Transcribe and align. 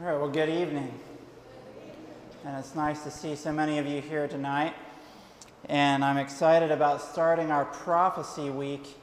All 0.00 0.06
right, 0.06 0.18
well, 0.18 0.30
good 0.30 0.48
evening. 0.48 0.98
And 2.46 2.56
it's 2.56 2.74
nice 2.74 3.02
to 3.02 3.10
see 3.10 3.36
so 3.36 3.52
many 3.52 3.76
of 3.76 3.86
you 3.86 4.00
here 4.00 4.26
tonight. 4.26 4.72
And 5.68 6.02
I'm 6.02 6.16
excited 6.16 6.70
about 6.70 7.02
starting 7.02 7.50
our 7.50 7.66
prophecy 7.66 8.48
week 8.48 8.96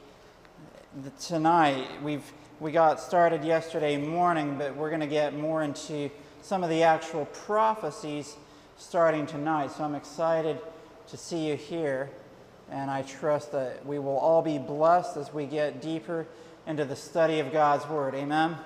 tonight. 1.20 1.86
We've 2.02 2.24
we 2.58 2.72
got 2.72 2.98
started 2.98 3.44
yesterday 3.44 3.96
morning, 3.96 4.58
but 4.58 4.74
we're 4.74 4.88
going 4.88 5.00
to 5.00 5.06
get 5.06 5.36
more 5.36 5.62
into 5.62 6.10
some 6.42 6.64
of 6.64 6.68
the 6.68 6.82
actual 6.82 7.26
prophecies 7.26 8.34
starting 8.76 9.24
tonight. 9.24 9.70
So 9.70 9.84
I'm 9.84 9.94
excited 9.94 10.58
to 11.10 11.16
see 11.16 11.46
you 11.46 11.54
here, 11.54 12.10
and 12.72 12.90
I 12.90 13.02
trust 13.02 13.52
that 13.52 13.86
we 13.86 14.00
will 14.00 14.18
all 14.18 14.42
be 14.42 14.58
blessed 14.58 15.16
as 15.16 15.32
we 15.32 15.46
get 15.46 15.80
deeper 15.80 16.26
into 16.66 16.84
the 16.84 16.96
study 16.96 17.38
of 17.38 17.52
God's 17.52 17.86
Word. 17.88 18.16
Amen. 18.16 18.56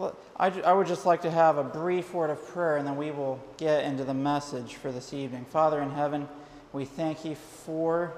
Well, 0.00 0.16
I, 0.34 0.48
I 0.62 0.72
would 0.72 0.86
just 0.86 1.04
like 1.04 1.20
to 1.22 1.30
have 1.30 1.58
a 1.58 1.62
brief 1.62 2.14
word 2.14 2.30
of 2.30 2.42
prayer 2.46 2.78
and 2.78 2.86
then 2.86 2.96
we 2.96 3.10
will 3.10 3.38
get 3.58 3.84
into 3.84 4.02
the 4.02 4.14
message 4.14 4.76
for 4.76 4.90
this 4.90 5.12
evening. 5.12 5.44
Father 5.44 5.82
in 5.82 5.90
heaven, 5.90 6.26
we 6.72 6.86
thank 6.86 7.22
you 7.22 7.34
for 7.34 8.14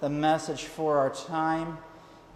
the 0.00 0.08
message 0.08 0.62
for 0.62 0.96
our 0.96 1.10
time, 1.10 1.78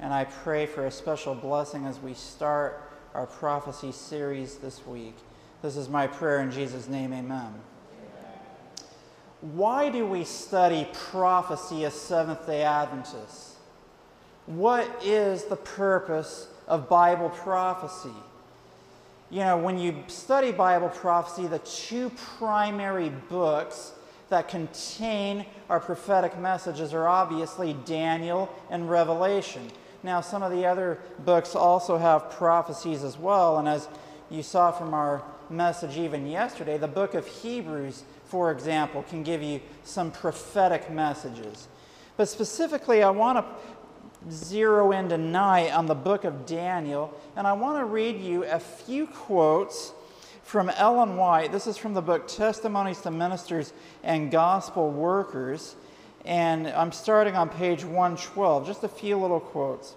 and 0.00 0.12
I 0.12 0.24
pray 0.24 0.66
for 0.66 0.84
a 0.84 0.90
special 0.90 1.36
blessing 1.36 1.86
as 1.86 2.00
we 2.00 2.12
start 2.12 2.90
our 3.14 3.26
prophecy 3.26 3.92
series 3.92 4.56
this 4.56 4.84
week. 4.84 5.14
This 5.62 5.76
is 5.76 5.88
my 5.88 6.08
prayer 6.08 6.40
in 6.40 6.50
Jesus' 6.50 6.88
name, 6.88 7.12
amen. 7.12 7.54
Why 9.42 9.90
do 9.90 10.06
we 10.06 10.24
study 10.24 10.88
prophecy 10.92 11.84
as 11.84 11.94
Seventh 11.94 12.48
day 12.48 12.64
Adventists? 12.64 13.58
What 14.46 14.90
is 15.04 15.44
the 15.44 15.54
purpose 15.54 16.48
of 16.66 16.88
Bible 16.88 17.28
prophecy? 17.28 18.10
You 19.30 19.40
know, 19.40 19.58
when 19.58 19.78
you 19.78 20.04
study 20.06 20.52
Bible 20.52 20.88
prophecy, 20.88 21.46
the 21.46 21.58
two 21.60 22.10
primary 22.38 23.10
books 23.28 23.92
that 24.30 24.48
contain 24.48 25.44
our 25.68 25.80
prophetic 25.80 26.38
messages 26.38 26.94
are 26.94 27.08
obviously 27.08 27.74
Daniel 27.84 28.48
and 28.70 28.90
Revelation. 28.90 29.70
Now, 30.02 30.20
some 30.20 30.42
of 30.42 30.52
the 30.52 30.64
other 30.64 30.98
books 31.24 31.54
also 31.54 31.98
have 31.98 32.30
prophecies 32.30 33.04
as 33.04 33.18
well, 33.18 33.58
and 33.58 33.68
as 33.68 33.88
you 34.30 34.42
saw 34.42 34.70
from 34.70 34.94
our 34.94 35.22
message 35.50 35.96
even 35.96 36.26
yesterday, 36.26 36.78
the 36.78 36.88
book 36.88 37.14
of 37.14 37.26
Hebrews, 37.26 38.04
for 38.26 38.50
example, 38.50 39.02
can 39.08 39.22
give 39.22 39.42
you 39.42 39.60
some 39.84 40.10
prophetic 40.10 40.90
messages. 40.90 41.68
But 42.16 42.28
specifically, 42.28 43.02
I 43.02 43.10
want 43.10 43.38
to 43.38 43.44
zero 44.30 44.92
in 44.92 45.08
tonight 45.08 45.70
on 45.70 45.86
the 45.86 45.94
book 45.94 46.24
of 46.24 46.46
Daniel, 46.46 47.12
and 47.36 47.46
I 47.46 47.52
want 47.52 47.78
to 47.78 47.84
read 47.84 48.20
you 48.20 48.44
a 48.44 48.58
few 48.58 49.06
quotes 49.06 49.92
from 50.42 50.70
Ellen 50.70 51.16
White. 51.16 51.52
This 51.52 51.66
is 51.66 51.76
from 51.76 51.94
the 51.94 52.02
book 52.02 52.28
Testimonies 52.28 53.00
to 53.02 53.10
Ministers 53.10 53.72
and 54.02 54.30
Gospel 54.30 54.90
Workers, 54.90 55.76
and 56.24 56.68
I'm 56.68 56.92
starting 56.92 57.36
on 57.36 57.48
page 57.48 57.84
112, 57.84 58.66
just 58.66 58.84
a 58.84 58.88
few 58.88 59.16
little 59.16 59.40
quotes. 59.40 59.94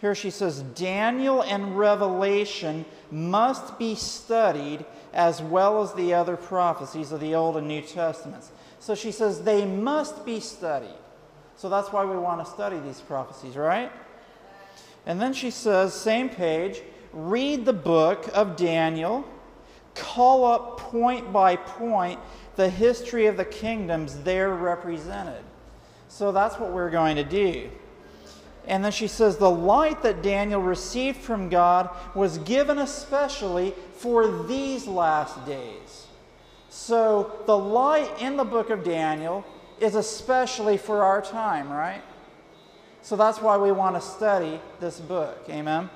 Here 0.00 0.14
she 0.14 0.30
says 0.30 0.62
Daniel 0.74 1.42
and 1.42 1.78
Revelation 1.78 2.84
must 3.10 3.78
be 3.78 3.94
studied 3.94 4.84
as 5.12 5.40
well 5.40 5.82
as 5.82 5.92
the 5.94 6.14
other 6.14 6.36
prophecies 6.36 7.12
of 7.12 7.20
the 7.20 7.34
Old 7.34 7.56
and 7.56 7.68
New 7.68 7.82
Testaments. 7.82 8.50
So 8.80 8.96
she 8.96 9.12
says 9.12 9.42
they 9.42 9.64
must 9.64 10.26
be 10.26 10.40
studied. 10.40 10.96
So 11.56 11.68
that's 11.68 11.92
why 11.92 12.04
we 12.04 12.16
want 12.16 12.44
to 12.44 12.50
study 12.50 12.78
these 12.80 13.00
prophecies, 13.00 13.56
right? 13.56 13.92
And 15.06 15.20
then 15.20 15.32
she 15.32 15.50
says, 15.50 15.94
same 15.94 16.28
page, 16.28 16.82
read 17.12 17.64
the 17.64 17.72
book 17.72 18.28
of 18.34 18.56
Daniel, 18.56 19.24
call 19.94 20.44
up 20.44 20.78
point 20.78 21.32
by 21.32 21.56
point 21.56 22.18
the 22.56 22.68
history 22.68 23.26
of 23.26 23.36
the 23.36 23.44
kingdoms 23.44 24.18
there 24.20 24.54
represented. 24.54 25.42
So 26.08 26.32
that's 26.32 26.58
what 26.58 26.72
we're 26.72 26.90
going 26.90 27.16
to 27.16 27.24
do. 27.24 27.70
And 28.66 28.84
then 28.84 28.92
she 28.92 29.08
says, 29.08 29.38
the 29.38 29.50
light 29.50 30.02
that 30.02 30.22
Daniel 30.22 30.60
received 30.60 31.18
from 31.18 31.48
God 31.48 31.90
was 32.14 32.38
given 32.38 32.78
especially 32.78 33.74
for 33.94 34.44
these 34.44 34.86
last 34.86 35.44
days. 35.46 36.06
So 36.68 37.40
the 37.46 37.56
light 37.56 38.10
in 38.20 38.36
the 38.36 38.44
book 38.44 38.70
of 38.70 38.84
Daniel 38.84 39.44
is 39.82 39.96
especially 39.96 40.76
for 40.76 41.02
our 41.02 41.20
time, 41.20 41.70
right? 41.70 42.02
So 43.02 43.16
that's 43.16 43.42
why 43.42 43.56
we 43.56 43.72
want 43.72 43.96
to 43.96 44.00
study 44.00 44.60
this 44.78 45.00
book. 45.00 45.44
Amen. 45.50 45.90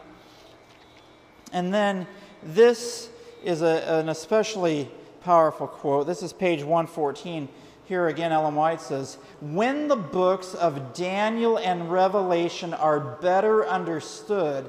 And 1.52 1.72
then 1.72 2.08
this 2.42 3.08
is 3.44 3.62
a, 3.62 4.00
an 4.00 4.08
especially 4.08 4.90
powerful 5.20 5.68
quote. 5.68 6.08
This 6.08 6.22
is 6.22 6.32
page 6.32 6.60
114. 6.60 7.48
Here 7.84 8.08
again, 8.08 8.32
Ellen 8.32 8.56
White 8.56 8.80
says, 8.80 9.18
When 9.40 9.86
the 9.86 9.94
books 9.94 10.54
of 10.54 10.92
Daniel 10.92 11.56
and 11.56 11.90
Revelation 11.92 12.74
are 12.74 12.98
better 12.98 13.64
understood, 13.64 14.68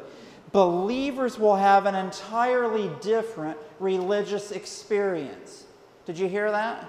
believers 0.51 1.39
will 1.39 1.55
have 1.55 1.87
an 1.87 1.95
entirely 1.95 2.91
different 3.01 3.57
religious 3.79 4.51
experience. 4.51 5.65
Did 6.05 6.19
you 6.19 6.29
hear 6.29 6.51
that? 6.51 6.87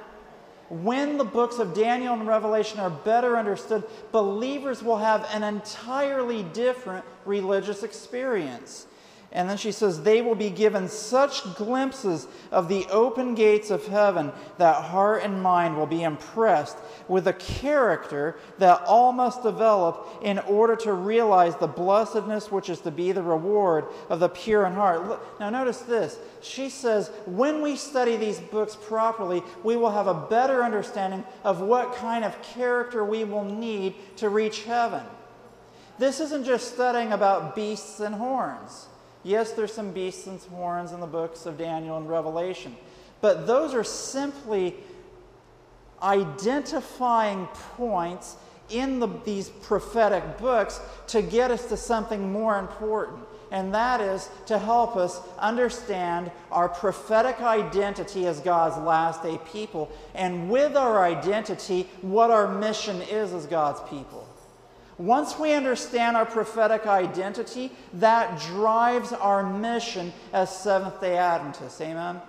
When 0.68 1.16
the 1.16 1.24
books 1.24 1.58
of 1.58 1.74
Daniel 1.74 2.14
and 2.14 2.26
Revelation 2.26 2.78
are 2.80 2.90
better 2.90 3.36
understood, 3.36 3.84
believers 4.12 4.82
will 4.82 4.98
have 4.98 5.28
an 5.32 5.42
entirely 5.42 6.42
different 6.42 7.04
religious 7.24 7.82
experience. 7.82 8.86
And 9.30 9.46
then 9.46 9.58
she 9.58 9.72
says, 9.72 10.02
they 10.02 10.22
will 10.22 10.34
be 10.34 10.48
given 10.48 10.88
such 10.88 11.54
glimpses 11.54 12.26
of 12.50 12.66
the 12.66 12.86
open 12.86 13.34
gates 13.34 13.70
of 13.70 13.86
heaven 13.86 14.32
that 14.56 14.84
heart 14.84 15.22
and 15.22 15.42
mind 15.42 15.76
will 15.76 15.86
be 15.86 16.02
impressed 16.02 16.78
with 17.08 17.28
a 17.28 17.34
character 17.34 18.36
that 18.56 18.82
all 18.86 19.12
must 19.12 19.42
develop 19.42 20.08
in 20.22 20.38
order 20.38 20.76
to 20.76 20.94
realize 20.94 21.54
the 21.56 21.66
blessedness 21.66 22.50
which 22.50 22.70
is 22.70 22.80
to 22.80 22.90
be 22.90 23.12
the 23.12 23.22
reward 23.22 23.84
of 24.08 24.18
the 24.20 24.30
pure 24.30 24.64
in 24.64 24.72
heart. 24.72 25.20
Now, 25.38 25.50
notice 25.50 25.80
this. 25.80 26.18
She 26.40 26.70
says, 26.70 27.10
when 27.26 27.60
we 27.60 27.76
study 27.76 28.16
these 28.16 28.40
books 28.40 28.76
properly, 28.76 29.42
we 29.62 29.76
will 29.76 29.90
have 29.90 30.06
a 30.06 30.14
better 30.14 30.64
understanding 30.64 31.22
of 31.44 31.60
what 31.60 31.94
kind 31.96 32.24
of 32.24 32.40
character 32.40 33.04
we 33.04 33.24
will 33.24 33.44
need 33.44 33.94
to 34.16 34.30
reach 34.30 34.62
heaven. 34.62 35.04
This 35.98 36.18
isn't 36.20 36.44
just 36.44 36.72
studying 36.72 37.12
about 37.12 37.54
beasts 37.54 38.00
and 38.00 38.14
horns. 38.14 38.86
Yes, 39.24 39.52
there's 39.52 39.72
some 39.72 39.92
beasts 39.92 40.26
and 40.26 40.40
some 40.40 40.52
horns 40.52 40.92
in 40.92 41.00
the 41.00 41.06
books 41.06 41.46
of 41.46 41.58
Daniel 41.58 41.96
and 41.96 42.08
Revelation, 42.08 42.76
but 43.20 43.46
those 43.46 43.74
are 43.74 43.84
simply 43.84 44.74
identifying 46.02 47.46
points 47.76 48.36
in 48.70 48.98
the, 49.00 49.08
these 49.24 49.48
prophetic 49.48 50.38
books 50.38 50.80
to 51.08 51.22
get 51.22 51.50
us 51.50 51.66
to 51.66 51.76
something 51.76 52.30
more 52.32 52.58
important. 52.58 53.20
And 53.50 53.74
that 53.74 54.02
is 54.02 54.28
to 54.46 54.58
help 54.58 54.96
us 54.96 55.20
understand 55.38 56.30
our 56.52 56.68
prophetic 56.68 57.40
identity 57.40 58.26
as 58.26 58.40
God's 58.40 58.76
last 58.76 59.22
day 59.22 59.40
people, 59.50 59.90
and 60.14 60.50
with 60.50 60.76
our 60.76 61.02
identity, 61.02 61.88
what 62.02 62.30
our 62.30 62.46
mission 62.46 63.00
is 63.02 63.32
as 63.32 63.46
God's 63.46 63.80
people. 63.88 64.27
Once 64.98 65.38
we 65.38 65.53
understand 65.53 66.16
our 66.16 66.26
prophetic 66.26 66.86
identity, 66.86 67.70
that 67.94 68.41
drives 68.41 69.12
our 69.12 69.48
mission 69.48 70.12
as 70.32 70.54
Seventh 70.54 71.00
day 71.00 71.16
Adventists. 71.16 71.81
Amen? 71.81 72.20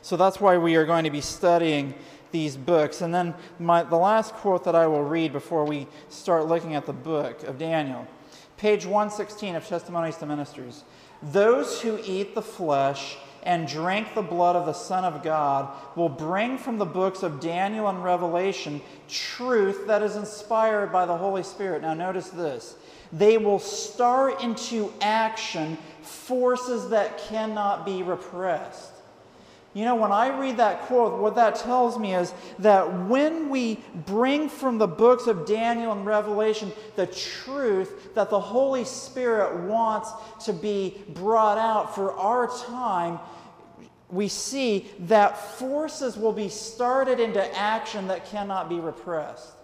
So 0.00 0.16
that's 0.16 0.40
why 0.40 0.56
we 0.56 0.76
are 0.76 0.86
going 0.86 1.04
to 1.04 1.10
be 1.10 1.20
studying 1.20 1.94
these 2.30 2.56
books. 2.56 3.02
And 3.02 3.14
then 3.14 3.34
my, 3.58 3.82
the 3.82 3.96
last 3.96 4.32
quote 4.34 4.64
that 4.64 4.74
I 4.74 4.86
will 4.86 5.04
read 5.04 5.32
before 5.32 5.64
we 5.64 5.86
start 6.08 6.46
looking 6.46 6.74
at 6.74 6.86
the 6.86 6.92
book 6.92 7.42
of 7.44 7.58
Daniel. 7.58 8.06
Page 8.56 8.86
116 8.86 9.54
of 9.54 9.66
Testimonies 9.66 10.16
to 10.16 10.26
Ministers. 10.26 10.84
Those 11.22 11.80
who 11.80 11.98
eat 12.04 12.34
the 12.34 12.42
flesh 12.42 13.16
and 13.44 13.68
drank 13.68 14.14
the 14.14 14.22
blood 14.22 14.56
of 14.56 14.66
the 14.66 14.72
Son 14.72 15.04
of 15.04 15.22
God 15.22 15.68
will 15.96 16.08
bring 16.08 16.56
from 16.58 16.78
the 16.78 16.84
books 16.84 17.22
of 17.22 17.40
Daniel 17.40 17.88
and 17.88 18.02
Revelation 18.02 18.80
truth 19.08 19.86
that 19.86 20.02
is 20.02 20.16
inspired 20.16 20.90
by 20.90 21.06
the 21.06 21.16
Holy 21.16 21.42
Spirit. 21.42 21.82
Now, 21.82 21.94
notice 21.94 22.30
this 22.30 22.76
they 23.12 23.38
will 23.38 23.58
start 23.60 24.42
into 24.42 24.92
action 25.00 25.78
forces 26.02 26.88
that 26.88 27.18
cannot 27.18 27.86
be 27.86 28.02
repressed. 28.02 28.93
You 29.74 29.84
know, 29.84 29.96
when 29.96 30.12
I 30.12 30.28
read 30.38 30.58
that 30.58 30.82
quote, 30.82 31.20
what 31.20 31.34
that 31.34 31.56
tells 31.56 31.98
me 31.98 32.14
is 32.14 32.32
that 32.60 33.08
when 33.08 33.50
we 33.50 33.80
bring 34.06 34.48
from 34.48 34.78
the 34.78 34.86
books 34.86 35.26
of 35.26 35.46
Daniel 35.46 35.90
and 35.90 36.06
Revelation 36.06 36.72
the 36.94 37.08
truth 37.08 38.14
that 38.14 38.30
the 38.30 38.38
Holy 38.38 38.84
Spirit 38.84 39.64
wants 39.64 40.12
to 40.44 40.52
be 40.52 41.02
brought 41.08 41.58
out 41.58 41.92
for 41.92 42.12
our 42.12 42.46
time, 42.66 43.18
we 44.10 44.28
see 44.28 44.88
that 45.00 45.36
forces 45.58 46.16
will 46.16 46.32
be 46.32 46.48
started 46.48 47.18
into 47.18 47.58
action 47.58 48.06
that 48.06 48.26
cannot 48.26 48.68
be 48.68 48.78
repressed. 48.78 49.54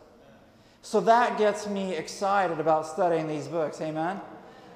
So 0.83 1.01
that 1.03 1.39
gets 1.39 1.69
me 1.69 1.95
excited 1.95 2.59
about 2.59 2.87
studying 2.87 3.29
these 3.29 3.47
books. 3.47 3.81
Amen? 3.81 4.21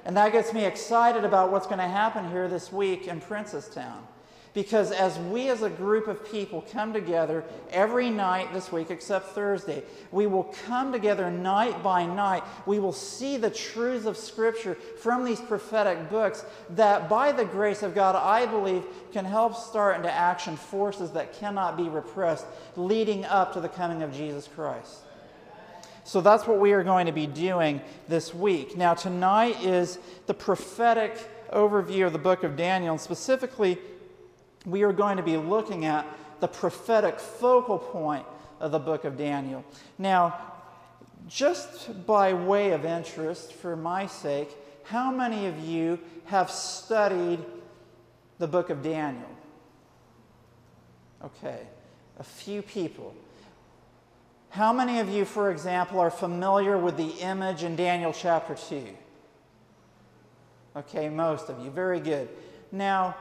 And 0.04 0.16
that 0.16 0.30
gets 0.30 0.52
me 0.52 0.64
excited 0.64 1.25
about 1.25 1.50
what's 1.50 1.66
going 1.66 1.78
to 1.78 1.88
happen 1.88 2.30
here 2.30 2.46
this 2.46 2.70
week 2.70 3.08
in 3.08 3.20
Princes 3.20 3.69
Town. 3.69 4.06
Because 4.54 4.92
as 4.92 5.18
we 5.18 5.48
as 5.48 5.62
a 5.62 5.68
group 5.68 6.06
of 6.06 6.24
people 6.30 6.64
come 6.70 6.92
together 6.92 7.42
every 7.70 8.08
night 8.08 8.52
this 8.52 8.70
week, 8.70 8.88
except 8.88 9.30
Thursday, 9.30 9.82
we 10.12 10.28
will 10.28 10.54
come 10.66 10.92
together 10.92 11.28
night 11.28 11.82
by 11.82 12.06
night. 12.06 12.44
We 12.64 12.78
will 12.78 12.92
see 12.92 13.36
the 13.36 13.50
truths 13.50 14.06
of 14.06 14.16
Scripture 14.16 14.76
from 14.76 15.24
these 15.24 15.40
prophetic 15.40 16.08
books 16.08 16.44
that, 16.70 17.08
by 17.08 17.32
the 17.32 17.44
grace 17.44 17.82
of 17.82 17.96
God, 17.96 18.14
I 18.14 18.46
believe 18.46 18.84
can 19.12 19.24
help 19.24 19.56
start 19.56 19.96
into 19.96 20.10
action 20.10 20.56
forces 20.56 21.10
that 21.10 21.32
cannot 21.32 21.76
be 21.76 21.88
repressed 21.88 22.46
leading 22.76 23.24
up 23.24 23.54
to 23.54 23.60
the 23.60 23.68
coming 23.68 24.02
of 24.04 24.14
Jesus 24.14 24.48
Christ. 24.54 24.98
So 26.04 26.20
that's 26.20 26.46
what 26.46 26.60
we 26.60 26.72
are 26.74 26.84
going 26.84 27.06
to 27.06 27.12
be 27.12 27.26
doing 27.26 27.80
this 28.06 28.32
week. 28.32 28.76
Now, 28.76 28.94
tonight 28.94 29.64
is 29.64 29.98
the 30.26 30.34
prophetic 30.34 31.18
overview 31.52 32.06
of 32.06 32.12
the 32.12 32.18
book 32.18 32.44
of 32.44 32.56
Daniel, 32.56 32.92
and 32.92 33.00
specifically, 33.00 33.78
we 34.64 34.82
are 34.82 34.93
going 34.93 35.16
to 35.16 35.22
be 35.22 35.37
looking 35.37 35.84
at 35.84 36.06
the 36.40 36.49
prophetic 36.49 37.19
focal 37.19 37.78
point 37.78 38.26
of 38.61 38.72
the 38.72 38.78
book 38.78 39.05
of 39.05 39.16
Daniel. 39.16 39.64
Now, 39.99 40.38
just 41.28 42.06
by 42.06 42.32
way 42.32 42.72
of 42.72 42.84
interest, 42.84 43.52
for 43.52 43.76
my 43.76 44.06
sake, 44.06 44.50
how 44.84 45.11
many 45.11 45.46
of 45.46 45.58
you 45.61 45.99
have 46.26 46.50
studied 46.50 47.40
the 48.38 48.46
book 48.46 48.70
of 48.70 48.82
Daniel? 48.82 49.28
Okay, 51.25 51.61
a 52.19 52.25
few 52.25 52.61
people. 52.61 53.14
How 54.50 54.72
many 54.72 55.00
of 55.00 55.08
you, 55.08 55.25
for 55.25 55.50
example, 55.50 55.99
are 55.99 56.11
familiar 56.11 56.78
with 56.78 56.96
the 56.96 57.11
image 57.20 57.64
in 57.64 57.75
Daniel 57.75 58.12
chapter 58.12 58.55
2? 58.55 58.87
Okay, 60.76 61.08
most 61.08 61.49
of 61.49 61.58
you. 61.64 61.70
Very 61.70 62.00
good. 62.00 62.28
Now, 62.70 63.16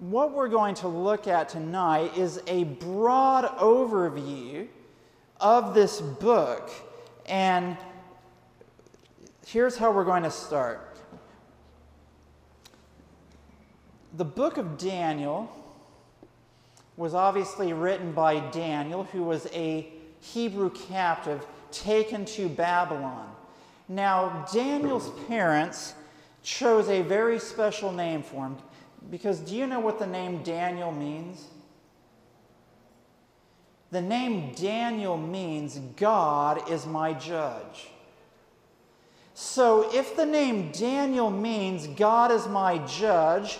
what 0.00 0.32
we're 0.32 0.48
going 0.48 0.74
to 0.76 0.88
look 0.88 1.28
at 1.28 1.50
tonight 1.50 2.16
is 2.16 2.40
a 2.46 2.64
broad 2.64 3.44
overview 3.58 4.66
of 5.38 5.74
this 5.74 6.00
book. 6.00 6.70
And 7.26 7.76
here's 9.46 9.76
how 9.76 9.92
we're 9.92 10.04
going 10.04 10.22
to 10.22 10.30
start. 10.30 10.98
The 14.16 14.24
book 14.24 14.56
of 14.56 14.78
Daniel 14.78 15.54
was 16.96 17.14
obviously 17.14 17.72
written 17.72 18.12
by 18.12 18.40
Daniel, 18.50 19.04
who 19.04 19.22
was 19.22 19.46
a 19.52 19.86
Hebrew 20.20 20.70
captive 20.70 21.46
taken 21.70 22.24
to 22.24 22.48
Babylon. 22.48 23.30
Now, 23.88 24.46
Daniel's 24.52 25.10
parents 25.28 25.94
chose 26.42 26.88
a 26.88 27.02
very 27.02 27.38
special 27.38 27.92
name 27.92 28.22
for 28.22 28.46
him. 28.46 28.56
Because 29.08 29.40
do 29.40 29.56
you 29.56 29.66
know 29.66 29.80
what 29.80 29.98
the 29.98 30.06
name 30.06 30.42
Daniel 30.42 30.92
means? 30.92 31.46
The 33.90 34.02
name 34.02 34.52
Daniel 34.54 35.16
means 35.16 35.78
God 35.96 36.70
is 36.70 36.86
my 36.86 37.12
judge. 37.12 37.88
So 39.34 39.88
if 39.94 40.16
the 40.16 40.26
name 40.26 40.70
Daniel 40.70 41.30
means 41.30 41.86
God 41.86 42.30
is 42.30 42.46
my 42.46 42.78
judge, 42.86 43.58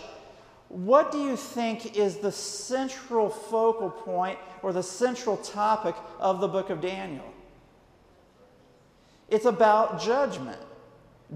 what 0.68 1.10
do 1.10 1.18
you 1.18 1.36
think 1.36 1.96
is 1.96 2.18
the 2.18 2.30
central 2.30 3.28
focal 3.28 3.90
point 3.90 4.38
or 4.62 4.72
the 4.72 4.82
central 4.82 5.36
topic 5.38 5.96
of 6.20 6.40
the 6.40 6.46
book 6.46 6.70
of 6.70 6.80
Daniel? 6.80 7.24
It's 9.28 9.46
about 9.46 10.00
judgment. 10.00 10.60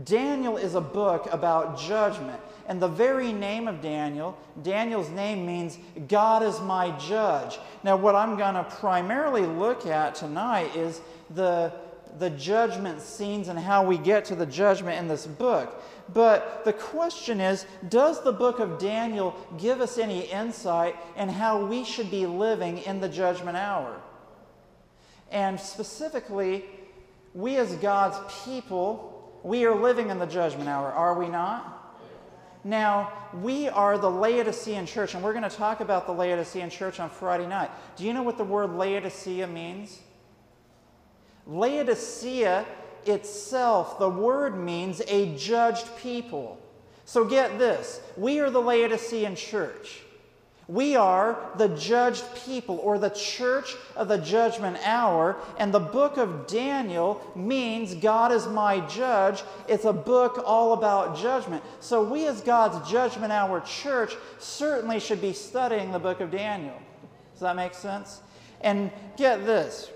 Daniel 0.05 0.57
is 0.57 0.75
a 0.75 0.81
book 0.81 1.27
about 1.33 1.79
judgment. 1.79 2.41
And 2.67 2.81
the 2.81 2.89
very 2.89 3.33
name 3.33 3.69
of 3.69 3.83
Daniel, 3.83 4.39
Daniel's 4.63 5.11
name 5.11 5.45
means 5.45 5.79
God 6.09 6.43
is 6.43 6.61
my 6.61 6.97
judge. 6.99 7.59
Now, 7.83 7.97
what 7.97 8.15
I'm 8.15 8.37
going 8.37 8.55
to 8.55 8.65
primarily 8.65 9.43
look 9.43 9.87
at 9.87 10.15
tonight 10.15 10.75
is 10.75 11.03
the, 11.35 11.73
the 12.19 12.31
judgment 12.31 13.03
scenes 13.03 13.49
and 13.49 13.59
how 13.59 13.85
we 13.85 13.99
get 13.99 14.25
to 14.27 14.35
the 14.35 14.47
judgment 14.47 14.99
in 14.99 15.09
this 15.09 15.27
book. 15.27 15.83
But 16.13 16.65
the 16.65 16.73
question 16.73 17.41
is 17.41 17.67
Does 17.89 18.23
the 18.23 18.33
book 18.33 18.61
of 18.61 18.79
Daniel 18.79 19.35
give 19.59 19.81
us 19.81 19.99
any 19.99 20.23
insight 20.23 20.97
in 21.17 21.29
how 21.29 21.67
we 21.67 21.85
should 21.85 22.11
be 22.11 22.27
living 22.27 22.79
in 22.79 23.01
the 23.01 23.09
judgment 23.09 23.57
hour? 23.57 24.01
And 25.31 25.59
specifically, 25.59 26.65
we 27.35 27.57
as 27.57 27.75
God's 27.77 28.17
people, 28.45 29.41
we 29.43 29.65
are 29.67 29.75
living 29.75 30.11
in 30.11 30.19
the 30.19 30.27
judgment 30.27 30.69
hour, 30.69 30.93
are 30.93 31.19
we 31.19 31.29
not? 31.29 31.74
Now, 32.65 33.13
we 33.35 33.69
are 33.69 33.99
the 33.99 34.11
Laodicean 34.11 34.87
church, 34.87 35.15
and 35.15 35.23
we're 35.23 35.35
going 35.35 35.49
to 35.49 35.55
talk 35.55 35.81
about 35.81 36.07
the 36.07 36.13
Laodicean 36.13 36.71
church 36.71 36.99
on 36.99 37.11
Friday 37.11 37.47
night. 37.47 37.71
Do 37.97 38.05
you 38.05 38.15
know 38.15 38.23
what 38.23 38.39
the 38.39 38.45
word 38.45 38.71
Laodicea 38.71 39.47
means? 39.47 40.01
Laodicea 41.47 42.65
itself, 43.05 43.99
the 43.99 44.09
word 44.09 44.57
means 44.57 45.03
a 45.09 45.37
judged 45.37 45.95
people. 45.99 46.59
So 47.05 47.27
get 47.27 47.59
this 47.59 48.01
we 48.17 48.41
are 48.41 48.49
the 48.49 48.61
Laodicean 48.61 49.37
church. 49.37 50.04
We 50.67 50.97
are 50.97 51.39
the 51.57 51.69
judged 51.69 52.25
people 52.47 52.79
or 52.79 52.99
the 52.99 53.11
church 53.11 53.75
of 53.97 54.09
the 54.09 54.17
judgment 54.19 54.79
hour. 54.85 55.37
And 55.59 55.75
the 55.75 55.81
book 55.81 56.17
of 56.17 56.47
Daniel 56.47 57.21
means 57.37 57.95
God 57.95 58.33
is 58.33 58.47
my 58.47 58.81
judge. 58.81 59.43
It's 59.69 59.85
a 59.85 59.93
book 59.93 60.43
all 60.47 60.73
about 60.73 61.19
judgment. 61.19 61.63
So 61.81 62.03
we, 62.03 62.27
as 62.27 62.41
God's 62.41 62.91
judgment 62.91 63.33
hour 63.33 63.61
church, 63.61 64.15
certainly 64.39 65.01
should 65.01 65.21
be 65.21 65.33
studying 65.35 65.93
the 65.93 65.99
book 65.99 66.21
of 66.21 66.31
Daniel. 66.31 66.81
Does 67.33 67.41
that 67.41 67.57
make 67.57 67.75
sense? 67.75 68.23
And 68.63 68.91
get 69.17 69.45
this. 69.45 69.91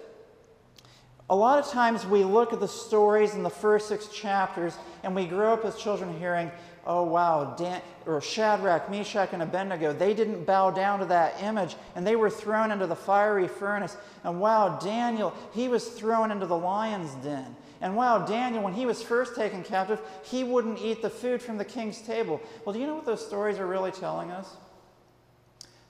A 1.30 1.36
lot 1.36 1.58
of 1.58 1.70
times 1.70 2.06
we 2.06 2.24
look 2.24 2.54
at 2.54 2.60
the 2.60 2.68
stories 2.68 3.34
in 3.34 3.42
the 3.42 3.50
first 3.50 3.88
six 3.88 4.08
chapters 4.08 4.76
and 5.02 5.14
we 5.14 5.26
grow 5.26 5.52
up 5.52 5.64
as 5.64 5.76
children 5.76 6.18
hearing, 6.18 6.50
oh 6.88 7.02
wow, 7.02 7.54
Dan, 7.56 7.82
or 8.06 8.20
Shadrach, 8.20 8.90
Meshach, 8.90 9.28
and 9.32 9.42
Abednego, 9.42 9.92
they 9.92 10.14
didn't 10.14 10.44
bow 10.44 10.70
down 10.70 10.98
to 11.00 11.04
that 11.04 11.40
image 11.42 11.76
and 11.94 12.04
they 12.04 12.16
were 12.16 12.30
thrown 12.30 12.72
into 12.72 12.86
the 12.86 12.96
fiery 12.96 13.46
furnace. 13.46 13.96
And 14.24 14.40
wow, 14.40 14.78
Daniel, 14.78 15.34
he 15.52 15.68
was 15.68 15.86
thrown 15.86 16.30
into 16.30 16.46
the 16.46 16.56
lion's 16.56 17.12
den. 17.16 17.54
And 17.82 17.94
wow, 17.94 18.26
Daniel, 18.26 18.64
when 18.64 18.72
he 18.72 18.86
was 18.86 19.02
first 19.02 19.36
taken 19.36 19.62
captive, 19.62 20.00
he 20.24 20.42
wouldn't 20.42 20.80
eat 20.80 21.02
the 21.02 21.10
food 21.10 21.42
from 21.42 21.58
the 21.58 21.64
king's 21.64 22.00
table. 22.00 22.40
Well, 22.64 22.72
do 22.72 22.80
you 22.80 22.86
know 22.86 22.96
what 22.96 23.06
those 23.06 23.24
stories 23.24 23.58
are 23.58 23.66
really 23.66 23.92
telling 23.92 24.30
us? 24.30 24.56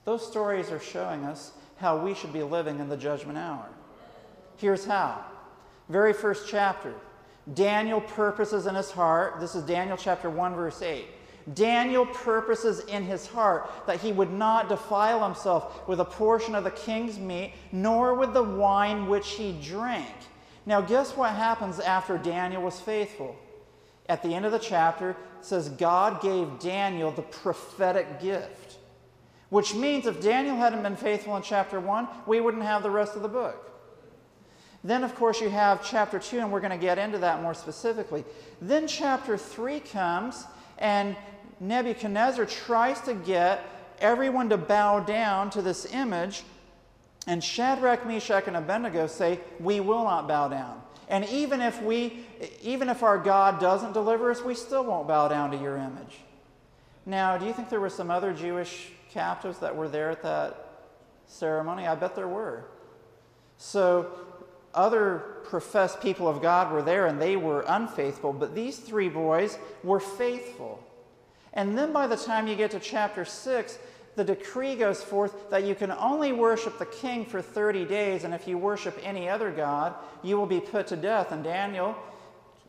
Those 0.03 0.27
stories 0.27 0.69
are 0.69 0.79
showing 0.79 1.23
us 1.23 1.53
how 1.77 1.97
we 1.97 2.13
should 2.13 2.33
be 2.33 2.43
living 2.43 2.79
in 2.79 2.89
the 2.89 2.97
judgment 2.97 3.37
hour. 3.37 3.69
Here's 4.57 4.85
how. 4.85 5.23
Very 5.87 6.13
first 6.13 6.47
chapter. 6.47 6.93
Daniel 7.53 8.01
purposes 8.01 8.67
in 8.67 8.75
his 8.75 8.91
heart, 8.91 9.39
this 9.39 9.55
is 9.55 9.63
Daniel 9.63 9.97
chapter 9.97 10.29
1, 10.29 10.55
verse 10.55 10.81
8. 10.81 11.05
Daniel 11.53 12.05
purposes 12.05 12.81
in 12.81 13.03
his 13.03 13.25
heart 13.25 13.69
that 13.87 13.99
he 13.99 14.11
would 14.11 14.31
not 14.31 14.69
defile 14.69 15.23
himself 15.23 15.87
with 15.87 15.99
a 15.99 16.05
portion 16.05 16.53
of 16.53 16.63
the 16.63 16.71
king's 16.71 17.17
meat, 17.17 17.53
nor 17.71 18.13
with 18.13 18.33
the 18.33 18.43
wine 18.43 19.07
which 19.07 19.29
he 19.29 19.57
drank. 19.63 20.13
Now, 20.65 20.81
guess 20.81 21.15
what 21.15 21.31
happens 21.31 21.79
after 21.79 22.17
Daniel 22.17 22.61
was 22.61 22.79
faithful? 22.79 23.35
At 24.07 24.21
the 24.21 24.35
end 24.35 24.45
of 24.45 24.51
the 24.51 24.59
chapter, 24.59 25.11
it 25.11 25.17
says 25.41 25.69
God 25.69 26.21
gave 26.21 26.59
Daniel 26.59 27.11
the 27.11 27.21
prophetic 27.21 28.19
gift, 28.19 28.77
which 29.49 29.73
means 29.73 30.05
if 30.05 30.21
Daniel 30.21 30.55
hadn't 30.55 30.83
been 30.83 30.95
faithful 30.95 31.35
in 31.35 31.41
chapter 31.41 31.79
1, 31.79 32.07
we 32.27 32.41
wouldn't 32.41 32.63
have 32.63 32.83
the 32.83 32.91
rest 32.91 33.15
of 33.15 33.23
the 33.23 33.27
book. 33.27 33.65
Then, 34.83 35.03
of 35.03 35.13
course, 35.15 35.41
you 35.41 35.49
have 35.49 35.83
chapter 35.83 36.19
2, 36.19 36.39
and 36.39 36.51
we're 36.51 36.61
going 36.61 36.71
to 36.71 36.77
get 36.77 36.97
into 36.97 37.17
that 37.19 37.41
more 37.41 37.53
specifically. 37.53 38.23
Then, 38.61 38.87
chapter 38.87 39.37
3 39.37 39.79
comes, 39.81 40.45
and 40.77 41.15
Nebuchadnezzar 41.59 42.45
tries 42.45 43.01
to 43.01 43.13
get 43.13 43.65
everyone 43.99 44.49
to 44.49 44.57
bow 44.57 45.01
down 45.01 45.49
to 45.51 45.61
this 45.61 45.85
image. 45.93 46.43
And 47.27 47.43
Shadrach, 47.43 48.07
Meshach, 48.07 48.47
and 48.47 48.55
Abednego 48.55 49.07
say, 49.07 49.39
We 49.59 49.81
will 49.81 50.05
not 50.05 50.27
bow 50.27 50.47
down. 50.47 50.81
And 51.09 51.25
even 51.25 51.59
if 51.59 51.81
we, 51.81 52.25
even 52.61 52.87
if 52.87 53.03
our 53.03 53.17
God 53.17 53.59
doesn't 53.59 53.93
deliver 53.93 54.31
us, 54.31 54.41
we 54.41 54.55
still 54.55 54.85
won't 54.85 55.07
bow 55.07 55.27
down 55.27 55.51
to 55.51 55.57
your 55.57 55.75
image. 55.75 56.19
Now, 57.05 57.37
do 57.37 57.45
you 57.45 57.53
think 57.53 57.69
there 57.69 57.81
were 57.81 57.89
some 57.89 58.11
other 58.11 58.31
Jewish 58.31 58.91
captives 59.11 59.59
that 59.59 59.75
were 59.75 59.89
there 59.89 60.11
at 60.11 60.21
that 60.21 60.85
ceremony? 61.25 61.87
I 61.87 61.95
bet 61.95 62.15
there 62.15 62.27
were. 62.27 62.65
So 63.57 64.11
other 64.73 65.19
professed 65.45 66.01
people 66.01 66.27
of 66.27 66.41
God 66.41 66.71
were 66.71 66.81
there 66.81 67.07
and 67.07 67.21
they 67.21 67.35
were 67.35 67.65
unfaithful, 67.67 68.33
but 68.33 68.55
these 68.55 68.77
three 68.77 69.09
boys 69.09 69.57
were 69.83 69.99
faithful. 69.99 70.83
And 71.53 71.77
then 71.77 71.91
by 71.91 72.07
the 72.07 72.17
time 72.17 72.47
you 72.47 72.55
get 72.55 72.71
to 72.71 72.79
chapter 72.79 73.25
6, 73.25 73.79
the 74.15 74.23
decree 74.23 74.75
goes 74.75 75.03
forth 75.03 75.49
that 75.49 75.63
you 75.63 75.75
can 75.75 75.91
only 75.91 76.31
worship 76.33 76.77
the 76.77 76.85
king 76.85 77.25
for 77.25 77.41
30 77.41 77.85
days, 77.85 78.23
and 78.23 78.33
if 78.33 78.47
you 78.47 78.57
worship 78.57 78.99
any 79.01 79.29
other 79.29 79.51
God, 79.51 79.95
you 80.23 80.37
will 80.37 80.45
be 80.45 80.59
put 80.59 80.87
to 80.87 80.95
death. 80.95 81.31
And 81.31 81.43
Daniel 81.43 81.95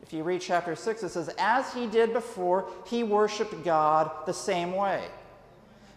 If 0.01 0.13
you 0.13 0.23
read 0.23 0.41
chapter 0.41 0.75
6, 0.75 1.03
it 1.03 1.09
says, 1.09 1.29
As 1.37 1.73
he 1.73 1.87
did 1.87 2.13
before, 2.13 2.67
he 2.87 3.03
worshiped 3.03 3.63
God 3.63 4.11
the 4.25 4.33
same 4.33 4.73
way. 4.73 5.03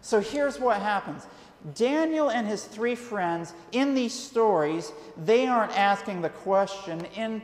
So 0.02 0.20
here's 0.20 0.60
what 0.60 0.80
happens 0.80 1.26
Daniel 1.72 2.30
and 2.30 2.46
his 2.46 2.64
three 2.64 2.94
friends 2.94 3.54
in 3.72 3.94
these 3.94 4.12
stories, 4.12 4.92
they 5.16 5.46
aren't 5.46 5.76
asking 5.78 6.20
the 6.20 6.28
question 6.28 7.06
in 7.16 7.40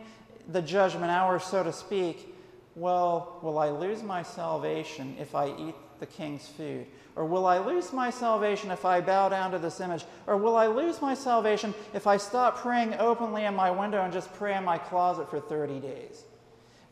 the 0.48 0.60
judgment 0.60 1.10
hour, 1.10 1.38
so 1.38 1.62
to 1.62 1.72
speak, 1.72 2.34
well, 2.74 3.38
will 3.42 3.58
I 3.58 3.70
lose 3.70 4.02
my 4.02 4.22
salvation 4.22 5.16
if 5.18 5.34
I 5.34 5.48
eat 5.48 5.74
the 6.00 6.06
king's 6.06 6.46
food? 6.46 6.86
Or 7.16 7.24
will 7.24 7.46
I 7.46 7.58
lose 7.58 7.92
my 7.92 8.10
salvation 8.10 8.70
if 8.70 8.84
I 8.84 9.00
bow 9.00 9.28
down 9.28 9.50
to 9.52 9.58
this 9.58 9.80
image? 9.80 10.04
Or 10.26 10.36
will 10.36 10.56
I 10.56 10.66
lose 10.66 11.02
my 11.02 11.14
salvation 11.14 11.74
if 11.92 12.06
I 12.06 12.16
stop 12.16 12.58
praying 12.58 12.94
openly 12.94 13.44
in 13.44 13.54
my 13.54 13.70
window 13.70 14.02
and 14.02 14.12
just 14.12 14.32
pray 14.34 14.56
in 14.56 14.64
my 14.64 14.78
closet 14.78 15.28
for 15.28 15.40
30 15.40 15.80
days? 15.80 16.24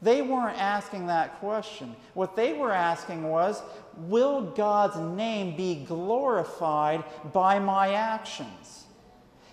They 0.01 0.23
weren't 0.23 0.59
asking 0.59 1.07
that 1.07 1.41
question. 1.41 1.97
What 2.15 2.37
they 2.37 2.53
were 2.53 2.73
asking 2.73 3.25
was, 3.25 3.63
will 3.97 4.43
God's 4.43 4.97
name 4.97 5.57
be 5.57 5.85
glorified 5.85 7.03
by 7.33 7.59
my 7.59 7.95
actions? 7.95 8.85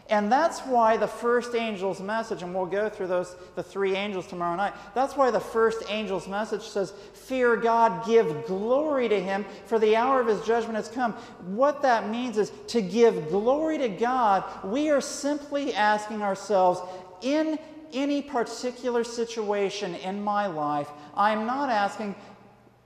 And 0.07 0.31
that's 0.31 0.59
why 0.61 0.97
the 0.97 1.07
first 1.07 1.55
angel's 1.55 1.99
message, 1.99 2.43
and 2.43 2.53
we'll 2.53 2.67
go 2.67 2.89
through 2.89 3.07
those, 3.07 3.35
the 3.55 3.63
three 3.63 3.95
angels 3.95 4.27
tomorrow 4.27 4.55
night. 4.55 4.73
That's 4.93 5.17
why 5.17 5.31
the 5.31 5.39
first 5.39 5.89
angel's 5.89 6.27
message 6.27 6.61
says, 6.61 6.91
Fear 7.13 7.55
God, 7.55 8.05
give 8.05 8.45
glory 8.45 9.09
to 9.09 9.19
him, 9.19 9.45
for 9.65 9.79
the 9.79 9.95
hour 9.95 10.21
of 10.21 10.27
his 10.27 10.41
judgment 10.41 10.75
has 10.75 10.89
come. 10.89 11.13
What 11.47 11.81
that 11.81 12.07
means 12.07 12.37
is 12.37 12.51
to 12.67 12.83
give 12.83 13.29
glory 13.29 13.79
to 13.79 13.89
God, 13.89 14.43
we 14.63 14.91
are 14.91 15.01
simply 15.01 15.73
asking 15.73 16.21
ourselves, 16.21 16.81
in 17.23 17.57
any 17.93 18.21
particular 18.21 19.03
situation 19.03 19.95
in 19.95 20.23
my 20.23 20.47
life, 20.47 20.89
I'm 21.15 21.45
not 21.45 21.69
asking, 21.69 22.15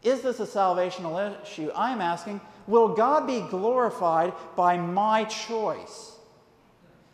is 0.04 0.22
this 0.22 0.40
a 0.40 0.46
salvational 0.46 1.42
issue? 1.42 1.72
I'm 1.76 2.02
asking, 2.02 2.42
will 2.68 2.96
God 2.96 3.28
be 3.28 3.42
glorified 3.50 4.34
by 4.56 4.78
my 4.78 5.26
choice? 5.26 6.16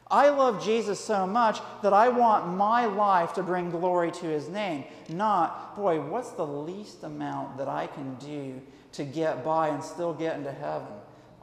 I 0.10 0.30
love 0.30 0.64
Jesus 0.64 1.00
so 1.00 1.26
much 1.26 1.60
that 1.82 1.94
I 1.94 2.10
want 2.10 2.48
my 2.56 2.86
life 2.86 3.34
to 3.34 3.44
bring 3.44 3.72
glory 3.72 4.12
to 4.12 4.26
his 4.28 4.48
name. 4.48 4.84
Not, 5.10 5.76
boy, 5.76 6.00
what's 6.00 6.32
the 6.32 6.46
least 6.46 7.04
amount 7.04 7.58
that 7.58 7.68
I 7.68 7.88
can 7.88 8.14
do 8.16 8.62
to 8.94 9.04
get 9.04 9.44
by 9.44 9.70
and 9.70 9.84
still 9.84 10.14
get 10.14 10.38
into 10.38 10.52
heaven? 10.52 10.94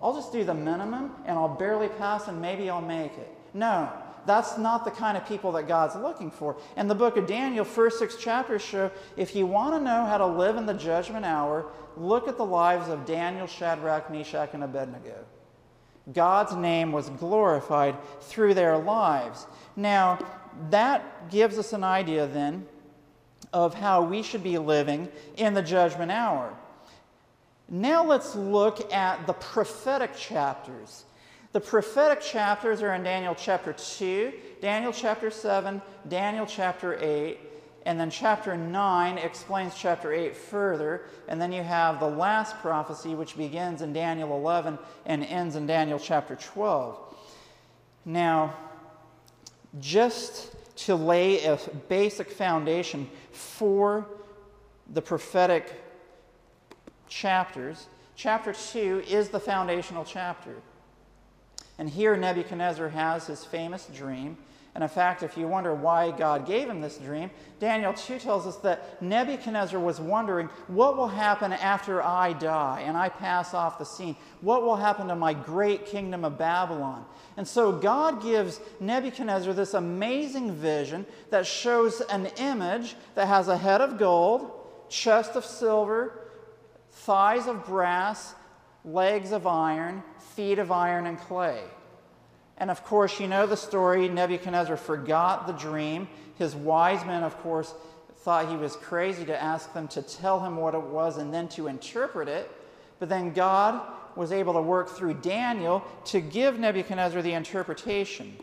I'll 0.00 0.14
just 0.14 0.32
do 0.32 0.44
the 0.44 0.54
minimum 0.54 1.12
and 1.26 1.37
I'll 1.37 1.54
barely 1.54 1.88
pass 1.88 2.28
and 2.28 2.40
maybe 2.40 2.70
I'll 2.70 2.80
make 2.80 3.12
it. 3.18 3.28
No, 3.52 3.90
that's 4.26 4.59
not 4.59 4.85
the 4.85 4.91
kind 4.91 5.17
of 5.17 5.26
people 5.26 5.52
that 5.52 5.69
God's 5.69 5.97
looking 5.97 6.31
for. 6.31 6.57
And 6.76 6.88
the 6.88 6.95
book 6.95 7.17
of 7.17 7.26
Daniel, 7.26 7.64
first 7.64 7.99
six 7.99 8.17
chapters 8.17 8.62
show 8.62 8.91
if 9.17 9.35
you 9.35 9.47
want 9.47 9.75
to 9.75 9.81
know 9.81 10.05
how 10.05 10.19
to 10.19 10.26
live 10.26 10.57
in 10.57 10.67
the 10.67 10.75
judgment 10.75 11.25
hour, 11.25 11.67
look 11.97 12.29
at 12.29 12.37
the 12.37 12.45
lives 12.45 12.88
of 12.88 13.05
Daniel, 13.05 13.47
Shadrach, 13.47 14.11
Meshach, 14.11 14.50
and 14.52 14.64
Abednego. 14.64 15.25
God's 16.12 16.55
name 16.55 16.91
was 16.91 17.11
glorified 17.11 17.97
through 18.21 18.55
their 18.55 18.76
lives. 18.79 19.47
Now, 19.76 20.19
that 20.71 21.31
gives 21.31 21.59
us 21.59 21.73
an 21.73 21.85
idea 21.85 22.26
then 22.26 22.67
of 23.52 23.75
how 23.75 24.02
we 24.02 24.23
should 24.23 24.43
be 24.43 24.59
living 24.59 25.09
in 25.37 25.55
the 25.55 25.62
judgment 25.62 26.11
hour. 26.11 26.55
Now, 27.69 28.05
let's 28.05 28.35
look 28.35 28.93
at 28.93 29.26
the 29.26 29.33
prophetic 29.33 30.17
chapters. 30.17 31.05
The 31.52 31.61
prophetic 31.61 32.23
chapters 32.23 32.80
are 32.80 32.94
in 32.94 33.02
Daniel 33.02 33.35
chapter 33.35 33.75
2, 33.75 34.32
Daniel 34.62 34.92
chapter 34.92 35.30
7, 35.30 35.82
Daniel 36.09 36.47
chapter 36.47 36.99
8, 36.99 37.38
and 37.85 38.00
then 38.00 38.11
chapter 38.11 38.56
9 38.56 39.18
explains 39.18 39.75
chapter 39.75 40.14
8 40.14 40.35
further. 40.35 41.02
And 41.28 41.40
then 41.40 41.52
you 41.52 41.62
have 41.62 42.00
the 42.00 42.09
last 42.09 42.59
prophecy, 42.61 43.14
which 43.14 43.37
begins 43.37 43.82
in 43.82 43.92
Daniel 43.92 44.35
11 44.35 44.78
and 45.04 45.25
ends 45.25 45.56
in 45.56 45.66
Daniel 45.66 45.99
chapter 45.99 46.37
12. 46.37 46.99
Now, 48.06 48.54
just 49.78 50.54
to 50.76 50.94
lay 50.94 51.44
a 51.44 51.59
basic 51.88 52.30
foundation 52.30 53.11
for 53.30 54.06
the 54.90 55.02
prophetic 55.02 55.71
chapters, 57.09 57.88
chapter 58.16 58.54
2 58.54 59.04
is 59.06 59.28
the 59.28 59.40
foundational 59.40 60.04
chapter. 60.04 60.54
And 61.82 61.90
here 61.90 62.16
Nebuchadnezzar 62.16 62.90
has 62.90 63.26
his 63.26 63.44
famous 63.44 63.86
dream. 63.86 64.38
And 64.76 64.84
in 64.84 64.88
fact, 64.88 65.24
if 65.24 65.36
you 65.36 65.48
wonder 65.48 65.74
why 65.74 66.12
God 66.12 66.46
gave 66.46 66.68
him 66.68 66.80
this 66.80 66.96
dream, 66.96 67.28
Daniel 67.58 67.92
2 67.92 68.20
tells 68.20 68.46
us 68.46 68.54
that 68.58 69.02
Nebuchadnezzar 69.02 69.80
was 69.80 69.98
wondering 69.98 70.48
what 70.68 70.96
will 70.96 71.08
happen 71.08 71.52
after 71.52 72.00
I 72.00 72.34
die 72.34 72.84
and 72.86 72.96
I 72.96 73.08
pass 73.08 73.52
off 73.52 73.80
the 73.80 73.84
scene? 73.84 74.14
What 74.42 74.62
will 74.62 74.76
happen 74.76 75.08
to 75.08 75.16
my 75.16 75.34
great 75.34 75.84
kingdom 75.84 76.24
of 76.24 76.38
Babylon? 76.38 77.04
And 77.36 77.48
so 77.48 77.72
God 77.72 78.22
gives 78.22 78.60
Nebuchadnezzar 78.78 79.52
this 79.52 79.74
amazing 79.74 80.52
vision 80.52 81.04
that 81.30 81.48
shows 81.48 82.00
an 82.00 82.26
image 82.36 82.94
that 83.16 83.26
has 83.26 83.48
a 83.48 83.58
head 83.58 83.80
of 83.80 83.98
gold, 83.98 84.52
chest 84.88 85.34
of 85.34 85.44
silver, 85.44 86.28
thighs 86.92 87.48
of 87.48 87.66
brass, 87.66 88.36
legs 88.84 89.32
of 89.32 89.48
iron, 89.48 90.04
feet 90.34 90.58
of 90.58 90.70
iron 90.72 91.06
and 91.06 91.18
clay. 91.18 91.60
And 92.58 92.70
of 92.70 92.84
course, 92.84 93.18
you 93.18 93.26
know 93.26 93.46
the 93.46 93.56
story. 93.56 94.08
Nebuchadnezzar 94.08 94.76
forgot 94.76 95.46
the 95.46 95.52
dream. 95.52 96.08
His 96.38 96.54
wise 96.54 97.04
men, 97.04 97.22
of 97.22 97.36
course, 97.38 97.74
thought 98.18 98.48
he 98.48 98.56
was 98.56 98.76
crazy 98.76 99.24
to 99.24 99.42
ask 99.42 99.72
them 99.74 99.88
to 99.88 100.02
tell 100.02 100.40
him 100.40 100.56
what 100.56 100.74
it 100.74 100.82
was 100.82 101.18
and 101.18 101.34
then 101.34 101.48
to 101.48 101.66
interpret 101.66 102.28
it. 102.28 102.50
But 102.98 103.08
then 103.08 103.32
God 103.32 103.82
was 104.14 104.30
able 104.30 104.52
to 104.52 104.62
work 104.62 104.90
through 104.90 105.14
Daniel 105.14 105.82
to 106.06 106.20
give 106.20 106.58
Nebuchadnezzar 106.58 107.22
the 107.22 107.32
interpretation. 107.32 108.36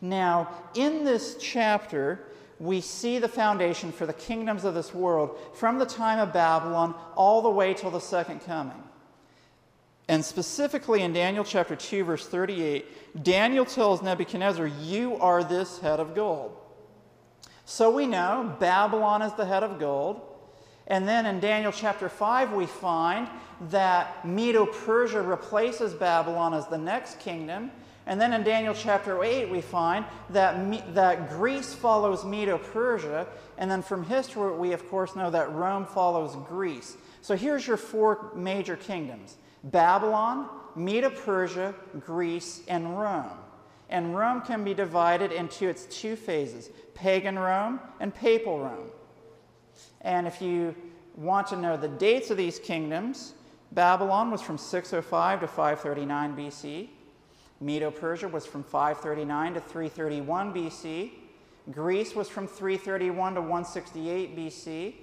Now, 0.00 0.48
in 0.74 1.04
this 1.04 1.36
chapter, 1.40 2.20
we 2.60 2.80
see 2.80 3.18
the 3.18 3.28
foundation 3.28 3.90
for 3.90 4.06
the 4.06 4.12
kingdoms 4.12 4.64
of 4.64 4.74
this 4.74 4.94
world 4.94 5.38
from 5.54 5.78
the 5.78 5.86
time 5.86 6.18
of 6.18 6.32
Babylon 6.32 6.94
all 7.16 7.42
the 7.42 7.50
way 7.50 7.74
till 7.74 7.90
the 7.90 8.00
second 8.00 8.40
coming. 8.40 8.82
And 10.08 10.24
specifically 10.24 11.02
in 11.02 11.12
Daniel 11.12 11.44
chapter 11.44 11.76
2, 11.76 12.04
verse 12.04 12.26
38, 12.26 13.22
Daniel 13.22 13.66
tells 13.66 14.02
Nebuchadnezzar, 14.02 14.66
You 14.66 15.16
are 15.16 15.44
this 15.44 15.78
head 15.80 16.00
of 16.00 16.14
gold. 16.14 16.56
So 17.66 17.90
we 17.90 18.06
know 18.06 18.56
Babylon 18.58 19.20
is 19.20 19.34
the 19.34 19.44
head 19.44 19.62
of 19.62 19.78
gold. 19.78 20.22
And 20.86 21.06
then 21.06 21.26
in 21.26 21.38
Daniel 21.38 21.70
chapter 21.70 22.08
5, 22.08 22.54
we 22.54 22.64
find 22.64 23.28
that 23.68 24.26
Medo 24.26 24.64
Persia 24.64 25.20
replaces 25.20 25.92
Babylon 25.92 26.54
as 26.54 26.66
the 26.66 26.78
next 26.78 27.20
kingdom. 27.20 27.70
And 28.06 28.18
then 28.18 28.32
in 28.32 28.42
Daniel 28.42 28.72
chapter 28.72 29.22
8, 29.22 29.50
we 29.50 29.60
find 29.60 30.06
that, 30.30 30.94
that 30.94 31.28
Greece 31.28 31.74
follows 31.74 32.24
Medo 32.24 32.56
Persia. 32.56 33.26
And 33.58 33.70
then 33.70 33.82
from 33.82 34.04
history, 34.04 34.56
we 34.56 34.72
of 34.72 34.88
course 34.88 35.14
know 35.14 35.30
that 35.30 35.52
Rome 35.52 35.84
follows 35.84 36.34
Greece. 36.48 36.96
So 37.20 37.36
here's 37.36 37.66
your 37.66 37.76
four 37.76 38.32
major 38.34 38.76
kingdoms 38.76 39.36
Babylon, 39.64 40.48
Medo 40.76 41.10
Persia, 41.10 41.74
Greece, 42.00 42.62
and 42.68 42.98
Rome. 42.98 43.30
And 43.90 44.16
Rome 44.16 44.42
can 44.42 44.64
be 44.64 44.74
divided 44.74 45.32
into 45.32 45.68
its 45.68 45.86
two 45.86 46.16
phases 46.16 46.70
pagan 46.94 47.38
Rome 47.38 47.80
and 48.00 48.14
papal 48.14 48.58
Rome. 48.58 48.90
And 50.00 50.26
if 50.26 50.42
you 50.42 50.74
want 51.16 51.46
to 51.48 51.56
know 51.56 51.76
the 51.76 51.88
dates 51.88 52.30
of 52.30 52.36
these 52.36 52.58
kingdoms, 52.58 53.34
Babylon 53.72 54.30
was 54.30 54.42
from 54.42 54.58
605 54.58 55.40
to 55.40 55.46
539 55.46 56.36
BC. 56.36 56.88
Medo 57.60 57.90
Persia 57.90 58.28
was 58.28 58.46
from 58.46 58.62
539 58.62 59.54
to 59.54 59.60
331 59.60 60.54
BC. 60.54 61.10
Greece 61.70 62.14
was 62.14 62.28
from 62.28 62.46
331 62.46 63.34
to 63.34 63.40
168 63.40 64.36
BC. 64.36 64.94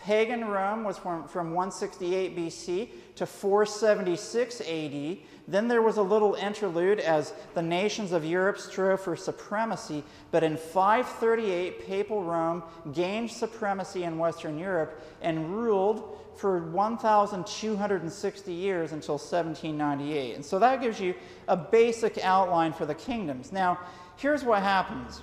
Pagan 0.00 0.46
Rome 0.46 0.82
was 0.82 0.96
from, 0.96 1.28
from 1.28 1.52
168 1.52 2.34
BC 2.34 2.88
to 3.16 3.26
476 3.26 4.62
AD. 4.62 5.18
Then 5.46 5.68
there 5.68 5.82
was 5.82 5.98
a 5.98 6.02
little 6.02 6.34
interlude 6.34 7.00
as 7.00 7.34
the 7.54 7.60
nations 7.60 8.12
of 8.12 8.24
Europe 8.24 8.58
strove 8.58 9.02
for 9.02 9.14
supremacy. 9.14 10.02
But 10.30 10.42
in 10.42 10.56
538, 10.56 11.86
Papal 11.86 12.22
Rome 12.22 12.62
gained 12.94 13.30
supremacy 13.30 14.04
in 14.04 14.16
Western 14.16 14.58
Europe 14.58 15.02
and 15.20 15.54
ruled 15.54 16.18
for 16.34 16.58
1,260 16.58 18.52
years 18.52 18.92
until 18.92 19.16
1798. 19.16 20.34
And 20.34 20.44
so 20.44 20.58
that 20.60 20.80
gives 20.80 20.98
you 20.98 21.14
a 21.46 21.56
basic 21.56 22.16
outline 22.24 22.72
for 22.72 22.86
the 22.86 22.94
kingdoms. 22.94 23.52
Now, 23.52 23.78
here's 24.16 24.44
what 24.44 24.62
happens 24.62 25.20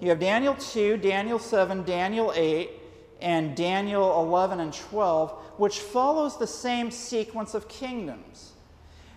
you 0.00 0.10
have 0.10 0.20
Daniel 0.20 0.54
2, 0.54 0.98
Daniel 0.98 1.40
7, 1.40 1.82
Daniel 1.82 2.32
8 2.36 2.70
and 3.20 3.56
Daniel 3.56 4.20
11 4.22 4.60
and 4.60 4.72
12, 4.72 5.30
which 5.56 5.80
follows 5.80 6.38
the 6.38 6.46
same 6.46 6.90
sequence 6.90 7.54
of 7.54 7.68
kingdoms. 7.68 8.52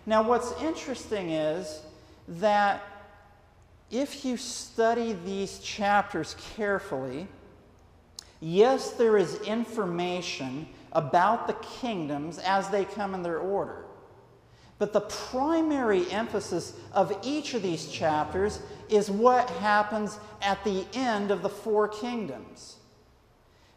Now, 0.05 0.23
what's 0.23 0.51
interesting 0.61 1.29
is 1.29 1.81
that 2.27 2.83
if 3.89 4.25
you 4.25 4.37
study 4.37 5.17
these 5.23 5.59
chapters 5.59 6.35
carefully, 6.55 7.27
Yes, 8.41 8.91
there 8.91 9.17
is 9.17 9.39
information 9.41 10.67
about 10.91 11.45
the 11.45 11.53
kingdoms 11.53 12.39
as 12.39 12.67
they 12.69 12.85
come 12.85 13.13
in 13.13 13.21
their 13.21 13.37
order. 13.37 13.85
But 14.79 14.93
the 14.93 15.01
primary 15.01 16.09
emphasis 16.09 16.73
of 16.91 17.15
each 17.23 17.53
of 17.53 17.61
these 17.61 17.87
chapters 17.87 18.59
is 18.89 19.11
what 19.11 19.47
happens 19.51 20.17
at 20.41 20.63
the 20.63 20.85
end 20.93 21.29
of 21.29 21.43
the 21.43 21.49
four 21.49 21.87
kingdoms. 21.87 22.77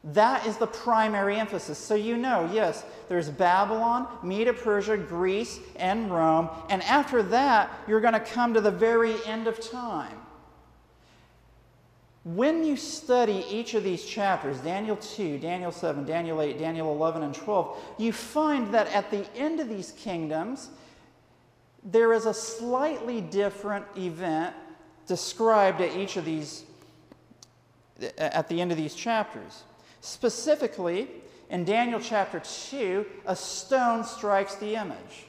That 0.05 0.47
is 0.47 0.59
the 0.59 0.67
primary 0.67 1.37
emphasis. 1.37 1.79
So 1.79 1.95
you 1.95 2.19
know, 2.19 2.49
yes, 2.53 2.85
there's 3.09 3.31
Babylon, 3.31 4.07
Medo 4.23 4.53
Persia, 4.53 4.99
Greece, 4.99 5.61
and 5.77 6.13
Rome. 6.13 6.51
And 6.69 6.83
after 6.83 7.23
that, 7.23 7.71
you're 7.89 8.03
going 8.03 8.13
to 8.13 8.21
come 8.21 8.53
to 8.53 8.61
the 8.61 8.71
very 8.71 9.15
end 9.25 9.47
of 9.47 9.59
time. 9.61 10.19
When 12.25 12.65
you 12.65 12.77
study 12.77 13.45
each 13.51 13.75
of 13.75 13.85
these 13.85 14.05
chapters, 14.05 14.59
Daniel 14.59 14.97
2, 14.97 15.39
Daniel 15.39 15.73
7, 15.73 16.05
Daniel 16.05 16.41
8, 16.41 16.59
Daniel 16.59 16.93
11, 16.93 17.23
and 17.23 17.35
12, 17.35 17.79
you 17.99 18.13
find 18.13 18.73
that 18.73 18.87
at 18.89 19.11
the 19.11 19.27
end 19.37 19.61
of 19.61 19.69
these 19.69 19.93
kingdoms, 19.93 20.71
there 21.83 22.13
is 22.13 22.25
a 22.27 22.33
slightly 22.33 23.21
different 23.21 23.85
event 23.97 24.55
described 25.07 25.81
at 25.81 25.95
each 25.97 26.17
of 26.17 26.25
these 26.25 26.65
at 28.19 28.49
the 28.49 28.61
end 28.61 28.73
of 28.73 28.77
these 28.77 28.95
chapters. 28.95 29.63
Specifically, 30.05 31.09
in 31.49 31.65
Daniel 31.65 31.99
chapter 31.99 32.39
2, 32.39 33.07
a 33.25 33.35
stone 33.35 34.05
strikes 34.05 34.55
the 34.57 34.75
image. 34.75 35.25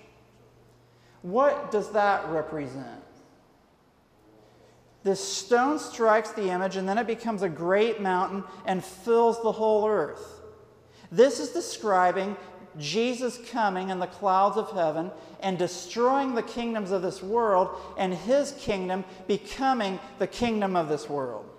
What 1.22 1.72
does 1.72 1.91
that 1.91 2.27
represent? 2.27 3.01
This 5.01 5.25
stone 5.25 5.79
strikes 5.79 6.34
the 6.34 6.50
image, 6.50 6.75
and 6.75 6.89
then 6.89 6.98
it 6.98 7.08
becomes 7.08 7.41
a 7.41 7.48
great 7.48 8.01
mountain 8.01 8.44
and 8.65 8.84
fills 8.84 9.41
the 9.41 9.53
whole 9.53 9.88
earth. 9.88 10.41
This 11.10 11.39
is 11.39 11.51
describing 11.51 12.36
Jesus 12.77 13.39
coming 13.50 13.91
in 13.91 14.00
the 14.00 14.08
clouds 14.08 14.58
of 14.58 14.72
heaven 14.72 15.10
and 15.39 15.58
destroying 15.58 16.36
the 16.36 16.44
kingdoms 16.44 16.91
of 16.91 17.01
this 17.01 17.24
world, 17.24 17.70
and 17.98 18.13
his 18.13 18.51
kingdom 18.60 19.05
becoming 19.25 20.01
the 20.20 20.27
kingdom 20.27 20.75
of 20.75 20.89
this 20.89 21.08
world. 21.08 21.50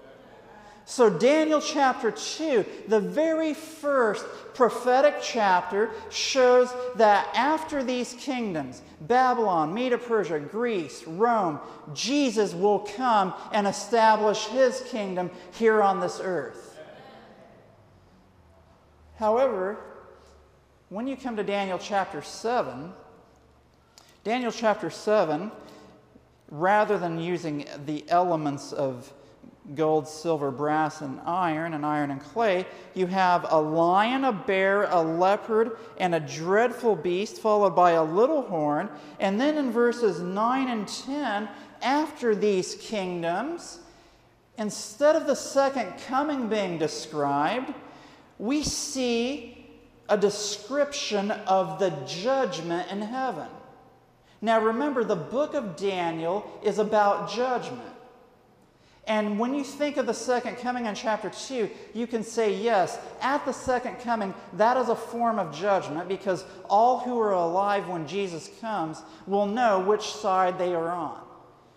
So, 0.88 1.10
Daniel 1.10 1.60
chapter 1.60 2.12
2, 2.12 2.64
the 2.86 3.00
very 3.00 3.54
first 3.54 4.24
prophetic 4.54 5.16
chapter, 5.20 5.90
shows 6.10 6.72
that 6.94 7.28
after 7.34 7.82
these 7.82 8.14
kingdoms 8.14 8.82
Babylon, 9.00 9.74
Medo 9.74 9.98
Persia, 9.98 10.38
Greece, 10.38 11.02
Rome 11.04 11.58
Jesus 11.92 12.54
will 12.54 12.78
come 12.78 13.34
and 13.52 13.66
establish 13.66 14.46
his 14.46 14.80
kingdom 14.88 15.32
here 15.58 15.82
on 15.82 15.98
this 15.98 16.20
earth. 16.22 16.78
However, 19.16 19.78
when 20.88 21.08
you 21.08 21.16
come 21.16 21.34
to 21.34 21.42
Daniel 21.42 21.80
chapter 21.80 22.22
7, 22.22 22.92
Daniel 24.22 24.52
chapter 24.52 24.88
7, 24.88 25.50
rather 26.48 26.96
than 26.96 27.18
using 27.18 27.66
the 27.86 28.08
elements 28.08 28.72
of 28.72 29.12
gold, 29.74 30.06
silver, 30.06 30.50
brass, 30.50 31.00
and 31.00 31.20
iron, 31.26 31.74
and 31.74 31.84
iron 31.84 32.10
and 32.10 32.20
clay, 32.20 32.66
you 32.94 33.06
have 33.06 33.46
a 33.50 33.60
lion, 33.60 34.24
a 34.24 34.32
bear, 34.32 34.84
a 34.84 35.00
leopard, 35.00 35.76
and 35.98 36.14
a 36.14 36.20
dreadful 36.20 36.94
beast, 36.94 37.38
followed 37.38 37.74
by 37.74 37.92
a 37.92 38.04
little 38.04 38.42
horn. 38.42 38.88
And 39.18 39.40
then 39.40 39.58
in 39.58 39.72
verses 39.72 40.20
9 40.20 40.68
and 40.68 40.86
10, 40.86 41.48
after 41.82 42.34
these 42.34 42.76
kingdoms, 42.76 43.80
instead 44.58 45.16
of 45.16 45.26
the 45.26 45.34
second 45.34 45.92
coming 46.06 46.48
being 46.48 46.78
described, 46.78 47.74
we 48.38 48.62
see 48.62 49.68
a 50.08 50.16
description 50.16 51.30
of 51.30 51.78
the 51.78 51.90
judgment 52.06 52.90
in 52.92 53.02
heaven. 53.02 53.48
Now 54.40 54.60
remember, 54.60 55.02
the 55.02 55.16
book 55.16 55.54
of 55.54 55.76
Daniel 55.76 56.48
is 56.62 56.78
about 56.78 57.30
judgment. 57.30 57.95
And 59.06 59.38
when 59.38 59.54
you 59.54 59.62
think 59.62 59.98
of 59.98 60.06
the 60.06 60.14
second 60.14 60.56
coming 60.56 60.86
in 60.86 60.94
chapter 60.96 61.30
2, 61.30 61.70
you 61.94 62.06
can 62.08 62.24
say, 62.24 62.54
yes, 62.54 62.98
at 63.20 63.44
the 63.44 63.52
second 63.52 64.00
coming, 64.00 64.34
that 64.54 64.76
is 64.76 64.88
a 64.88 64.96
form 64.96 65.38
of 65.38 65.54
judgment 65.54 66.08
because 66.08 66.44
all 66.68 66.98
who 66.98 67.18
are 67.20 67.32
alive 67.32 67.88
when 67.88 68.08
Jesus 68.08 68.50
comes 68.60 69.02
will 69.26 69.46
know 69.46 69.78
which 69.78 70.02
side 70.02 70.58
they 70.58 70.74
are 70.74 70.90
on. 70.90 71.20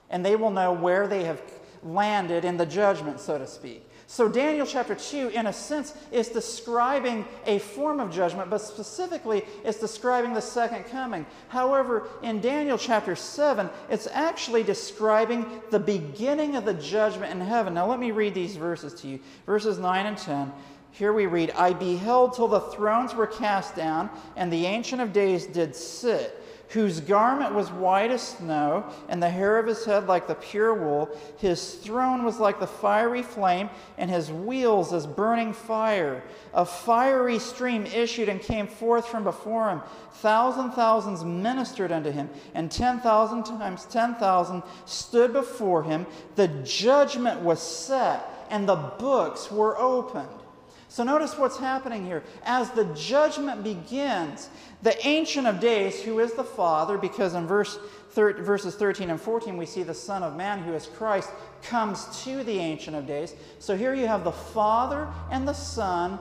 And 0.10 0.26
they 0.26 0.36
will 0.36 0.50
know 0.50 0.74
where 0.74 1.08
they 1.08 1.24
have 1.26 1.39
landed 1.84 2.46
in 2.46 2.58
the 2.58 2.65
judgment, 2.65 3.20
so 3.20 3.38
to 3.38 3.46
speak. 3.46 3.88
So, 4.12 4.28
Daniel 4.28 4.65
chapter 4.65 4.95
2, 4.95 5.30
in 5.36 5.45
a 5.45 5.54
sense, 5.54 5.93
is 6.12 6.30
describing 6.30 7.26
a 7.45 7.60
form 7.60 8.00
of 8.00 8.12
judgment, 8.12 8.50
but 8.50 8.58
specifically, 8.58 9.43
it's 9.63 9.80
describing 9.80 10.34
the 10.34 10.41
second 10.41 10.86
coming. 10.86 11.28
However, 11.48 12.08
in 12.24 12.41
Daniel 12.41 12.80
chapter 12.80 13.15
7, 13.15 13.69
it's 13.88 14.08
actually 14.08 14.63
describing 14.63 15.45
the 15.69 15.78
beginning 15.78 16.56
of 16.56 16.65
the 16.65 16.74
judgment 16.74 17.32
in 17.32 17.39
heaven. 17.39 17.76
Now, 17.76 17.86
let 17.86 18.00
me 18.00 18.10
read 18.10 18.34
these 18.34 18.56
verses 18.56 19.00
to 19.02 19.08
you 19.08 19.19
verses 19.45 19.78
9 19.78 20.08
and 20.08 20.17
10. 20.17 20.52
Here 20.89 21.13
we 21.13 21.28
read, 21.28 21.52
I 21.52 21.74
beheld 21.74 22.34
till 22.34 22.48
the 22.48 22.62
thrones 22.62 23.13
were 23.13 23.28
cast 23.28 23.76
down, 23.76 24.10
and 24.36 24.52
the 24.52 24.65
Ancient 24.65 25.04
of 25.04 25.13
Days 25.13 25.45
did 25.45 25.76
sit 25.76 26.43
whose 26.69 26.99
garment 26.99 27.53
was 27.53 27.71
white 27.71 28.12
as 28.12 28.21
snow, 28.21 28.86
and 29.10 29.21
the 29.21 29.29
hair 29.29 29.58
of 29.58 29.65
his 29.65 29.84
head 29.86 30.08
like 30.08 30.27
the 30.27 30.36
pure 30.36 30.73
wool. 30.73 31.10
His 31.38 31.75
throne 31.75 32.23
was 32.23 32.39
like 32.39 32.60
the 32.60 32.67
fiery 32.67 33.23
flame, 33.23 33.69
and 33.97 34.10
his 34.10 34.32
wheels 34.32 34.93
as 34.93 35.08
burning 35.08 35.51
fire. 35.51 36.23
A 36.53 36.65
fiery 36.65 37.39
stream 37.39 37.86
issued 37.88 38.29
and 38.29 38.39
came 38.39 38.67
forth 38.67 39.08
from 39.08 39.23
before 39.23 39.69
him. 39.69 39.82
Thousand 40.13 40.71
thousands 40.71 41.23
ministered 41.23 41.91
unto 41.91 42.12
him, 42.12 42.29
and 42.53 42.71
ten 42.71 42.99
thousand 42.99 43.45
times 43.45 43.86
ten 43.86 44.13
thousand 44.15 44.62
stood 44.86 45.34
before 45.34 45.82
him. 45.82 46.05
The 46.36 46.49
judgment 46.63 47.41
was 47.41 47.62
set, 47.62 48.45
and 48.51 48.69
the 48.69 48.75
books 48.75 49.51
were 49.51 49.75
opened. 49.79 50.29
So 50.91 51.03
notice 51.03 51.38
what's 51.38 51.58
happening 51.58 52.03
here. 52.03 52.23
As 52.43 52.71
the 52.71 52.86
judgment 52.95 53.63
begins, 53.63 54.49
the 54.82 55.06
Ancient 55.06 55.46
of 55.46 55.60
Days, 55.60 56.02
who 56.02 56.20
is 56.20 56.34
the 56.34 56.44
Father, 56.44 56.98
because 56.98 57.34
in 57.34 57.46
verse 57.48 57.78
thir- 58.12 58.42
verses 58.42 58.76
13 58.76 59.10
and 59.10 59.20
14 59.20 59.58
we 59.58 59.65
see 59.65 59.84
the 59.84 59.94
Son 59.94 60.24
of 60.24 60.36
Man, 60.36 60.60
who 60.60 60.74
is 60.74 60.86
Christ, 60.86 61.30
comes 61.62 62.24
to 62.24 62.44
the 62.44 62.60
Ancient 62.60 62.96
of 62.96 63.06
Days. 63.06 63.36
So 63.60 63.76
here 63.76 63.94
you 63.94 64.08
have 64.08 64.24
the 64.24 64.32
Father 64.32 65.08
and 65.32 65.48
the 65.48 65.54
Son 65.54 66.20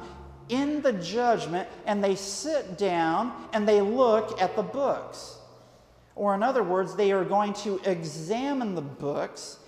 in 0.48 0.82
the 0.82 0.92
judgment, 0.92 1.68
and 1.86 2.02
they 2.02 2.16
sit 2.16 2.78
down 2.78 3.32
and 3.52 3.68
they 3.68 3.80
look 3.80 4.40
at 4.40 4.56
the 4.56 4.62
books. 4.62 5.36
Or, 6.16 6.34
in 6.34 6.42
other 6.42 6.64
words, 6.64 6.96
they 6.96 7.12
are 7.12 7.24
going 7.24 7.52
to 7.54 7.80
examine 7.84 8.74
the 8.74 8.82
books 8.82 9.58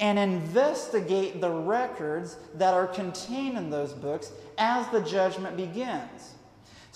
and 0.00 0.18
investigate 0.18 1.40
the 1.40 1.50
records 1.50 2.36
that 2.54 2.72
are 2.72 2.86
contained 2.86 3.58
in 3.58 3.68
those 3.68 3.92
books 3.92 4.32
as 4.56 4.88
the 4.88 5.00
judgment 5.00 5.56
begins. 5.56 6.34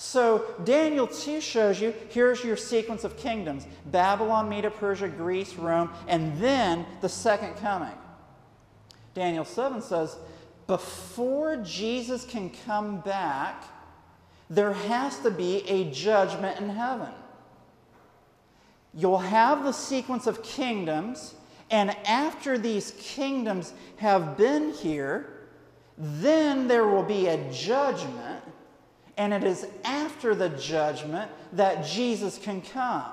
So, 0.04 0.46
Daniel 0.64 1.06
2 1.06 1.40
shows 1.40 1.80
you 1.80 1.94
here's 2.08 2.42
your 2.42 2.56
sequence 2.56 3.04
of 3.04 3.16
kingdoms 3.16 3.68
Babylon, 3.86 4.48
Medo 4.48 4.68
Persia, 4.68 5.06
Greece, 5.06 5.54
Rome, 5.54 5.90
and 6.08 6.36
then 6.40 6.84
the 7.00 7.08
second 7.08 7.54
coming. 7.58 7.94
Daniel 9.14 9.44
7 9.44 9.80
says, 9.80 10.16
before 10.66 11.56
Jesus 11.58 12.24
can 12.24 12.50
come 12.66 12.98
back, 13.02 13.62
there 14.50 14.72
has 14.72 15.20
to 15.20 15.30
be 15.30 15.58
a 15.68 15.88
judgment 15.92 16.58
in 16.58 16.68
heaven. 16.68 17.12
You'll 18.92 19.18
have 19.18 19.62
the 19.62 19.72
sequence 19.72 20.26
of 20.26 20.42
kingdoms, 20.42 21.36
and 21.70 21.96
after 22.08 22.58
these 22.58 22.90
kingdoms 22.98 23.72
have 23.98 24.36
been 24.36 24.72
here, 24.72 25.46
then 25.96 26.66
there 26.66 26.88
will 26.88 27.04
be 27.04 27.28
a 27.28 27.52
judgment, 27.52 28.41
and 29.22 29.32
it 29.32 29.44
is 29.44 29.68
after 29.84 30.34
the 30.34 30.48
judgment 30.48 31.30
that 31.52 31.86
Jesus 31.86 32.38
can 32.38 32.60
come. 32.60 33.04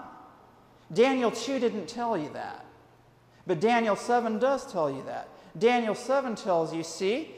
Daniel 0.92 1.30
2 1.30 1.60
didn't 1.60 1.86
tell 1.86 2.18
you 2.18 2.32
that, 2.34 2.66
but 3.46 3.60
Daniel 3.60 3.96
7 3.96 4.40
does 4.40 4.72
tell 4.72 4.90
you 4.90 5.04
that. 5.06 5.30
Daniel 5.60 5.94
7 5.94 6.34
tells 6.34 6.74
you, 6.74 6.84
see, 6.84 7.36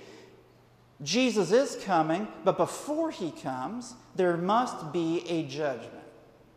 Jesus 1.03 1.51
is 1.51 1.83
coming, 1.83 2.29
but 2.45 2.55
before 2.55 3.11
he 3.11 3.31
comes, 3.31 3.93
there 4.15 4.37
must 4.37 4.93
be 4.93 5.25
a 5.27 5.43
judgment. 5.43 5.91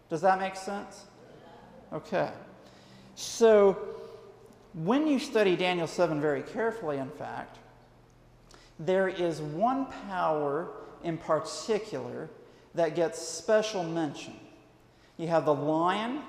Does 0.09 0.21
that 0.21 0.39
make 0.39 0.55
sense? 0.55 1.07
Okay. 1.93 2.31
So, 3.17 3.77
when 4.73 5.09
you 5.09 5.19
study 5.19 5.57
Daniel 5.57 5.89
7 5.89 6.21
very 6.21 6.43
carefully, 6.43 6.99
in 6.99 7.11
fact, 7.11 7.59
there 8.79 9.09
is 9.09 9.41
one 9.41 9.87
power 10.09 10.69
in 11.05 11.19
particular 11.19 12.31
that 12.75 12.97
gets 12.97 13.21
special 13.21 13.85
mention. 13.85 14.35
You 15.17 15.29
have 15.29 15.45
the 15.45 15.55
lion, 15.55 16.23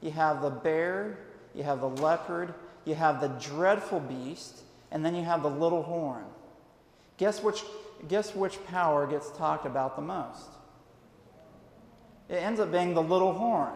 you 0.00 0.12
have 0.12 0.42
the 0.42 0.50
bear, 0.50 1.18
you 1.54 1.64
have 1.64 1.80
the 1.80 1.88
leopard, 1.88 2.54
you 2.84 2.94
have 2.94 3.20
the 3.20 3.28
dreadful 3.28 4.00
beast, 4.00 4.60
and 4.92 5.04
then 5.04 5.14
you 5.14 5.24
have 5.24 5.42
the 5.42 5.50
little 5.50 5.82
horn. 5.82 6.24
Guess 7.16 7.42
which 7.42 7.64
guess 8.06 8.32
which 8.34 8.64
power 8.66 9.08
gets 9.08 9.30
talked 9.32 9.66
about 9.66 9.96
the 9.96 10.02
most? 10.02 10.50
It 12.28 12.36
ends 12.36 12.60
up 12.60 12.70
being 12.70 12.94
the 12.94 13.02
little 13.02 13.32
horn. 13.32 13.72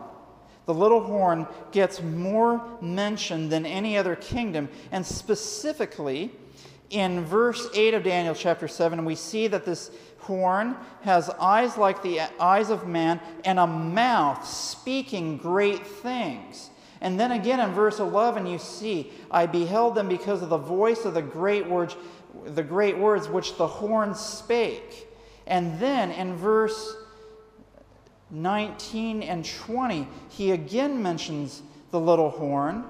The 0.67 0.75
little 0.75 1.03
horn 1.03 1.49
gets 1.73 2.01
more 2.01 2.63
mentioned 2.81 3.51
than 3.51 3.67
any 3.67 3.99
other 3.99 4.15
kingdom, 4.15 4.69
and 4.93 5.05
specifically 5.05 6.31
in 6.91 7.25
verse 7.25 7.69
8 7.75 7.95
of 7.95 8.05
Daniel 8.05 8.35
chapter 8.35 8.69
7, 8.69 9.05
we 9.05 9.15
see 9.17 9.49
that 9.49 9.65
this 9.65 9.91
horn 10.23 10.77
has 11.03 11.29
eyes 11.31 11.77
like 11.77 12.03
the 12.03 12.21
eyes 12.41 12.71
of 12.71 12.87
man 12.87 13.21
and 13.45 13.59
a 13.59 13.67
mouth 13.67 14.47
speaking 14.47 15.37
great 15.37 15.87
things. 15.87 16.71
And 17.01 17.19
then 17.19 17.33
again 17.33 17.59
in 17.59 17.73
verse 17.73 17.99
11, 17.99 18.47
you 18.47 18.59
see, 18.59 19.11
I 19.31 19.47
beheld 19.47 19.97
them 19.97 20.09
because 20.09 20.41
of 20.41 20.49
the 20.49 20.57
voice 20.57 21.05
of 21.05 21.15
the 21.15 21.23
great 21.23 21.67
words, 21.67 21.97
the 22.45 22.63
great 22.63 22.97
words 22.97 23.29
which 23.29 23.57
the 23.57 23.67
horn 23.67 24.15
spake. 24.15 25.09
And 25.49 25.81
then 25.81 26.13
in 26.13 26.37
verse 26.37 26.95
19 28.31 29.23
and 29.23 29.45
20, 29.45 30.07
he 30.29 30.53
again 30.53 31.03
mentions 31.03 31.63
the 31.91 31.99
little 32.01 32.31
horn. 32.31 32.85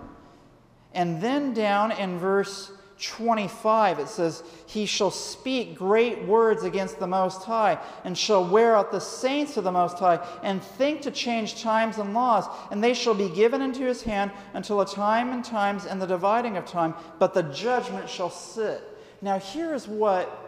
And 0.93 1.23
then 1.23 1.55
down 1.55 1.93
in 1.93 2.19
verse 2.19 2.71
25, 3.03 3.99
it 3.99 4.09
says, 4.09 4.43
He 4.67 4.87
shall 4.87 5.11
speak 5.11 5.77
great 5.77 6.23
words 6.25 6.63
against 6.63 6.99
the 6.99 7.07
Most 7.07 7.43
High, 7.43 7.79
and 8.05 8.17
shall 8.17 8.49
wear 8.49 8.77
out 8.77 8.93
the 8.93 9.01
saints 9.01 9.57
of 9.57 9.65
the 9.65 9.73
Most 9.73 9.99
High, 9.99 10.25
and 10.43 10.63
think 10.63 11.03
to 11.03 11.11
change 11.11 11.61
times 11.61 11.99
and 11.99 12.15
laws, 12.15 12.47
and 12.71 12.83
they 12.83 12.95
shall 12.95 13.15
be 13.15 13.29
given 13.29 13.61
into 13.61 13.83
his 13.83 14.03
hand 14.03 14.31
until 14.55 14.81
a 14.81 14.87
time 14.87 15.33
and 15.33 15.45
times 15.45 15.85
and 15.85 16.01
the 16.01 16.07
dividing 16.07 16.57
of 16.57 16.65
time, 16.65 16.95
but 17.19 17.35
the 17.35 17.43
judgment 17.43 18.09
shall 18.09 18.31
sit. 18.31 18.83
Now, 19.21 19.39
here 19.39 19.75
is 19.75 19.87
what 19.89 20.39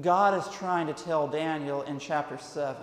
God 0.00 0.38
is 0.38 0.54
trying 0.54 0.86
to 0.88 0.92
tell 0.92 1.28
Daniel 1.28 1.82
in 1.82 1.98
chapter 1.98 2.36
7 2.36 2.76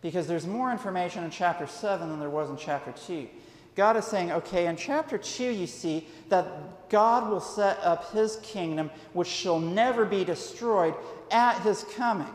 because 0.00 0.26
there's 0.26 0.46
more 0.46 0.70
information 0.70 1.24
in 1.24 1.30
chapter 1.30 1.66
7 1.66 2.08
than 2.08 2.20
there 2.20 2.30
was 2.30 2.50
in 2.50 2.56
chapter 2.56 2.92
2. 3.06 3.26
God 3.74 3.96
is 3.96 4.04
saying, 4.04 4.30
okay, 4.32 4.66
in 4.66 4.76
chapter 4.76 5.18
2, 5.18 5.44
you 5.44 5.66
see 5.66 6.06
that 6.28 6.46
God 6.94 7.28
will 7.28 7.40
set 7.40 7.80
up 7.82 8.12
his 8.12 8.36
kingdom, 8.36 8.88
which 9.14 9.26
shall 9.26 9.58
never 9.58 10.04
be 10.04 10.24
destroyed 10.24 10.94
at 11.32 11.60
his 11.62 11.84
coming 11.96 12.32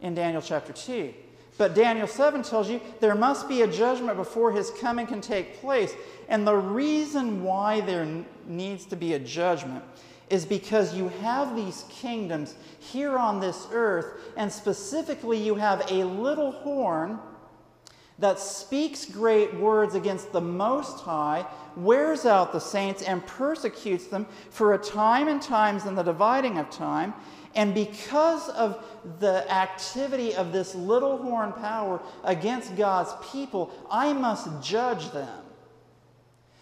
in 0.00 0.14
Daniel 0.14 0.40
chapter 0.40 0.72
2. 0.72 1.12
But 1.58 1.74
Daniel 1.74 2.06
7 2.06 2.42
tells 2.44 2.70
you 2.70 2.80
there 3.00 3.14
must 3.14 3.50
be 3.50 3.60
a 3.60 3.66
judgment 3.66 4.16
before 4.16 4.52
his 4.52 4.70
coming 4.80 5.06
can 5.06 5.20
take 5.20 5.60
place. 5.60 5.94
And 6.30 6.46
the 6.46 6.56
reason 6.56 7.44
why 7.44 7.82
there 7.82 8.08
needs 8.46 8.86
to 8.86 8.96
be 8.96 9.12
a 9.12 9.18
judgment 9.18 9.84
is 10.30 10.46
because 10.46 10.94
you 10.94 11.08
have 11.20 11.54
these 11.54 11.84
kingdoms 11.90 12.54
here 12.78 13.18
on 13.18 13.38
this 13.38 13.66
earth, 13.70 14.32
and 14.38 14.50
specifically, 14.50 15.36
you 15.36 15.56
have 15.56 15.84
a 15.90 16.04
little 16.04 16.52
horn 16.52 17.18
that 18.22 18.38
speaks 18.38 19.04
great 19.04 19.52
words 19.54 19.96
against 19.96 20.30
the 20.30 20.40
Most 20.40 21.00
High, 21.00 21.44
wears 21.76 22.24
out 22.24 22.52
the 22.52 22.60
saints, 22.60 23.02
and 23.02 23.26
persecutes 23.26 24.06
them 24.06 24.28
for 24.48 24.74
a 24.74 24.78
time 24.78 25.26
and 25.26 25.42
times 25.42 25.86
in 25.86 25.96
the 25.96 26.04
dividing 26.04 26.56
of 26.56 26.70
time. 26.70 27.14
And 27.56 27.74
because 27.74 28.48
of 28.50 28.84
the 29.18 29.50
activity 29.52 30.36
of 30.36 30.52
this 30.52 30.76
little 30.76 31.18
horn 31.18 31.52
power 31.52 32.00
against 32.22 32.76
God's 32.76 33.10
people, 33.32 33.72
I 33.90 34.12
must 34.12 34.62
judge 34.62 35.10
them. 35.10 35.42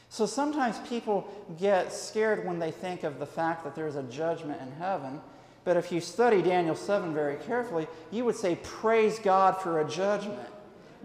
So 0.08 0.24
sometimes 0.24 0.78
people 0.88 1.28
get 1.60 1.92
scared 1.92 2.46
when 2.46 2.58
they 2.58 2.70
think 2.70 3.04
of 3.04 3.18
the 3.18 3.26
fact 3.26 3.64
that 3.64 3.74
there's 3.74 3.96
a 3.96 4.02
judgment 4.04 4.62
in 4.62 4.72
heaven. 4.72 5.20
But 5.64 5.76
if 5.76 5.92
you 5.92 6.00
study 6.00 6.40
Daniel 6.40 6.74
7 6.74 7.12
very 7.12 7.36
carefully, 7.36 7.86
you 8.10 8.24
would 8.24 8.36
say, 8.36 8.56
Praise 8.62 9.18
God 9.18 9.60
for 9.60 9.80
a 9.80 9.88
judgment. 9.88 10.49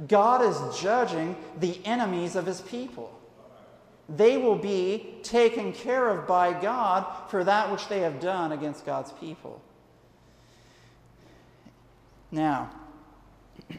God 0.07 0.41
is 0.41 0.79
judging 0.79 1.35
the 1.59 1.79
enemies 1.85 2.35
of 2.35 2.45
his 2.45 2.61
people. 2.61 3.11
They 4.07 4.37
will 4.37 4.57
be 4.57 5.15
taken 5.23 5.73
care 5.73 6.09
of 6.09 6.27
by 6.27 6.53
God 6.53 7.05
for 7.29 7.43
that 7.43 7.71
which 7.71 7.87
they 7.87 8.01
have 8.01 8.19
done 8.19 8.51
against 8.51 8.85
God's 8.85 9.11
people. 9.13 9.61
Now, 12.31 12.69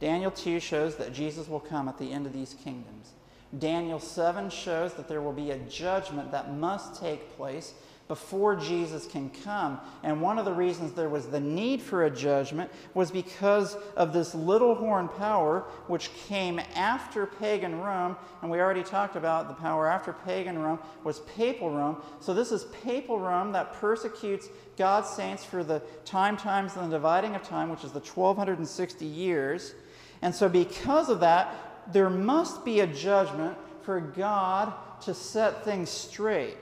Daniel 0.00 0.30
2 0.30 0.60
shows 0.60 0.96
that 0.96 1.12
Jesus 1.12 1.48
will 1.48 1.60
come 1.60 1.88
at 1.88 1.98
the 1.98 2.12
end 2.12 2.26
of 2.26 2.32
these 2.32 2.54
kingdoms. 2.62 3.12
Daniel 3.58 3.98
7 3.98 4.50
shows 4.50 4.94
that 4.94 5.08
there 5.08 5.20
will 5.20 5.32
be 5.32 5.50
a 5.50 5.58
judgment 5.58 6.30
that 6.32 6.54
must 6.54 7.00
take 7.00 7.36
place 7.36 7.74
before 8.10 8.56
Jesus 8.56 9.06
can 9.06 9.30
come. 9.44 9.78
And 10.02 10.20
one 10.20 10.36
of 10.36 10.44
the 10.44 10.52
reasons 10.52 10.94
there 10.94 11.08
was 11.08 11.28
the 11.28 11.38
need 11.38 11.80
for 11.80 12.06
a 12.06 12.10
judgment 12.10 12.68
was 12.92 13.12
because 13.12 13.76
of 13.94 14.12
this 14.12 14.34
little 14.34 14.74
horn 14.74 15.06
power 15.06 15.60
which 15.86 16.12
came 16.26 16.58
after 16.74 17.24
pagan 17.24 17.78
Rome. 17.78 18.16
And 18.42 18.50
we 18.50 18.58
already 18.58 18.82
talked 18.82 19.14
about 19.14 19.46
the 19.46 19.54
power 19.54 19.86
after 19.86 20.12
pagan 20.12 20.58
Rome 20.58 20.80
was 21.04 21.20
papal 21.20 21.70
Rome. 21.70 22.02
So 22.18 22.34
this 22.34 22.50
is 22.50 22.64
papal 22.82 23.20
Rome 23.20 23.52
that 23.52 23.74
persecutes 23.74 24.48
God's 24.76 25.08
saints 25.08 25.44
for 25.44 25.62
the 25.62 25.80
time, 26.04 26.36
times, 26.36 26.74
and 26.74 26.90
the 26.90 26.96
dividing 26.96 27.36
of 27.36 27.44
time, 27.44 27.68
which 27.68 27.84
is 27.84 27.92
the 27.92 28.00
1260 28.00 29.06
years. 29.06 29.72
And 30.20 30.34
so, 30.34 30.48
because 30.48 31.10
of 31.10 31.20
that, 31.20 31.92
there 31.92 32.10
must 32.10 32.64
be 32.64 32.80
a 32.80 32.88
judgment 32.88 33.56
for 33.82 34.00
God 34.00 34.72
to 35.02 35.14
set 35.14 35.64
things 35.64 35.90
straight. 35.90 36.56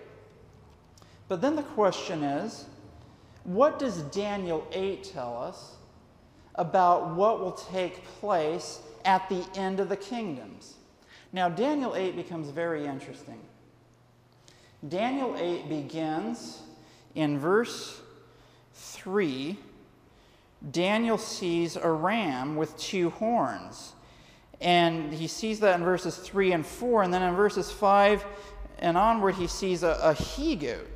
But 1.29 1.41
then 1.43 1.57
the 1.57 1.62
question 1.62 2.23
is 2.23 2.64
what 3.45 3.79
does 3.79 4.03
Daniel 4.03 4.67
8 4.73 5.05
tell 5.05 5.41
us 5.41 5.77
about 6.55 7.14
what 7.14 7.41
will 7.41 7.53
take 7.53 8.05
place 8.05 8.81
at 9.05 9.29
the 9.29 9.45
end 9.55 9.81
of 9.81 9.88
the 9.88 9.97
kingdoms? 9.97 10.75
Now, 11.33 11.49
Daniel 11.49 11.95
8 11.95 12.17
becomes 12.17 12.49
very 12.49 12.87
interesting. 12.87 13.38
Daniel 14.87 15.37
8 15.38 15.69
begins 15.69 16.62
in 17.14 17.38
verse 17.38 18.01
3. 18.75 19.59
Daniel 20.71 21.19
sees 21.19 21.77
a 21.77 21.91
ram 21.91 22.57
with 22.57 22.77
two 22.77 23.11
horns. 23.11 23.93
And 24.61 25.12
he 25.12 25.27
sees 25.27 25.61
that 25.61 25.79
in 25.79 25.85
verses 25.85 26.17
3 26.17 26.53
and 26.53 26.67
4. 26.67 27.03
And 27.05 27.14
then 27.14 27.23
in 27.23 27.35
verses 27.35 27.71
5 27.71 28.25
and 28.79 28.97
onward, 28.97 29.35
he 29.35 29.47
sees 29.47 29.83
a, 29.83 29.99
a 30.03 30.14
he 30.14 30.57
goat. 30.57 30.88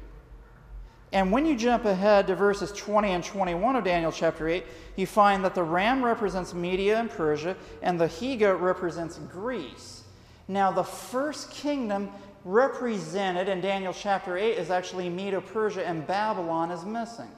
And 1.12 1.30
when 1.30 1.44
you 1.44 1.56
jump 1.56 1.84
ahead 1.84 2.26
to 2.28 2.34
verses 2.34 2.72
20 2.72 3.10
and 3.10 3.22
21 3.22 3.76
of 3.76 3.84
Daniel 3.84 4.10
chapter 4.10 4.48
8, 4.48 4.64
you 4.96 5.06
find 5.06 5.44
that 5.44 5.54
the 5.54 5.62
ram 5.62 6.02
represents 6.02 6.54
Media 6.54 6.98
and 6.98 7.10
Persia, 7.10 7.54
and 7.82 8.00
the 8.00 8.08
he 8.08 8.36
goat 8.36 8.60
represents 8.60 9.18
Greece. 9.18 10.04
Now, 10.48 10.72
the 10.72 10.82
first 10.82 11.50
kingdom 11.50 12.10
represented 12.44 13.48
in 13.48 13.60
Daniel 13.60 13.92
chapter 13.92 14.38
8 14.38 14.56
is 14.56 14.70
actually 14.70 15.10
Medo 15.10 15.42
Persia, 15.42 15.86
and 15.86 16.06
Babylon 16.06 16.70
is 16.70 16.84
missing. 16.84 17.30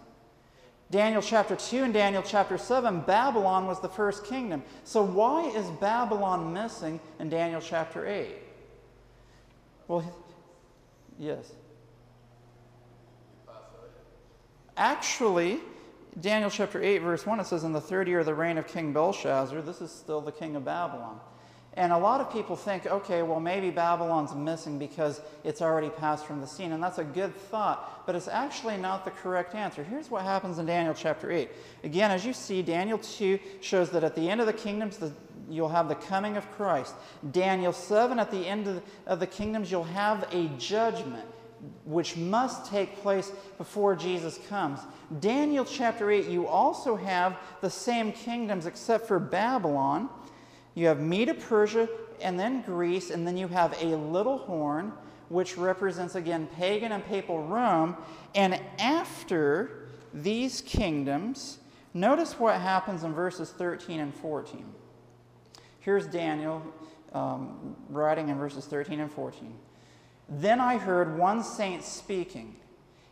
Daniel 0.90 1.22
chapter 1.22 1.56
2 1.56 1.84
and 1.84 1.92
Daniel 1.94 2.22
chapter 2.24 2.56
7, 2.56 3.00
Babylon 3.00 3.66
was 3.66 3.80
the 3.80 3.88
first 3.88 4.24
kingdom. 4.24 4.62
So, 4.84 5.02
why 5.02 5.48
is 5.48 5.68
Babylon 5.80 6.52
missing 6.52 7.00
in 7.18 7.28
Daniel 7.28 7.60
chapter 7.60 8.06
8? 8.06 8.36
Well, 9.88 10.04
yes. 11.18 11.52
Actually, 14.76 15.60
Daniel 16.20 16.50
chapter 16.50 16.82
8, 16.82 16.98
verse 16.98 17.26
1, 17.26 17.40
it 17.40 17.46
says, 17.46 17.64
In 17.64 17.72
the 17.72 17.80
third 17.80 18.08
year 18.08 18.20
of 18.20 18.26
the 18.26 18.34
reign 18.34 18.58
of 18.58 18.66
King 18.66 18.92
Belshazzar, 18.92 19.62
this 19.62 19.80
is 19.80 19.90
still 19.90 20.20
the 20.20 20.32
king 20.32 20.56
of 20.56 20.64
Babylon. 20.64 21.20
And 21.76 21.92
a 21.92 21.98
lot 21.98 22.20
of 22.20 22.32
people 22.32 22.54
think, 22.54 22.86
okay, 22.86 23.22
well, 23.22 23.40
maybe 23.40 23.70
Babylon's 23.70 24.32
missing 24.32 24.78
because 24.78 25.20
it's 25.42 25.60
already 25.60 25.90
passed 25.90 26.24
from 26.24 26.40
the 26.40 26.46
scene. 26.46 26.70
And 26.70 26.80
that's 26.80 26.98
a 26.98 27.04
good 27.04 27.34
thought, 27.34 28.06
but 28.06 28.14
it's 28.14 28.28
actually 28.28 28.76
not 28.76 29.04
the 29.04 29.10
correct 29.10 29.56
answer. 29.56 29.82
Here's 29.82 30.08
what 30.08 30.22
happens 30.22 30.58
in 30.58 30.66
Daniel 30.66 30.94
chapter 30.94 31.32
8. 31.32 31.50
Again, 31.82 32.12
as 32.12 32.24
you 32.24 32.32
see, 32.32 32.62
Daniel 32.62 32.98
2 32.98 33.40
shows 33.60 33.90
that 33.90 34.04
at 34.04 34.14
the 34.14 34.28
end 34.28 34.40
of 34.40 34.46
the 34.46 34.52
kingdoms, 34.52 34.98
the, 34.98 35.12
you'll 35.50 35.68
have 35.68 35.88
the 35.88 35.96
coming 35.96 36.36
of 36.36 36.48
Christ. 36.52 36.94
Daniel 37.32 37.72
7, 37.72 38.20
at 38.20 38.30
the 38.30 38.46
end 38.46 38.68
of 38.68 38.76
the, 38.76 38.82
of 39.06 39.18
the 39.18 39.26
kingdoms, 39.26 39.68
you'll 39.68 39.82
have 39.82 40.32
a 40.32 40.46
judgment 40.58 41.26
which 41.84 42.16
must 42.16 42.70
take 42.70 42.96
place 43.02 43.32
before 43.58 43.94
Jesus 43.96 44.38
comes. 44.48 44.80
Daniel 45.20 45.64
chapter 45.64 46.10
8, 46.10 46.26
you 46.26 46.46
also 46.46 46.96
have 46.96 47.38
the 47.60 47.70
same 47.70 48.12
kingdoms 48.12 48.66
except 48.66 49.06
for 49.06 49.18
Babylon. 49.18 50.08
You 50.74 50.86
have 50.86 51.00
Medo 51.00 51.34
Persia 51.34 51.88
and 52.20 52.38
then 52.38 52.62
Greece, 52.62 53.10
and 53.10 53.26
then 53.26 53.36
you 53.36 53.48
have 53.48 53.76
a 53.82 53.96
little 53.96 54.38
horn, 54.38 54.92
which 55.28 55.56
represents 55.56 56.14
again 56.14 56.46
pagan 56.56 56.92
and 56.92 57.04
papal 57.04 57.42
Rome. 57.42 57.96
And 58.34 58.60
after 58.78 59.88
these 60.12 60.60
kingdoms, 60.60 61.58
notice 61.92 62.38
what 62.38 62.60
happens 62.60 63.04
in 63.04 63.12
verses 63.12 63.50
13 63.50 64.00
and 64.00 64.14
14. 64.14 64.64
Here's 65.80 66.06
Daniel 66.06 66.62
um, 67.12 67.76
writing 67.88 68.28
in 68.28 68.38
verses 68.38 68.64
13 68.64 69.00
and 69.00 69.10
14. 69.10 69.54
Then 70.28 70.60
I 70.60 70.78
heard 70.78 71.18
one 71.18 71.42
saint 71.42 71.84
speaking, 71.84 72.56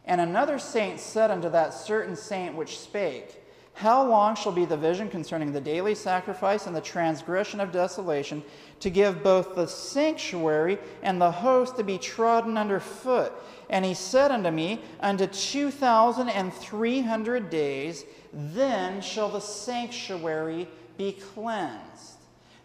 And 0.04 0.20
another 0.20 0.58
saint 0.58 0.98
said 0.98 1.30
unto 1.30 1.50
that 1.50 1.74
certain 1.74 2.16
saint 2.16 2.54
which 2.54 2.78
spake, 2.78 3.42
How 3.74 4.06
long 4.06 4.34
shall 4.34 4.52
be 4.52 4.64
the 4.64 4.76
vision 4.76 5.08
concerning 5.08 5.52
the 5.52 5.60
daily 5.60 5.94
sacrifice 5.94 6.66
and 6.66 6.74
the 6.74 6.80
transgression 6.80 7.60
of 7.60 7.70
desolation, 7.70 8.42
to 8.80 8.90
give 8.90 9.22
both 9.22 9.54
the 9.54 9.66
sanctuary 9.66 10.78
and 11.02 11.20
the 11.20 11.30
host 11.30 11.76
to 11.76 11.84
be 11.84 11.98
trodden 11.98 12.56
under 12.56 12.80
foot? 12.80 13.32
And 13.68 13.84
he 13.84 13.94
said 13.94 14.30
unto 14.30 14.50
me, 14.50 14.80
Unto 15.00 15.26
two 15.26 15.70
thousand 15.70 16.30
and 16.30 16.52
three 16.52 17.02
hundred 17.02 17.50
days, 17.50 18.04
then 18.32 19.00
shall 19.02 19.28
the 19.28 19.40
sanctuary 19.40 20.66
be 20.96 21.12
cleansed. 21.12 22.16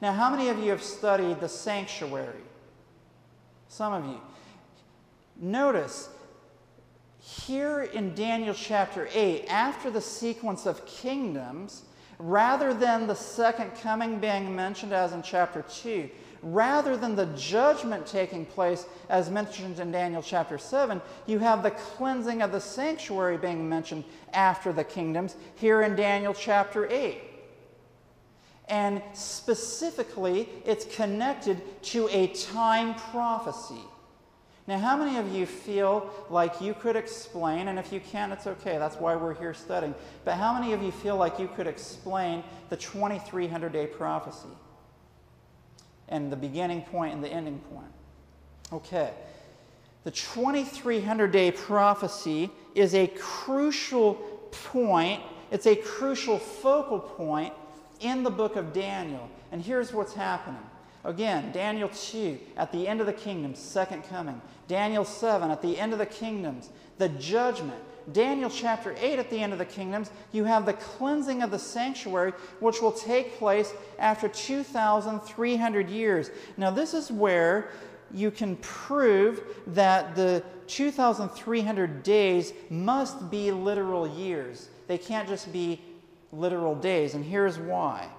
Now, 0.01 0.13
how 0.13 0.29
many 0.29 0.49
of 0.49 0.59
you 0.59 0.71
have 0.71 0.83
studied 0.83 1.41
the 1.41 1.49
sanctuary? 1.49 2.43
Some 3.67 3.93
of 3.93 4.05
you. 4.05 4.21
Notice, 5.39 6.09
here 7.19 7.83
in 7.83 8.15
Daniel 8.15 8.53
chapter 8.53 9.07
8, 9.13 9.45
after 9.47 9.91
the 9.91 10.01
sequence 10.01 10.65
of 10.65 10.85
kingdoms, 10.85 11.83
rather 12.19 12.73
than 12.73 13.05
the 13.05 13.15
second 13.15 13.71
coming 13.81 14.19
being 14.19 14.55
mentioned 14.55 14.93
as 14.93 15.13
in 15.13 15.21
chapter 15.21 15.63
2, 15.69 16.09
rather 16.41 16.97
than 16.97 17.15
the 17.15 17.25
judgment 17.27 18.07
taking 18.07 18.45
place 18.45 18.85
as 19.09 19.29
mentioned 19.29 19.79
in 19.79 19.91
Daniel 19.91 20.21
chapter 20.21 20.57
7, 20.57 21.01
you 21.25 21.39
have 21.39 21.61
the 21.61 21.71
cleansing 21.71 22.41
of 22.41 22.51
the 22.51 22.61
sanctuary 22.61 23.37
being 23.37 23.67
mentioned 23.67 24.03
after 24.33 24.73
the 24.73 24.83
kingdoms 24.83 25.35
here 25.55 25.81
in 25.83 25.95
Daniel 25.95 26.33
chapter 26.33 26.87
8. 26.89 27.21
And 28.69 29.01
specifically, 29.13 30.49
it's 30.65 30.85
connected 30.95 31.61
to 31.83 32.09
a 32.09 32.27
time 32.27 32.95
prophecy. 32.95 33.81
Now, 34.67 34.79
how 34.79 34.97
many 34.97 35.17
of 35.17 35.33
you 35.33 35.45
feel 35.45 36.09
like 36.29 36.59
you 36.59 36.73
could 36.73 36.97
explain, 36.97 37.69
and 37.69 37.79
if 37.79 37.93
you 37.93 38.01
can, 38.01 38.33
it's 38.33 38.47
okay, 38.47 38.77
that's 38.77 38.97
why 38.97 39.15
we're 39.15 39.33
here 39.33 39.53
studying, 39.53 39.95
but 40.25 40.35
how 40.35 40.53
many 40.53 40.73
of 40.73 40.83
you 40.83 40.91
feel 40.91 41.15
like 41.15 41.39
you 41.39 41.47
could 41.47 41.67
explain 41.67 42.43
the 42.69 42.75
2300 42.75 43.71
day 43.71 43.87
prophecy? 43.87 44.49
And 46.09 46.29
the 46.29 46.35
beginning 46.35 46.81
point 46.81 47.13
and 47.13 47.23
the 47.23 47.29
ending 47.29 47.59
point? 47.71 47.91
Okay. 48.73 49.13
The 50.03 50.11
2300 50.11 51.31
day 51.31 51.51
prophecy 51.51 52.49
is 52.75 52.93
a 52.93 53.07
crucial 53.07 54.15
point, 54.51 55.21
it's 55.49 55.65
a 55.65 55.77
crucial 55.77 56.39
focal 56.39 56.99
point 56.99 57.53
in 58.01 58.23
the 58.23 58.29
book 58.29 58.57
of 58.57 58.73
Daniel. 58.73 59.29
And 59.53 59.61
here's 59.61 59.93
what's 59.93 60.13
happening. 60.13 60.61
Again, 61.07 61.53
Daniel 61.53 61.87
2, 61.87 62.37
at 62.57 62.73
the 62.73 62.85
end 62.85 62.99
of 62.99 63.07
the 63.07 63.13
kingdoms, 63.13 63.59
second 63.59 64.03
coming. 64.03 64.41
Daniel 64.67 65.05
7, 65.05 65.49
at 65.49 65.61
the 65.61 65.79
end 65.79 65.93
of 65.93 65.99
the 65.99 66.05
kingdoms, 66.05 66.69
the 66.97 67.07
judgment. 67.07 67.81
Daniel 68.11 68.49
chapter 68.49 68.93
8, 68.99 69.17
at 69.17 69.29
the 69.29 69.39
end 69.39 69.53
of 69.53 69.59
the 69.59 69.65
kingdoms, 69.65 70.11
you 70.33 70.43
have 70.43 70.65
the 70.65 70.73
cleansing 70.73 71.41
of 71.41 71.49
the 71.49 71.59
sanctuary, 71.59 72.33
which 72.59 72.81
will 72.81 72.91
take 72.91 73.37
place 73.37 73.73
after 73.99 74.27
2,300 74.27 75.89
years. 75.89 76.29
Now, 76.57 76.71
this 76.71 76.93
is 76.93 77.09
where 77.09 77.69
you 78.13 78.29
can 78.29 78.57
prove 78.57 79.41
that 79.67 80.13
the 80.13 80.43
2,300 80.67 82.03
days 82.03 82.51
must 82.69 83.31
be 83.31 83.49
literal 83.49 84.05
years. 84.05 84.67
They 84.87 84.97
can't 84.97 85.29
just 85.29 85.53
be 85.53 85.81
literal 86.33 86.75
days, 86.75 87.13
and 87.13 87.23
here's 87.23 87.57
why. 87.57 88.09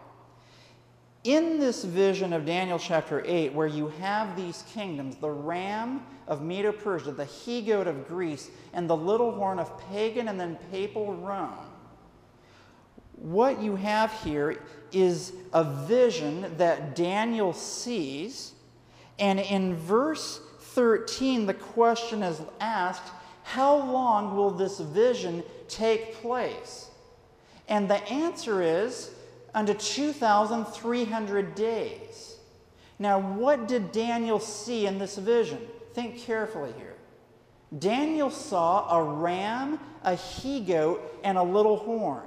In 1.28 1.60
this 1.60 1.84
vision 1.84 2.32
of 2.32 2.46
Daniel 2.46 2.78
chapter 2.78 3.22
8, 3.22 3.52
where 3.52 3.66
you 3.66 3.88
have 4.00 4.34
these 4.34 4.64
kingdoms, 4.72 5.16
the 5.16 5.28
ram 5.28 6.00
of 6.26 6.40
Medo 6.40 6.72
Persia, 6.72 7.12
the 7.12 7.26
he 7.26 7.60
goat 7.60 7.86
of 7.86 8.08
Greece, 8.08 8.48
and 8.72 8.88
the 8.88 8.96
little 8.96 9.32
horn 9.32 9.58
of 9.58 9.78
pagan 9.90 10.28
and 10.28 10.40
then 10.40 10.56
papal 10.70 11.12
Rome, 11.16 11.66
what 13.16 13.60
you 13.60 13.76
have 13.76 14.10
here 14.24 14.58
is 14.90 15.34
a 15.52 15.64
vision 15.64 16.50
that 16.56 16.96
Daniel 16.96 17.52
sees. 17.52 18.52
And 19.18 19.38
in 19.38 19.76
verse 19.76 20.40
13, 20.60 21.44
the 21.44 21.52
question 21.52 22.22
is 22.22 22.40
asked 22.58 23.12
how 23.42 23.76
long 23.76 24.34
will 24.34 24.50
this 24.50 24.80
vision 24.80 25.44
take 25.68 26.14
place? 26.14 26.88
And 27.68 27.86
the 27.86 28.02
answer 28.08 28.62
is 28.62 29.10
unto 29.54 29.74
2,300 29.74 31.54
days. 31.54 32.36
Now, 32.98 33.20
what 33.20 33.68
did 33.68 33.92
Daniel 33.92 34.40
see 34.40 34.86
in 34.86 34.98
this 34.98 35.16
vision? 35.16 35.58
Think 35.94 36.18
carefully 36.18 36.72
here. 36.76 36.94
Daniel 37.78 38.30
saw 38.30 38.88
a 38.98 39.02
ram, 39.02 39.78
a 40.02 40.14
he 40.14 40.60
goat, 40.60 41.20
and 41.22 41.36
a 41.36 41.42
little 41.42 41.76
horn, 41.76 42.26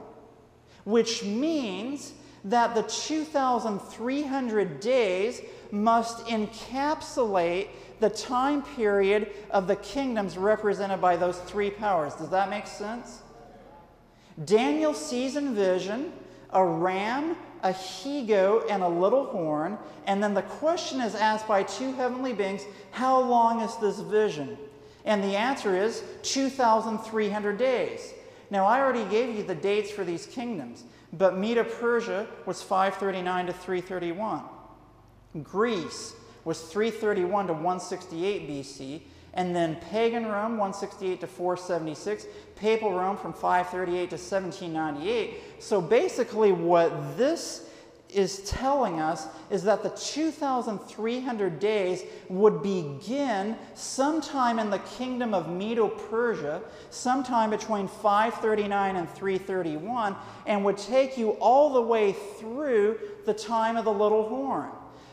which 0.83 1.23
means 1.23 2.13
that 2.45 2.75
the 2.75 2.83
2,300 2.83 4.79
days 4.79 5.41
must 5.71 6.25
encapsulate 6.27 7.67
the 7.99 8.09
time 8.09 8.61
period 8.63 9.31
of 9.51 9.67
the 9.67 9.75
kingdoms 9.77 10.37
represented 10.37 10.99
by 10.99 11.15
those 11.15 11.39
three 11.41 11.69
powers. 11.69 12.13
Does 12.15 12.29
that 12.29 12.49
make 12.49 12.67
sense? 12.67 13.21
Daniel 14.43 14.93
sees 14.93 15.35
in 15.35 15.53
vision 15.53 16.11
a 16.53 16.63
ram, 16.63 17.35
a 17.63 17.71
he 17.71 18.25
goat, 18.25 18.65
and 18.69 18.83
a 18.83 18.87
little 18.87 19.25
horn. 19.25 19.77
And 20.07 20.21
then 20.21 20.33
the 20.33 20.41
question 20.41 21.01
is 21.01 21.15
asked 21.15 21.47
by 21.47 21.63
two 21.63 21.93
heavenly 21.93 22.33
beings 22.33 22.63
how 22.91 23.19
long 23.21 23.61
is 23.61 23.75
this 23.77 23.99
vision? 23.99 24.57
And 25.05 25.23
the 25.23 25.35
answer 25.35 25.75
is 25.75 26.03
2,300 26.23 27.57
days. 27.57 28.13
Now, 28.49 28.65
I 28.65 28.81
already 28.81 29.05
gave 29.05 29.35
you 29.35 29.43
the 29.43 29.55
dates 29.55 29.89
for 29.89 30.03
these 30.03 30.25
kingdoms, 30.25 30.83
but 31.13 31.37
Medo 31.37 31.63
Persia 31.63 32.27
was 32.45 32.61
539 32.61 33.47
to 33.47 33.53
331. 33.53 34.43
Greece 35.43 36.13
was 36.43 36.61
331 36.61 37.47
to 37.47 37.53
168 37.53 38.49
BC, 38.49 39.01
and 39.33 39.55
then 39.55 39.75
pagan 39.75 40.25
Rome 40.25 40.57
168 40.57 41.21
to 41.21 41.27
476, 41.27 42.25
papal 42.55 42.93
Rome 42.93 43.17
from 43.17 43.33
538 43.33 44.09
to 44.09 44.15
1798. 44.15 45.37
So 45.59 45.81
basically, 45.81 46.51
what 46.51 47.17
this 47.17 47.69
is 48.13 48.39
telling 48.41 48.99
us 48.99 49.27
is 49.49 49.63
that 49.63 49.83
the 49.83 49.89
2,300 49.89 51.59
days 51.59 52.03
would 52.29 52.61
begin 52.61 53.55
sometime 53.73 54.59
in 54.59 54.69
the 54.69 54.79
kingdom 54.79 55.33
of 55.33 55.49
Medo 55.49 55.87
Persia, 55.87 56.61
sometime 56.89 57.49
between 57.49 57.87
539 57.87 58.95
and 58.97 59.09
331, 59.09 60.15
and 60.45 60.65
would 60.65 60.77
take 60.77 61.17
you 61.17 61.31
all 61.39 61.73
the 61.73 61.81
way 61.81 62.13
through 62.37 62.99
the 63.25 63.33
time 63.33 63.77
of 63.77 63.85
the 63.85 63.93
little 63.93 64.27
horn. 64.27 64.71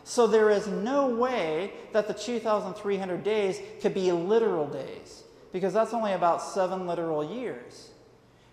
So 0.09 0.27
there 0.27 0.49
is 0.49 0.67
no 0.67 1.07
way 1.07 1.71
that 1.93 2.09
the 2.09 2.15
2,300 2.15 3.23
days 3.23 3.61
could 3.83 3.93
be 3.93 4.11
literal 4.11 4.67
days 4.67 5.23
because 5.53 5.75
that's 5.75 5.93
only 5.93 6.15
about 6.15 6.41
seven 6.41 6.87
literal 6.87 7.23
years. 7.23 7.91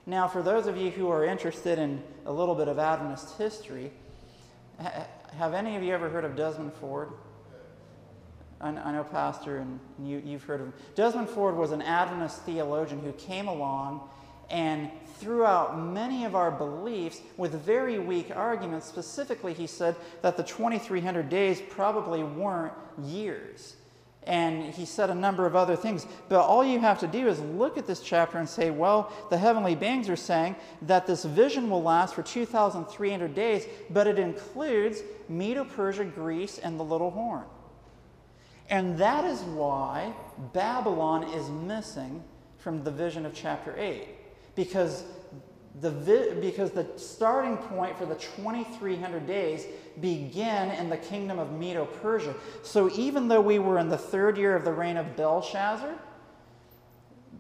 Now, 0.06 0.28
for 0.28 0.44
those 0.44 0.68
of 0.68 0.76
you 0.76 0.92
who 0.92 1.08
are 1.08 1.24
interested 1.24 1.80
in 1.80 2.04
a 2.26 2.32
little 2.34 2.56
bit 2.56 2.68
of 2.68 2.78
Adventist 2.78 3.38
history, 3.38 3.94
have 4.80 5.54
any 5.54 5.78
of 5.78 5.82
you 5.82 5.94
ever 5.94 6.10
heard 6.10 6.26
of 6.26 6.36
Desmond 6.36 6.74
Ford? 6.74 7.08
I, 8.60 8.92
know, 8.92 9.06
Pastor, 9.10 9.60
and 9.60 9.80
you, 10.04 10.22
you've 10.26 10.44
heard 10.44 10.60
of 10.60 10.68
him. 10.68 10.74
Desmond 10.94 11.30
Ford 11.30 11.56
was 11.56 11.72
an 11.72 11.82
Adventist 11.82 12.42
theologian 12.42 13.00
who 13.00 13.14
came 13.14 13.48
along 13.48 14.10
and 14.50 14.90
threw 15.20 15.46
out 15.46 15.80
many 15.80 16.26
of 16.26 16.36
our 16.36 16.52
beliefs 16.52 17.22
with 17.38 17.54
very 17.64 18.00
weak 18.00 18.32
arguments. 18.36 18.86
Specifically, 18.86 19.54
he 19.54 19.68
said 19.68 19.96
that 20.22 20.38
the 20.38 20.44
2300 20.44 21.30
days 21.30 21.62
probably 21.70 22.24
weren't 22.24 22.74
years 23.02 23.76
and 24.28 24.74
he 24.74 24.86
said 24.86 25.10
a 25.10 25.16
number 25.16 25.46
of 25.46 25.56
other 25.56 25.76
things. 25.76 26.06
But 26.30 26.42
all 26.42 26.66
you 26.66 26.80
have 26.80 27.00
to 27.00 27.08
do 27.08 27.28
is 27.28 27.40
look 27.40 27.78
at 27.78 27.86
this 27.86 28.02
chapter 28.02 28.38
and 28.38 28.50
say, 28.50 28.72
well, 28.72 29.12
the 29.30 29.38
heavenly 29.38 29.76
beings 29.76 30.10
are 30.10 30.16
saying 30.16 30.56
that 30.84 31.06
this 31.06 31.26
vision 31.26 31.70
will 31.70 31.84
last 31.84 32.16
for 32.16 32.24
2,300 32.24 33.36
days, 33.36 33.66
but 33.90 34.08
it 34.08 34.18
includes 34.18 35.02
Medo 35.30 35.64
Persia, 35.64 36.06
Greece, 36.06 36.58
and 36.58 36.80
the 36.80 36.84
little 36.84 37.12
horn. 37.12 37.44
And 38.70 38.98
that 38.98 39.26
is 39.26 39.42
why 39.42 40.14
Babylon 40.54 41.24
is 41.24 41.50
missing 41.50 42.24
from 42.58 42.84
the 42.84 42.92
vision 42.92 43.26
of 43.26 43.34
chapter 43.34 43.76
8. 43.78 44.08
Because 44.56 45.04
the, 45.82 46.38
because 46.40 46.72
the 46.72 46.88
starting 46.96 47.58
point 47.58 47.98
for 47.98 48.06
the 48.06 48.16
2300 48.16 49.28
days 49.28 49.66
begin 50.00 50.72
in 50.72 50.90
the 50.90 50.98
kingdom 50.98 51.40
of 51.40 51.52
Medo 51.52 51.86
Persia. 51.86 52.34
So 52.64 52.90
even 52.92 53.28
though 53.28 53.42
we 53.42 53.60
were 53.60 53.80
in 53.80 53.90
the 53.90 53.98
third 53.98 54.38
year 54.38 54.56
of 54.56 54.64
the 54.64 54.72
reign 54.72 54.98
of 54.98 55.16
Belshazzar, 55.16 55.96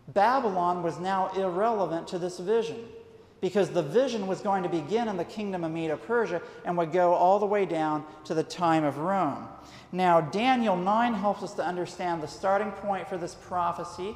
Babylon 0.10 0.84
was 0.84 1.00
now 1.00 1.32
irrelevant 1.36 2.08
to 2.10 2.20
this 2.20 2.40
vision 2.40 2.78
because 3.42 3.70
the 3.70 3.84
vision 3.84 4.28
was 4.28 4.42
going 4.42 4.64
to 4.64 4.70
begin 4.70 5.08
in 5.08 5.18
the 5.18 5.26
kingdom 5.26 5.64
of 5.64 5.72
Medo 5.72 5.98
Persia 5.98 6.42
and 6.66 6.78
would 6.78 6.92
go 6.92 7.14
all 7.14 7.40
the 7.40 7.46
way 7.46 7.66
down 7.66 8.04
to 8.26 8.34
the 8.34 8.44
time 8.44 8.84
of 8.84 8.98
Rome. 8.98 9.48
Now, 9.92 10.20
Daniel 10.20 10.76
9 10.76 11.14
helps 11.14 11.44
us 11.44 11.54
to 11.54 11.66
understand 11.66 12.22
the 12.22 12.28
starting 12.28 12.72
point 12.72 13.08
for 13.08 13.18
this 13.18 13.36
prophecy 13.36 14.16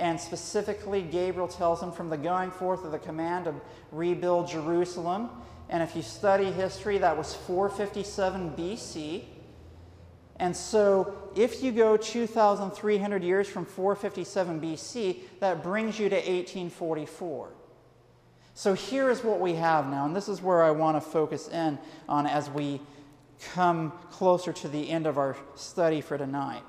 and 0.00 0.18
specifically, 0.18 1.02
Gabriel 1.02 1.46
tells 1.46 1.82
him 1.82 1.92
from 1.92 2.08
the 2.08 2.16
going 2.16 2.50
forth 2.50 2.84
of 2.86 2.90
the 2.90 2.98
command 2.98 3.44
to 3.44 3.54
rebuild 3.92 4.48
Jerusalem. 4.48 5.28
And 5.68 5.82
if 5.82 5.94
you 5.94 6.00
study 6.00 6.50
history, 6.50 6.96
that 6.98 7.16
was 7.16 7.34
457 7.34 8.52
BC. 8.52 9.24
And 10.36 10.56
so, 10.56 11.30
if 11.36 11.62
you 11.62 11.70
go 11.70 11.98
2,300 11.98 13.22
years 13.22 13.46
from 13.46 13.66
457 13.66 14.58
BC, 14.58 15.18
that 15.40 15.62
brings 15.62 15.98
you 15.98 16.08
to 16.08 16.16
1844. 16.16 17.50
So, 18.54 18.72
here 18.72 19.10
is 19.10 19.22
what 19.22 19.38
we 19.38 19.52
have 19.56 19.86
now, 19.86 20.06
and 20.06 20.16
this 20.16 20.30
is 20.30 20.40
where 20.40 20.62
I 20.62 20.70
want 20.70 20.96
to 20.96 21.02
focus 21.02 21.48
in 21.48 21.78
on 22.08 22.26
as 22.26 22.48
we 22.48 22.80
come 23.52 23.92
closer 24.10 24.54
to 24.54 24.68
the 24.68 24.88
end 24.88 25.06
of 25.06 25.18
our 25.18 25.36
study 25.56 26.00
for 26.00 26.16
tonight. 26.16 26.62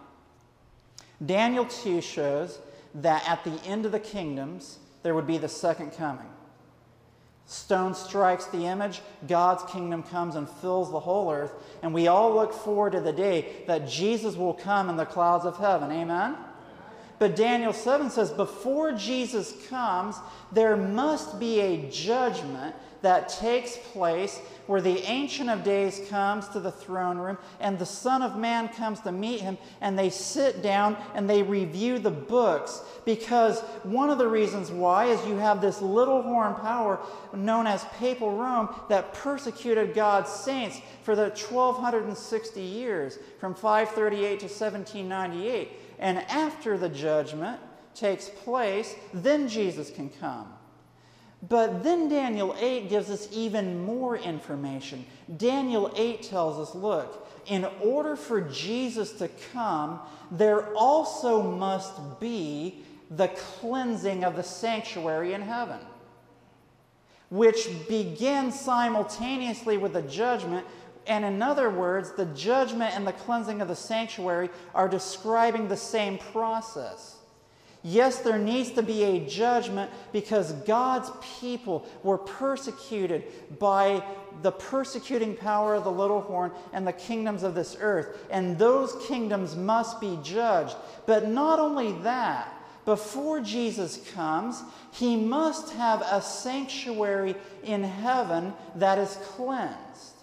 Daniel 1.26 1.64
2 1.64 2.02
shows 2.02 2.60
that 2.96 3.28
at 3.28 3.44
the 3.44 3.62
end 3.66 3.86
of 3.86 3.92
the 3.92 4.00
kingdoms, 4.00 4.80
there 5.04 5.16
would 5.16 5.28
be 5.28 5.38
the 5.38 5.50
second 5.50 5.92
coming. 5.92 6.30
Stone 7.46 7.96
strikes 7.96 8.46
the 8.46 8.66
image, 8.66 9.02
God's 9.28 9.64
kingdom 9.72 10.04
comes 10.04 10.36
and 10.36 10.48
fills 10.48 10.92
the 10.92 11.00
whole 11.00 11.32
earth, 11.32 11.54
and 11.82 11.94
we 11.94 12.08
all 12.08 12.34
look 12.34 12.54
forward 12.54 12.94
to 12.94 13.02
the 13.02 13.12
day 13.12 13.64
that 13.68 13.90
Jesus 13.90 14.36
will 14.36 14.54
come 14.54 14.90
in 14.90 14.96
the 14.96 15.06
clouds 15.06 15.46
of 15.46 15.58
heaven. 15.58 15.92
Amen? 15.92 16.38
But 17.20 17.36
Daniel 17.36 17.74
7 17.74 18.10
says, 18.10 18.32
before 18.32 18.94
Jesus 18.94 19.54
comes, 19.68 20.16
there 20.52 20.78
must 20.78 21.40
be 21.40 21.60
a 21.60 21.90
judgment 21.92 22.76
that 23.02 23.30
takes 23.30 23.78
place 23.78 24.40
where 24.68 24.82
the 24.82 25.00
Ancient 25.00 25.50
of 25.50 25.64
Days 25.64 26.02
comes 26.10 26.48
to 26.50 26.60
the 26.60 26.72
throne 26.72 27.18
room 27.18 27.38
and 27.60 27.78
the 27.78 27.86
Son 27.86 28.22
of 28.22 28.38
Man 28.38 28.70
comes 28.70 29.00
to 29.02 29.12
meet 29.12 29.42
him, 29.42 29.58
and 29.82 29.98
they 29.98 30.10
sit 30.10 30.62
down 30.62 30.96
and 31.14 31.30
they 31.30 31.44
review 31.44 32.00
the 32.00 32.12
books. 32.12 32.82
Because 33.04 33.60
one 33.84 34.10
of 34.10 34.18
the 34.18 34.28
reasons 34.28 34.72
why 34.72 35.06
is 35.06 35.26
you 35.28 35.36
have 35.38 35.62
this 35.62 35.82
little 35.82 36.22
horn 36.22 36.54
power 36.56 37.00
known 37.34 37.68
as 37.68 37.84
Papal 37.98 38.38
Rome 38.38 38.70
that 38.90 39.14
persecuted 39.14 39.94
God's 39.94 40.30
saints 40.30 40.80
for 41.04 41.16
the 41.16 41.30
1260 41.30 42.62
years 42.62 43.18
from 43.40 43.56
538 43.56 44.40
to 44.40 44.46
1798. 44.46 45.72
And 46.00 46.20
after 46.20 46.78
the 46.78 46.90
judgment 46.90 47.60
takes 47.94 48.30
place, 48.30 48.96
then 49.14 49.48
Jesus 49.48 49.90
can 49.90 50.10
come. 50.10 50.54
But 51.48 51.84
then 51.84 52.08
Daniel 52.08 52.56
8 52.60 52.90
gives 52.90 53.10
us 53.10 53.28
even 53.32 53.84
more 53.84 54.16
information. 54.16 55.06
Daniel 55.38 55.92
8 55.96 56.22
tells 56.24 56.60
us 56.60 56.76
look, 56.76 57.28
in 57.48 57.66
order 57.82 58.16
for 58.16 58.42
Jesus 58.42 59.14
to 59.14 59.28
come, 59.52 60.00
there 60.30 60.74
also 60.76 61.42
must 61.42 62.20
be 62.20 62.84
the 63.10 63.28
cleansing 63.30 64.24
of 64.24 64.36
the 64.36 64.44
sanctuary 64.44 65.34
in 65.34 65.42
heaven, 65.42 65.80
which 67.30 67.68
begins 67.90 68.60
simultaneously 68.60 69.78
with 69.78 69.94
the 69.94 70.04
judgment. 70.04 70.66
And 71.08 71.26
in 71.26 71.42
other 71.42 71.72
words, 71.72 72.12
the 72.12 72.26
judgment 72.26 72.96
and 72.96 73.08
the 73.08 73.14
cleansing 73.14 73.62
of 73.62 73.68
the 73.68 73.76
sanctuary 73.76 74.50
are 74.76 74.88
describing 74.88 75.68
the 75.68 75.78
same 75.78 76.20
process. 76.20 77.18
Yes, 77.84 78.20
there 78.20 78.38
needs 78.38 78.72
to 78.72 78.84
be 78.84 79.04
a 79.04 79.26
judgment 79.26 79.90
because 80.12 80.52
God's 80.52 81.12
people 81.40 81.88
were 82.04 82.20
persecuted 82.20 83.24
by 83.58 84.04
the 84.44 84.52
persecuting 84.52 85.36
power 85.36 85.76
of 85.76 85.84
the 85.84 85.92
little 85.92 86.22
horn 86.22 86.52
and 86.74 86.86
the 86.86 86.94
kingdoms 86.94 87.42
of 87.42 87.56
this 87.56 87.76
earth. 87.80 88.26
And 88.30 88.58
those 88.58 88.96
kingdoms 89.08 89.56
must 89.56 90.00
be 90.00 90.20
judged. 90.22 90.76
But 91.08 91.28
not 91.28 91.60
only 91.60 91.94
that, 92.04 92.54
before 92.86 93.42
Jesus 93.42 94.10
comes, 94.14 94.64
he 94.92 95.16
must 95.16 95.74
have 95.74 96.02
a 96.02 96.22
sanctuary 96.22 97.36
in 97.64 97.84
heaven 97.84 98.54
that 98.76 98.98
is 98.98 99.18
cleansed. 99.24 100.16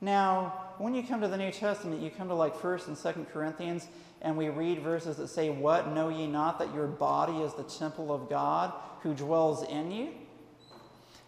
Now, 0.00 0.52
when 0.78 0.94
you 0.94 1.02
come 1.02 1.20
to 1.20 1.28
the 1.28 1.36
New 1.36 1.52
Testament, 1.52 2.02
you 2.02 2.10
come 2.10 2.28
to 2.28 2.34
like 2.34 2.56
1st 2.56 2.88
and 2.88 2.96
2nd 2.96 3.30
Corinthians, 3.32 3.86
and 4.24 4.36
we 4.38 4.48
read 4.48 4.80
verses 4.80 5.18
that 5.18 5.28
say, 5.28 5.50
What? 5.50 5.92
Know 5.92 6.08
ye 6.08 6.26
not 6.26 6.58
that 6.58 6.74
your 6.74 6.86
body 6.86 7.42
is 7.42 7.54
the 7.54 7.62
temple 7.62 8.12
of 8.12 8.28
God 8.28 8.72
who 9.02 9.14
dwells 9.14 9.62
in 9.68 9.92
you? 9.92 10.08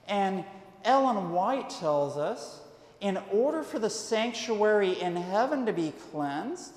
And 0.08 0.44
Ellen 0.82 1.30
White 1.30 1.68
tells 1.68 2.16
us, 2.16 2.60
in 3.00 3.18
order 3.30 3.62
for 3.62 3.78
the 3.78 3.90
sanctuary 3.90 4.98
in 5.00 5.14
heaven 5.14 5.66
to 5.66 5.72
be 5.72 5.92
cleansed, 6.10 6.72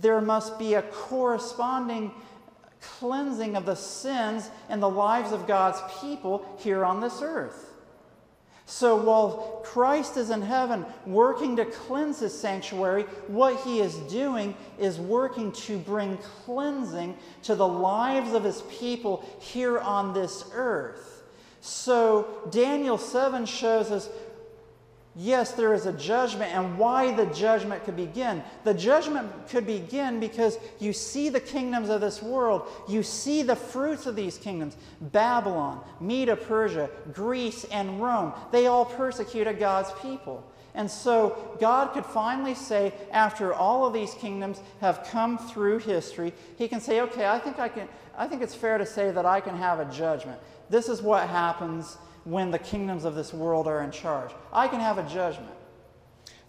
there 0.00 0.20
must 0.20 0.58
be 0.58 0.74
a 0.74 0.82
corresponding 0.82 2.10
cleansing 2.80 3.54
of 3.54 3.64
the 3.64 3.76
sins 3.76 4.50
in 4.68 4.80
the 4.80 4.88
lives 4.88 5.30
of 5.30 5.46
God's 5.46 5.80
people 6.00 6.56
here 6.58 6.84
on 6.84 7.00
this 7.00 7.20
earth. 7.22 7.71
So 8.66 8.96
while 8.96 9.60
Christ 9.64 10.16
is 10.16 10.30
in 10.30 10.42
heaven 10.42 10.86
working 11.04 11.56
to 11.56 11.64
cleanse 11.64 12.20
his 12.20 12.38
sanctuary, 12.38 13.02
what 13.26 13.60
he 13.60 13.80
is 13.80 13.96
doing 13.96 14.54
is 14.78 14.98
working 14.98 15.52
to 15.52 15.78
bring 15.78 16.18
cleansing 16.44 17.16
to 17.42 17.54
the 17.54 17.66
lives 17.66 18.32
of 18.32 18.44
his 18.44 18.62
people 18.62 19.24
here 19.40 19.78
on 19.78 20.14
this 20.14 20.44
earth. 20.52 21.22
So 21.60 22.48
Daniel 22.50 22.98
7 22.98 23.46
shows 23.46 23.90
us 23.90 24.08
Yes, 25.14 25.52
there 25.52 25.74
is 25.74 25.84
a 25.84 25.92
judgment, 25.92 26.54
and 26.54 26.78
why 26.78 27.12
the 27.14 27.26
judgment 27.26 27.84
could 27.84 27.96
begin. 27.96 28.42
The 28.64 28.72
judgment 28.72 29.30
could 29.48 29.66
begin 29.66 30.20
because 30.20 30.56
you 30.78 30.94
see 30.94 31.28
the 31.28 31.40
kingdoms 31.40 31.90
of 31.90 32.00
this 32.00 32.22
world, 32.22 32.66
you 32.88 33.02
see 33.02 33.42
the 33.42 33.56
fruits 33.56 34.06
of 34.06 34.16
these 34.16 34.38
kingdoms 34.38 34.74
Babylon, 35.00 35.80
Medo 36.00 36.34
Persia, 36.34 36.88
Greece, 37.12 37.64
and 37.64 38.02
Rome. 38.02 38.32
They 38.52 38.68
all 38.68 38.86
persecuted 38.86 39.58
God's 39.58 39.90
people. 40.00 40.42
And 40.74 40.90
so 40.90 41.56
God 41.60 41.92
could 41.92 42.06
finally 42.06 42.54
say, 42.54 42.94
after 43.10 43.52
all 43.52 43.86
of 43.86 43.92
these 43.92 44.14
kingdoms 44.14 44.60
have 44.80 45.06
come 45.10 45.36
through 45.36 45.80
history, 45.80 46.32
He 46.56 46.68
can 46.68 46.80
say, 46.80 47.02
okay, 47.02 47.26
I 47.26 47.38
think, 47.38 47.58
I 47.58 47.68
can, 47.68 47.86
I 48.16 48.26
think 48.26 48.40
it's 48.40 48.54
fair 48.54 48.78
to 48.78 48.86
say 48.86 49.10
that 49.10 49.26
I 49.26 49.40
can 49.40 49.56
have 49.56 49.78
a 49.78 49.92
judgment. 49.92 50.40
This 50.70 50.88
is 50.88 51.02
what 51.02 51.28
happens 51.28 51.98
when 52.24 52.50
the 52.50 52.58
kingdoms 52.58 53.04
of 53.04 53.14
this 53.14 53.32
world 53.32 53.66
are 53.66 53.82
in 53.82 53.90
charge. 53.90 54.30
I 54.52 54.68
can 54.68 54.80
have 54.80 54.98
a 54.98 55.08
judgment. 55.08 55.54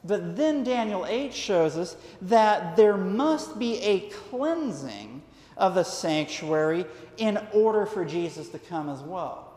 But 0.03 0.35
then 0.35 0.63
Daniel 0.63 1.05
8 1.05 1.33
shows 1.33 1.77
us 1.77 1.95
that 2.23 2.75
there 2.75 2.97
must 2.97 3.57
be 3.57 3.79
a 3.79 4.09
cleansing 4.09 5.21
of 5.55 5.75
the 5.75 5.83
sanctuary 5.83 6.85
in 7.17 7.39
order 7.53 7.85
for 7.85 8.03
Jesus 8.03 8.49
to 8.49 8.59
come 8.59 8.89
as 8.89 8.99
well. 9.01 9.53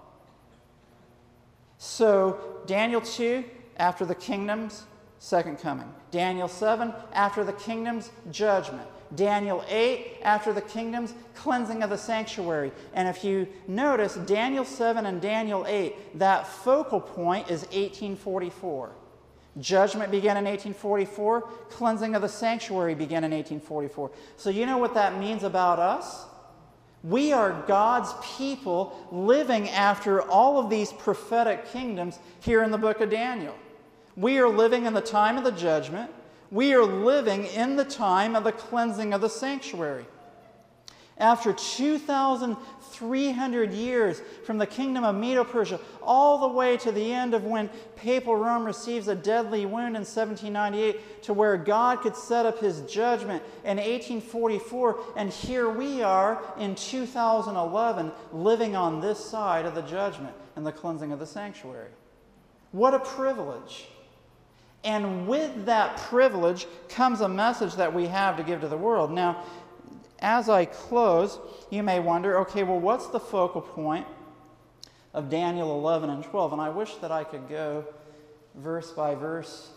So, 1.79 2.63
Daniel 2.67 3.01
2, 3.01 3.45
after 3.77 4.05
the 4.07 4.15
kingdoms, 4.15 4.85
second 5.19 5.59
coming. 5.59 5.93
Daniel 6.11 6.49
7, 6.49 6.93
after 7.13 7.45
the 7.45 7.53
kingdoms, 7.53 8.11
judgment. 8.31 8.89
Daniel 9.15 9.65
8, 9.69 10.19
after 10.23 10.53
the 10.53 10.61
kingdoms, 10.61 11.15
cleansing 11.35 11.83
of 11.83 11.91
the 11.91 11.99
sanctuary. 11.99 12.73
And 12.95 13.09
if 13.09 13.23
you 13.23 13.47
notice, 13.69 14.15
Daniel 14.15 14.65
7 14.65 15.07
and 15.07 15.21
Daniel 15.21 15.65
8, 15.69 16.19
that 16.19 16.47
focal 16.47 17.01
point 17.01 17.51
is 17.51 17.63
1844. 17.63 18.91
Judgment 19.59 20.11
began 20.11 20.37
in 20.37 20.45
1844, 20.45 21.41
cleansing 21.71 22.15
of 22.15 22.23
the 22.23 22.29
sanctuary 22.29 22.95
began 22.95 23.25
in 23.25 23.31
1844. 23.31 24.11
So, 24.37 24.51
you 24.51 24.67
know 24.67 24.79
what 24.79 24.95
that 24.95 25.19
means 25.19 25.45
about 25.45 25.79
us? 25.79 26.27
We 27.03 27.33
are 27.33 27.65
God's 27.67 28.13
people 28.37 29.09
living 29.13 29.71
after 29.71 30.23
all 30.23 30.59
of 30.59 30.69
these 30.69 30.93
prophetic 30.93 31.67
kingdoms 31.73 32.19
here 32.41 32.63
in 32.63 32.71
the 32.71 32.79
book 32.79 33.01
of 33.01 33.11
Daniel. 33.11 33.55
We 34.17 34.39
are 34.39 34.49
living 34.49 34.87
in 34.87 34.93
the 34.93 35.01
time 35.01 35.39
of 35.39 35.45
the 35.45 35.53
judgment. 35.53 36.11
We 36.51 36.75
are 36.75 36.85
living 36.85 37.47
in 37.47 37.77
the 37.77 37.85
time 37.85 38.37
of 38.37 38.45
the 38.45 38.53
cleansing 38.53 39.13
of 39.13 39.21
the 39.21 39.29
sanctuary. 39.29 40.07
After 41.19 41.55
2,300 41.55 43.73
years 43.73 44.21
from 44.45 44.59
the 44.59 44.67
kingdom 44.67 45.03
of 45.03 45.17
Medo 45.17 45.45
Persia 45.45 45.81
all 46.03 46.37
the 46.39 46.49
way 46.49 46.77
to 46.77 46.93
the 46.93 47.11
end 47.11 47.33
of 47.33 47.45
when 47.45 47.71
Papal 47.97 48.37
Rome 48.37 48.67
receives 48.67 49.09
a 49.09 49.15
deadly 49.15 49.65
wound 49.65 49.97
in 49.97 50.03
1798 50.03 51.23
to 51.23 51.33
where 51.33 51.57
God 51.57 52.03
could 52.03 52.15
set 52.15 52.45
up 52.45 52.61
his 52.61 52.83
judgment 52.83 53.43
in 53.65 53.79
1844, 53.79 55.01
and 55.17 55.31
here 55.31 55.71
we 55.71 56.03
are 56.03 56.43
in 56.59 56.75
2011 56.75 58.13
living 58.33 58.77
on 58.77 59.01
this 59.01 59.25
side 59.25 59.65
of 59.65 59.75
the 59.75 59.81
judgment 59.83 60.35
and 60.55 60.67
the 60.67 60.73
cleansing 60.73 61.13
of 61.13 61.19
the 61.19 61.27
sanctuary. 61.27 61.93
What 62.73 62.93
a 62.93 62.99
privilege! 62.99 63.89
And 64.87 65.27
with 65.27 65.67
that 65.67 65.97
privilege 65.97 66.69
comes 66.89 67.21
a 67.21 67.29
message 67.29 67.75
that 67.75 67.93
we 67.93 68.07
have 68.07 68.37
to 68.37 68.45
give 68.45 68.61
to 68.61 68.69
the 68.69 68.77
world. 68.77 69.11
Now, 69.11 69.43
as 70.21 70.49
I 70.49 70.65
close, 70.65 71.41
you 71.71 71.83
may 71.83 71.99
wonder 71.99 72.39
okay, 72.39 72.63
well, 72.63 72.79
what's 72.79 73.09
the 73.09 73.19
focal 73.19 73.61
point 73.61 74.07
of 75.13 75.29
Daniel 75.29 75.77
11 75.77 76.09
and 76.09 76.23
12? 76.23 76.53
And 76.53 76.63
I 76.63 76.69
wish 76.69 76.95
that 76.97 77.11
I 77.11 77.25
could 77.25 77.49
go 77.49 77.85
verse 78.55 78.93
by 78.93 79.17
verse 79.17 79.71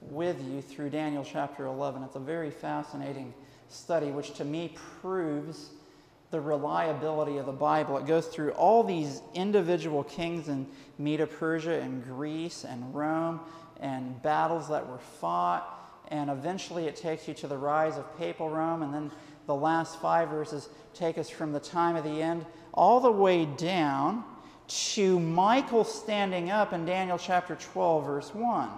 with 0.00 0.42
you 0.42 0.60
through 0.60 0.90
Daniel 0.90 1.24
chapter 1.24 1.66
11. 1.66 2.02
It's 2.02 2.16
a 2.16 2.20
very 2.20 2.50
fascinating 2.50 3.32
study, 3.68 4.06
which 4.06 4.34
to 4.34 4.44
me 4.44 4.74
proves 5.00 5.70
the 6.32 6.40
reliability 6.40 7.36
of 7.36 7.46
the 7.46 7.52
Bible. 7.52 7.98
It 7.98 8.06
goes 8.06 8.26
through 8.26 8.50
all 8.50 8.82
these 8.82 9.22
individual 9.32 10.02
kings 10.02 10.48
in 10.48 10.66
Medo 10.98 11.26
Persia 11.26 11.80
and 11.80 12.02
Greece 12.02 12.64
and 12.64 12.92
Rome 12.92 13.40
and 13.80 14.20
battles 14.22 14.68
that 14.68 14.88
were 14.88 14.98
fought. 14.98 15.72
And 16.08 16.30
eventually 16.30 16.86
it 16.86 16.96
takes 16.96 17.26
you 17.26 17.34
to 17.34 17.46
the 17.46 17.56
rise 17.56 17.96
of 17.96 18.18
papal 18.18 18.48
Rome. 18.48 18.82
And 18.82 18.94
then 18.94 19.10
the 19.46 19.54
last 19.54 20.00
five 20.00 20.28
verses 20.28 20.68
take 20.94 21.18
us 21.18 21.28
from 21.28 21.52
the 21.52 21.60
time 21.60 21.96
of 21.96 22.04
the 22.04 22.22
end 22.22 22.46
all 22.72 23.00
the 23.00 23.10
way 23.10 23.44
down 23.44 24.24
to 24.68 25.20
Michael 25.20 25.84
standing 25.84 26.50
up 26.50 26.72
in 26.72 26.84
Daniel 26.84 27.18
chapter 27.18 27.54
12, 27.54 28.04
verse 28.04 28.34
1. 28.34 28.68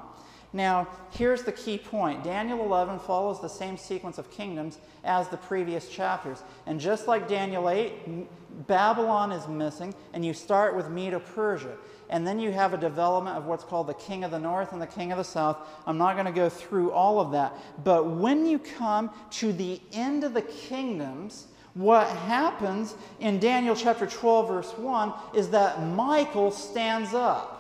Now, 0.53 0.89
here's 1.11 1.43
the 1.43 1.53
key 1.53 1.77
point 1.77 2.25
Daniel 2.25 2.65
11 2.65 3.01
follows 3.01 3.41
the 3.41 3.49
same 3.49 3.77
sequence 3.77 4.19
of 4.19 4.31
kingdoms 4.31 4.79
as 5.05 5.29
the 5.29 5.37
previous 5.37 5.89
chapters. 5.89 6.43
And 6.67 6.81
just 6.81 7.07
like 7.07 7.29
Daniel 7.29 7.69
8, 7.69 8.67
Babylon 8.67 9.33
is 9.33 9.47
missing, 9.47 9.95
and 10.15 10.25
you 10.25 10.33
start 10.33 10.75
with 10.75 10.89
Medo 10.89 11.21
Persia. 11.21 11.77
And 12.11 12.27
then 12.27 12.41
you 12.41 12.53
have 12.53 12.73
a 12.73 12.79
development 12.79 13.37
of 13.37 13.47
what's 13.47 13.65
called 13.65 13.87
the 13.87 13.95
king 13.95 14.25
of 14.25 14.31
the 14.31 14.39
north 14.39 14.73
and 14.73 14.81
the 14.81 14.87
king 14.87 15.13
of 15.13 15.19
the 15.19 15.25
south. 15.25 15.59
I'm 15.87 15.99
not 15.99 16.15
going 16.15 16.27
to 16.27 16.33
go 16.33 16.49
through 16.49 16.93
all 16.93 17.21
of 17.21 17.33
that. 17.33 17.53
But 17.85 18.07
when 18.07 18.47
you 18.47 18.59
come 18.59 19.11
to 19.33 19.53
the 19.53 19.81
end 19.93 20.25
of 20.25 20.33
the 20.33 20.43
kingdoms, 20.43 21.47
what 21.75 22.09
happens 22.09 22.95
in 23.21 23.39
Daniel 23.39 23.77
chapter 23.77 24.07
12, 24.07 24.49
verse 24.49 24.73
1, 24.79 25.13
is 25.35 25.51
that 25.51 25.83
Michael 25.83 26.51
stands 26.51 27.15
up. 27.15 27.55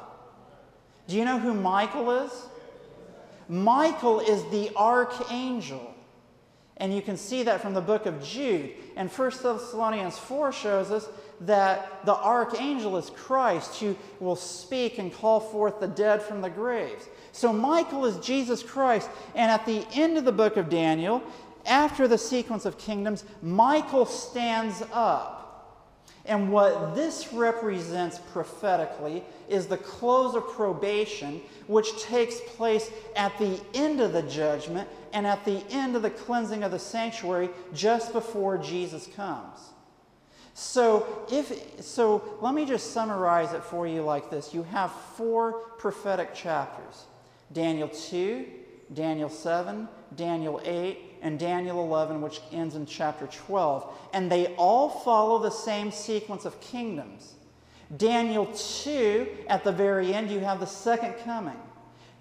Do 1.06 1.16
you 1.16 1.24
know 1.24 1.38
who 1.38 1.54
Michael 1.54 2.10
is? 2.10 2.32
Michael 3.48 4.20
is 4.20 4.44
the 4.50 4.70
archangel. 4.76 5.94
And 6.78 6.94
you 6.94 7.02
can 7.02 7.16
see 7.16 7.42
that 7.42 7.60
from 7.60 7.74
the 7.74 7.80
book 7.80 8.06
of 8.06 8.22
Jude. 8.22 8.70
And 8.96 9.10
1 9.10 9.30
Thessalonians 9.42 10.16
4 10.18 10.52
shows 10.52 10.90
us 10.90 11.08
that 11.40 12.04
the 12.04 12.14
archangel 12.14 12.96
is 12.96 13.10
Christ 13.10 13.80
who 13.80 13.96
will 14.20 14.36
speak 14.36 14.98
and 14.98 15.12
call 15.12 15.40
forth 15.40 15.80
the 15.80 15.88
dead 15.88 16.22
from 16.22 16.40
the 16.40 16.50
graves. 16.50 17.08
So 17.32 17.52
Michael 17.52 18.04
is 18.04 18.24
Jesus 18.24 18.62
Christ. 18.62 19.08
And 19.34 19.50
at 19.50 19.66
the 19.66 19.86
end 19.92 20.18
of 20.18 20.24
the 20.24 20.32
book 20.32 20.56
of 20.56 20.68
Daniel, 20.68 21.22
after 21.66 22.08
the 22.08 22.18
sequence 22.18 22.64
of 22.64 22.78
kingdoms, 22.78 23.24
Michael 23.42 24.06
stands 24.06 24.82
up. 24.92 25.34
And 26.24 26.52
what 26.52 26.94
this 26.94 27.32
represents 27.32 28.18
prophetically 28.32 29.24
is 29.48 29.66
the 29.66 29.78
close 29.78 30.34
of 30.34 30.46
probation, 30.48 31.40
which 31.66 32.02
takes 32.02 32.38
place 32.48 32.90
at 33.16 33.36
the 33.38 33.58
end 33.72 34.00
of 34.00 34.12
the 34.12 34.22
judgment 34.22 34.88
and 35.12 35.26
at 35.26 35.44
the 35.44 35.64
end 35.70 35.96
of 35.96 36.02
the 36.02 36.10
cleansing 36.10 36.62
of 36.62 36.70
the 36.70 36.78
sanctuary 36.78 37.50
just 37.72 38.12
before 38.12 38.58
Jesus 38.58 39.08
comes. 39.14 39.58
So, 40.54 41.26
if, 41.30 41.84
so 41.84 42.36
let 42.40 42.52
me 42.52 42.64
just 42.64 42.92
summarize 42.92 43.52
it 43.52 43.62
for 43.62 43.86
you 43.86 44.02
like 44.02 44.28
this. 44.28 44.52
You 44.52 44.64
have 44.64 44.90
four 45.16 45.52
prophetic 45.78 46.34
chapters 46.34 47.04
Daniel 47.52 47.88
2, 47.88 48.44
Daniel 48.92 49.28
7, 49.28 49.88
Daniel 50.16 50.60
8, 50.64 50.98
and 51.22 51.38
Daniel 51.38 51.82
11, 51.84 52.20
which 52.20 52.40
ends 52.52 52.74
in 52.74 52.86
chapter 52.86 53.26
12. 53.26 53.92
And 54.12 54.30
they 54.30 54.48
all 54.56 54.88
follow 54.88 55.38
the 55.38 55.50
same 55.50 55.90
sequence 55.90 56.44
of 56.44 56.60
kingdoms. 56.60 57.34
Daniel 57.96 58.46
2, 58.46 59.28
at 59.48 59.64
the 59.64 59.72
very 59.72 60.12
end, 60.12 60.30
you 60.30 60.40
have 60.40 60.60
the 60.60 60.66
second 60.66 61.14
coming. 61.24 61.56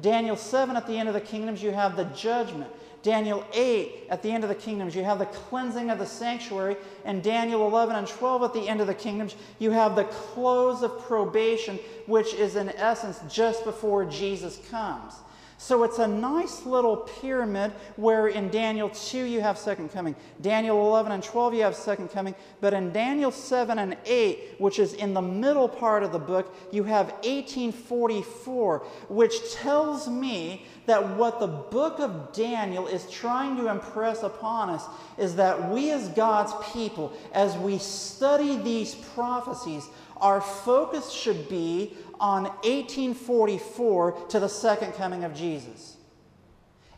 Daniel 0.01 0.35
7, 0.35 0.75
at 0.75 0.85
the 0.85 0.97
end 0.97 1.07
of 1.07 1.13
the 1.13 1.21
kingdoms, 1.21 1.61
you 1.63 1.71
have 1.71 1.95
the 1.95 2.05
judgment. 2.05 2.69
Daniel 3.03 3.45
8, 3.53 4.07
at 4.09 4.21
the 4.21 4.29
end 4.29 4.43
of 4.43 4.49
the 4.49 4.55
kingdoms, 4.55 4.95
you 4.95 5.03
have 5.03 5.19
the 5.19 5.25
cleansing 5.27 5.89
of 5.89 5.97
the 5.97 6.05
sanctuary. 6.05 6.75
And 7.05 7.23
Daniel 7.23 7.65
11 7.67 7.95
and 7.95 8.07
12, 8.07 8.43
at 8.43 8.53
the 8.53 8.67
end 8.67 8.81
of 8.81 8.87
the 8.87 8.93
kingdoms, 8.93 9.35
you 9.59 9.71
have 9.71 9.95
the 9.95 10.03
close 10.05 10.83
of 10.83 10.99
probation, 11.03 11.79
which 12.05 12.33
is 12.33 12.55
in 12.55 12.69
essence 12.69 13.21
just 13.29 13.63
before 13.63 14.05
Jesus 14.05 14.59
comes. 14.69 15.13
So 15.59 15.83
it's 15.83 15.97
a 15.97 16.07
nice 16.07 16.67
little 16.67 16.97
pyramid 16.97 17.71
where 17.95 18.27
in 18.27 18.49
Daniel 18.49 18.89
2 18.89 19.23
you 19.23 19.41
have 19.41 19.57
second 19.57 19.91
coming, 19.91 20.15
Daniel 20.39 20.79
11 20.87 21.11
and 21.11 21.23
12 21.23 21.55
you 21.55 21.63
have 21.63 21.75
second 21.75 22.09
coming, 22.09 22.35
but 22.61 22.75
in 22.75 22.91
Daniel 22.91 23.31
7 23.31 23.79
and 23.79 23.97
8, 24.05 24.55
which 24.59 24.77
is 24.77 24.93
in 24.93 25.15
the 25.15 25.21
middle 25.21 25.67
part 25.67 26.03
of 26.03 26.11
the 26.11 26.19
book, 26.19 26.55
you 26.71 26.83
have 26.83 27.07
1844, 27.23 28.79
which 29.09 29.51
tells 29.55 30.07
me 30.07 30.63
that 30.85 31.17
what 31.17 31.39
the 31.39 31.47
book 31.47 31.99
of 31.99 32.31
Daniel 32.33 32.85
is 32.85 33.09
trying 33.09 33.57
to 33.57 33.67
impress 33.67 34.21
upon 34.21 34.69
us 34.69 34.85
is 35.17 35.35
that 35.37 35.71
we 35.71 35.89
as 35.89 36.07
God's 36.09 36.53
people, 36.71 37.11
as 37.33 37.57
we 37.57 37.79
study 37.79 38.57
these 38.57 38.93
prophecies, 38.93 39.89
our 40.17 40.41
focus 40.41 41.11
should 41.11 41.49
be 41.49 41.93
on 42.19 42.43
1844 42.43 44.27
to 44.29 44.39
the 44.39 44.47
second 44.47 44.93
coming 44.93 45.23
of 45.23 45.33
Jesus. 45.33 45.97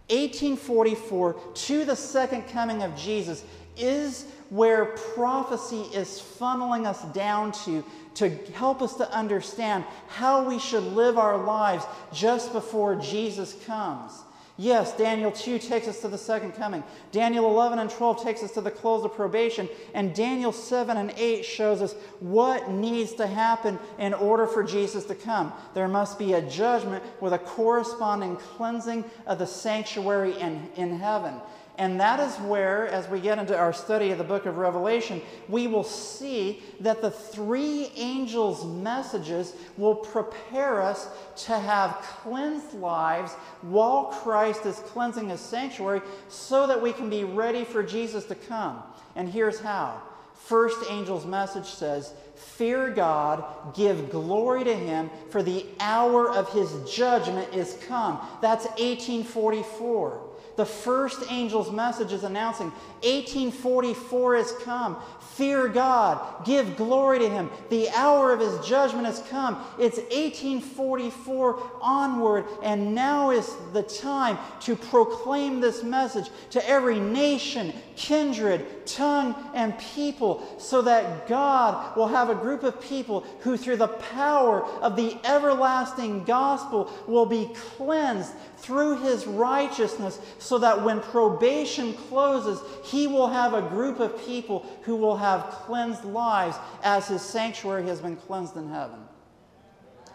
1844 0.09 1.33
to 1.53 1.85
the 1.85 1.95
second 1.95 2.47
coming 2.47 2.81
of 2.83 2.95
Jesus 2.95 3.43
is 3.77 4.25
where 4.49 4.85
prophecy 4.85 5.81
is 5.93 6.09
funneling 6.39 6.87
us 6.87 7.03
down 7.13 7.51
to 7.51 7.83
to 8.15 8.29
help 8.53 8.81
us 8.81 8.95
to 8.95 9.09
understand 9.13 9.85
how 10.07 10.47
we 10.47 10.59
should 10.59 10.83
live 10.83 11.17
our 11.17 11.37
lives 11.37 11.85
just 12.11 12.51
before 12.51 12.95
Jesus 12.95 13.55
comes. 13.65 14.11
Yes, 14.59 14.91
Daniel 14.97 15.31
2 15.31 15.57
takes 15.57 15.87
us 15.87 16.01
to 16.01 16.09
the 16.09 16.17
second 16.17 16.51
coming. 16.51 16.83
Daniel 17.13 17.49
11 17.49 17.79
and 17.79 17.89
12 17.89 18.21
takes 18.21 18.43
us 18.43 18.51
to 18.51 18.61
the 18.61 18.69
close 18.69 19.05
of 19.05 19.13
probation. 19.13 19.69
And 19.93 20.13
Daniel 20.13 20.51
7 20.51 20.97
and 20.97 21.13
8 21.15 21.45
shows 21.45 21.81
us 21.81 21.93
what 22.19 22.69
needs 22.69 23.13
to 23.13 23.25
happen 23.25 23.79
in 23.99 24.13
order 24.13 24.45
for 24.45 24.61
Jesus 24.61 25.05
to 25.05 25.15
come. 25.15 25.53
There 25.73 25.87
must 25.87 26.19
be 26.19 26.33
a 26.33 26.41
judgment 26.41 27.01
with 27.21 27.31
a 27.31 27.39
corresponding 27.39 28.35
cleansing 28.35 29.05
of 29.25 29.39
the 29.39 29.47
sanctuary 29.47 30.37
in, 30.37 30.67
in 30.75 30.99
heaven. 30.99 31.35
And 31.79 31.97
that 32.01 32.19
is 32.19 32.35
where, 32.41 32.87
as 32.89 33.07
we 33.07 33.21
get 33.21 33.39
into 33.39 33.57
our 33.57 33.71
study 33.71 34.11
of 34.11 34.17
the 34.17 34.23
book 34.25 34.45
of 34.45 34.57
Revelation, 34.57 35.21
we 35.47 35.65
will 35.65 35.85
see 35.85 36.61
that 36.81 37.01
the 37.01 37.09
three 37.09 37.89
angels' 37.95 38.65
messages 38.65 39.53
will 39.77 39.95
prepare 39.95 40.81
us 40.81 41.07
to 41.45 41.57
have 41.57 41.95
cleansed 42.01 42.73
lives 42.73 43.31
while 43.61 44.07
Christ 44.07 44.65
is 44.65 44.75
cleansing 44.87 45.29
his 45.29 45.39
sanctuary 45.39 46.01
so 46.27 46.67
that 46.67 46.81
we 46.81 46.91
can 46.91 47.09
be 47.09 47.23
ready 47.23 47.63
for 47.63 47.81
Jesus 47.81 48.25
to 48.25 48.35
come. 48.35 48.83
And 49.15 49.29
here's 49.29 49.61
how. 49.61 50.01
First 50.33 50.91
angel's 50.91 51.25
message 51.25 51.67
says, 51.67 52.11
Fear 52.35 52.89
God, 52.89 53.73
give 53.73 54.09
glory 54.09 54.65
to 54.65 54.75
him, 54.75 55.09
for 55.29 55.41
the 55.41 55.65
hour 55.79 56.29
of 56.29 56.51
his 56.51 56.73
judgment 56.91 57.53
is 57.53 57.77
come. 57.87 58.19
That's 58.41 58.65
1844. 58.65 60.28
The 60.59 60.65
first 60.65 61.31
angel's 61.31 61.71
message 61.71 62.11
is 62.11 62.25
announcing 62.25 62.71
1844 63.03 64.35
has 64.35 64.51
come. 64.61 64.97
Fear 65.35 65.69
God. 65.69 66.45
Give 66.45 66.75
glory 66.75 67.19
to 67.19 67.29
Him. 67.29 67.49
The 67.69 67.87
hour 67.91 68.33
of 68.33 68.41
His 68.41 68.67
judgment 68.67 69.05
has 69.05 69.21
come. 69.29 69.65
It's 69.79 69.99
1844 69.99 71.79
onward, 71.79 72.43
and 72.61 72.93
now 72.93 73.31
is 73.31 73.55
the 73.71 73.83
time 73.83 74.37
to 74.63 74.75
proclaim 74.75 75.61
this 75.61 75.81
message 75.81 76.29
to 76.49 76.69
every 76.69 76.99
nation, 76.99 77.71
kindred, 77.99 78.87
tongue, 78.87 79.35
and 79.53 79.77
people, 79.77 80.41
so 80.57 80.81
that 80.81 81.27
God 81.27 81.97
will 81.97 82.07
have 82.07 82.29
a 82.29 82.35
group 82.35 82.63
of 82.63 82.81
people 82.81 83.25
who, 83.41 83.57
through 83.57 83.75
the 83.75 83.89
power 83.89 84.63
of 84.81 84.95
the 84.95 85.17
everlasting 85.25 86.23
gospel, 86.23 86.89
will 87.07 87.25
be 87.25 87.51
cleansed 87.75 88.31
through 88.57 89.01
His 89.01 89.27
righteousness, 89.27 90.17
so 90.39 90.57
that 90.59 90.81
when 90.81 91.01
probation 91.01 91.93
closes, 91.93 92.61
He 92.85 93.05
will 93.05 93.27
have 93.27 93.53
a 93.53 93.61
group 93.61 93.99
of 93.99 94.25
people 94.25 94.65
who 94.83 94.95
will 94.95 95.17
have 95.17 95.43
cleansed 95.51 96.05
lives 96.05 96.55
as 96.83 97.09
His 97.09 97.21
sanctuary 97.21 97.83
has 97.83 97.99
been 97.99 98.15
cleansed 98.15 98.55
in 98.55 98.69
heaven. 98.69 98.99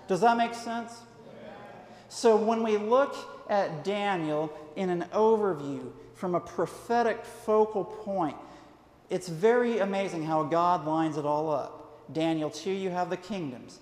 Does 0.08 0.22
that 0.22 0.38
make 0.38 0.54
sense? 0.54 1.00
So 2.08 2.34
when 2.34 2.62
we 2.62 2.78
look 2.78 3.14
at 3.50 3.84
Daniel 3.84 4.50
in 4.74 4.88
an 4.88 5.04
overview 5.12 5.92
from 6.14 6.34
a 6.34 6.40
prophetic 6.40 7.24
focal 7.24 7.84
point, 7.84 8.36
it's 9.10 9.28
very 9.28 9.78
amazing 9.78 10.24
how 10.24 10.44
God 10.44 10.86
lines 10.86 11.16
it 11.16 11.24
all 11.24 11.50
up. 11.50 12.12
Daniel 12.12 12.50
2, 12.50 12.70
you 12.70 12.90
have 12.90 13.10
the 13.10 13.16
kingdoms. 13.16 13.80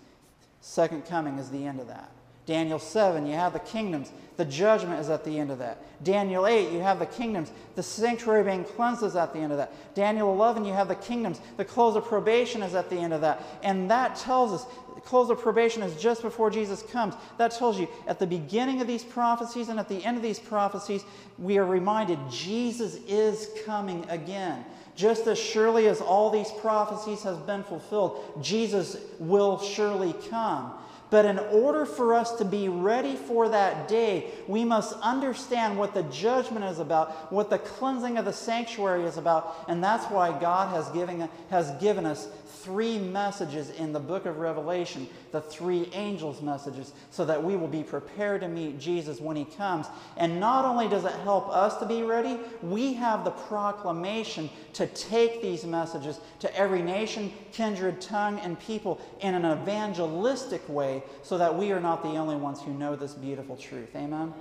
Second 0.60 1.06
coming 1.06 1.38
is 1.38 1.50
the 1.50 1.66
end 1.66 1.80
of 1.80 1.88
that. 1.88 2.10
Daniel 2.44 2.78
7, 2.78 3.24
you 3.24 3.34
have 3.34 3.52
the 3.52 3.60
kingdoms. 3.60 4.10
The 4.36 4.44
judgment 4.44 4.98
is 4.98 5.10
at 5.10 5.24
the 5.24 5.38
end 5.38 5.52
of 5.52 5.58
that. 5.58 5.78
Daniel 6.02 6.46
8, 6.46 6.72
you 6.72 6.80
have 6.80 6.98
the 6.98 7.06
kingdoms. 7.06 7.52
The 7.76 7.82
sanctuary 7.82 8.42
being 8.42 8.64
cleansed 8.64 9.04
is 9.04 9.14
at 9.14 9.32
the 9.32 9.38
end 9.38 9.52
of 9.52 9.58
that. 9.58 9.94
Daniel 9.94 10.32
11, 10.32 10.64
you 10.64 10.72
have 10.72 10.88
the 10.88 10.96
kingdoms. 10.96 11.40
The 11.56 11.64
close 11.64 11.94
of 11.94 12.04
probation 12.04 12.62
is 12.62 12.74
at 12.74 12.90
the 12.90 12.96
end 12.96 13.12
of 13.12 13.20
that. 13.20 13.42
And 13.62 13.88
that 13.90 14.16
tells 14.16 14.52
us 14.52 14.66
close 15.04 15.30
of 15.30 15.40
probation 15.40 15.82
is 15.82 16.00
just 16.00 16.22
before 16.22 16.50
Jesus 16.50 16.82
comes. 16.82 17.14
That 17.38 17.50
tells 17.50 17.78
you 17.78 17.88
at 18.06 18.18
the 18.18 18.26
beginning 18.26 18.80
of 18.80 18.86
these 18.86 19.04
prophecies 19.04 19.68
and 19.68 19.78
at 19.78 19.88
the 19.88 20.04
end 20.04 20.16
of 20.16 20.22
these 20.22 20.38
prophecies, 20.38 21.04
we 21.38 21.58
are 21.58 21.66
reminded 21.66 22.18
Jesus 22.30 22.96
is 23.08 23.48
coming 23.64 24.04
again. 24.08 24.64
Just 24.94 25.26
as 25.26 25.38
surely 25.38 25.88
as 25.88 26.00
all 26.00 26.30
these 26.30 26.50
prophecies 26.60 27.22
have 27.22 27.46
been 27.46 27.64
fulfilled, 27.64 28.38
Jesus 28.42 28.96
will 29.18 29.58
surely 29.58 30.14
come. 30.28 30.72
But 31.12 31.26
in 31.26 31.38
order 31.38 31.84
for 31.84 32.14
us 32.14 32.36
to 32.36 32.44
be 32.46 32.70
ready 32.70 33.16
for 33.16 33.50
that 33.50 33.86
day, 33.86 34.30
we 34.48 34.64
must 34.64 34.98
understand 35.02 35.76
what 35.78 35.92
the 35.92 36.04
judgment 36.04 36.64
is 36.64 36.78
about, 36.78 37.30
what 37.30 37.50
the 37.50 37.58
cleansing 37.58 38.16
of 38.16 38.24
the 38.24 38.32
sanctuary 38.32 39.04
is 39.04 39.18
about. 39.18 39.66
And 39.68 39.84
that's 39.84 40.06
why 40.06 40.38
God 40.40 40.74
has 40.74 40.88
given, 40.88 41.28
has 41.50 41.70
given 41.72 42.06
us 42.06 42.28
three 42.62 42.98
messages 42.98 43.70
in 43.70 43.92
the 43.92 44.00
book 44.00 44.26
of 44.26 44.38
Revelation, 44.38 45.08
the 45.30 45.40
three 45.40 45.88
angels' 45.92 46.40
messages, 46.40 46.92
so 47.10 47.24
that 47.24 47.42
we 47.42 47.56
will 47.56 47.68
be 47.68 47.82
prepared 47.82 48.40
to 48.42 48.48
meet 48.48 48.78
Jesus 48.78 49.20
when 49.20 49.36
he 49.36 49.44
comes. 49.44 49.86
And 50.16 50.38
not 50.38 50.64
only 50.64 50.88
does 50.88 51.04
it 51.04 51.12
help 51.24 51.48
us 51.48 51.76
to 51.78 51.86
be 51.86 52.02
ready, 52.02 52.38
we 52.62 52.94
have 52.94 53.24
the 53.24 53.30
proclamation 53.30 54.48
to 54.74 54.86
take 54.88 55.42
these 55.42 55.64
messages 55.64 56.20
to 56.40 56.56
every 56.56 56.82
nation, 56.82 57.32
kindred, 57.52 58.00
tongue, 58.00 58.38
and 58.40 58.58
people 58.60 59.00
in 59.20 59.34
an 59.34 59.44
evangelistic 59.44 60.66
way 60.68 61.02
so 61.22 61.36
that 61.38 61.56
we 61.56 61.72
are 61.72 61.80
not 61.80 62.02
the 62.02 62.10
only 62.10 62.36
ones 62.36 62.60
who 62.60 62.72
know 62.72 62.96
this 62.96 63.14
beautiful 63.14 63.56
truth. 63.56 63.94
Amen? 63.96 64.32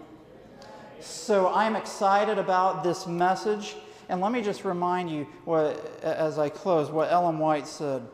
So 1.00 1.52
I'm 1.52 1.76
excited 1.76 2.38
about 2.38 2.84
this 2.84 3.08
message. 3.08 3.76
And 4.12 4.20
let 4.20 4.34
me 4.34 4.42
just 4.42 4.66
remind 4.66 5.10
you, 5.10 5.26
what, 5.46 6.04
as 6.04 6.38
I 6.38 6.50
close, 6.50 6.92
what 6.92 7.10
Ellen 7.10 7.40
White 7.40 7.66
said. 7.66 8.06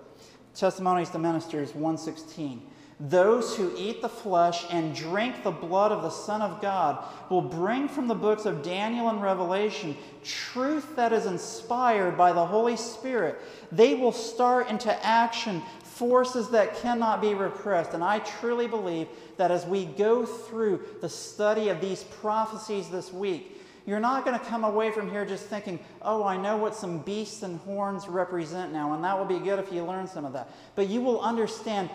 Testimonies 0.53 1.09
to 1.09 1.17
Ministers 1.17 1.73
116. 1.73 2.61
Those 2.99 3.55
who 3.55 3.73
eat 3.75 4.03
the 4.03 4.09
flesh 4.09 4.65
and 4.69 4.95
drink 4.95 5.43
the 5.43 5.49
blood 5.49 5.91
of 5.91 6.03
the 6.03 6.11
Son 6.11 6.43
of 6.43 6.61
God 6.61 7.03
will 7.31 7.41
bring 7.41 7.87
from 7.87 8.07
the 8.07 8.13
books 8.13 8.45
of 8.45 8.61
Daniel 8.61 9.09
and 9.09 9.23
Revelation 9.23 9.97
truth 10.23 10.95
that 10.95 11.11
is 11.13 11.25
inspired 11.25 12.15
by 12.15 12.31
the 12.31 12.45
Holy 12.45 12.77
Spirit. 12.77 13.41
They 13.71 13.95
will 13.95 14.11
start 14.11 14.69
into 14.69 14.93
action 15.03 15.63
forces 15.83 16.49
that 16.49 16.77
cannot 16.77 17.21
be 17.21 17.33
repressed. 17.33 17.93
And 17.95 18.03
I 18.03 18.19
truly 18.19 18.67
believe 18.67 19.07
that 19.37 19.49
as 19.49 19.65
we 19.65 19.85
go 19.85 20.27
through 20.27 20.81
the 21.01 21.09
study 21.09 21.69
of 21.69 21.81
these 21.81 22.03
prophecies 22.03 22.87
this 22.89 23.11
week, 23.11 23.56
you're 23.87 24.01
not 24.01 24.25
going 24.25 24.37
to 24.37 24.45
come 24.45 24.65
away 24.65 24.91
from 24.91 25.09
here 25.09 25.25
just 25.25 25.45
thinking, 25.45 25.79
oh, 26.01 26.21
I 26.23 26.35
know 26.35 26.57
what 26.57 26.75
some 26.75 26.99
beasts 26.99 27.41
and 27.41 27.57
horns 27.61 28.07
represent 28.07 28.73
now, 28.73 28.93
and 28.93 29.03
that 29.05 29.17
will 29.17 29.25
be 29.25 29.39
good 29.39 29.59
if 29.59 29.71
you 29.71 29.83
learn 29.85 30.07
some 30.07 30.25
of 30.25 30.33
that. 30.33 30.51
But 30.75 30.89
you 30.89 31.01
will 31.01 31.21
understand 31.21 31.89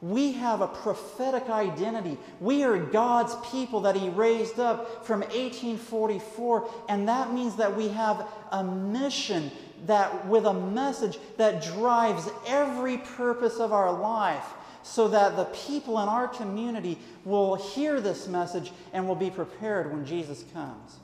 we 0.00 0.32
have 0.32 0.62
a 0.62 0.66
prophetic 0.66 1.50
identity. 1.50 2.16
We 2.40 2.64
are 2.64 2.78
God's 2.78 3.36
people 3.50 3.82
that 3.82 3.94
He 3.94 4.08
raised 4.08 4.58
up 4.58 5.06
from 5.06 5.20
1844, 5.20 6.70
and 6.88 7.08
that 7.08 7.32
means 7.32 7.56
that 7.56 7.76
we 7.76 7.88
have 7.88 8.26
a 8.50 8.64
mission 8.64 9.50
that 9.84 10.26
with 10.26 10.46
a 10.46 10.54
message 10.54 11.18
that 11.36 11.62
drives 11.62 12.28
every 12.46 12.96
purpose 12.98 13.58
of 13.58 13.72
our 13.72 13.92
life 13.92 14.46
so 14.82 15.08
that 15.08 15.36
the 15.36 15.44
people 15.46 16.00
in 16.00 16.08
our 16.08 16.28
community 16.28 16.98
will 17.26 17.54
hear 17.54 18.00
this 18.00 18.28
message 18.28 18.72
and 18.94 19.06
will 19.06 19.14
be 19.14 19.30
prepared 19.30 19.92
when 19.92 20.06
Jesus 20.06 20.44
comes. 20.54 20.98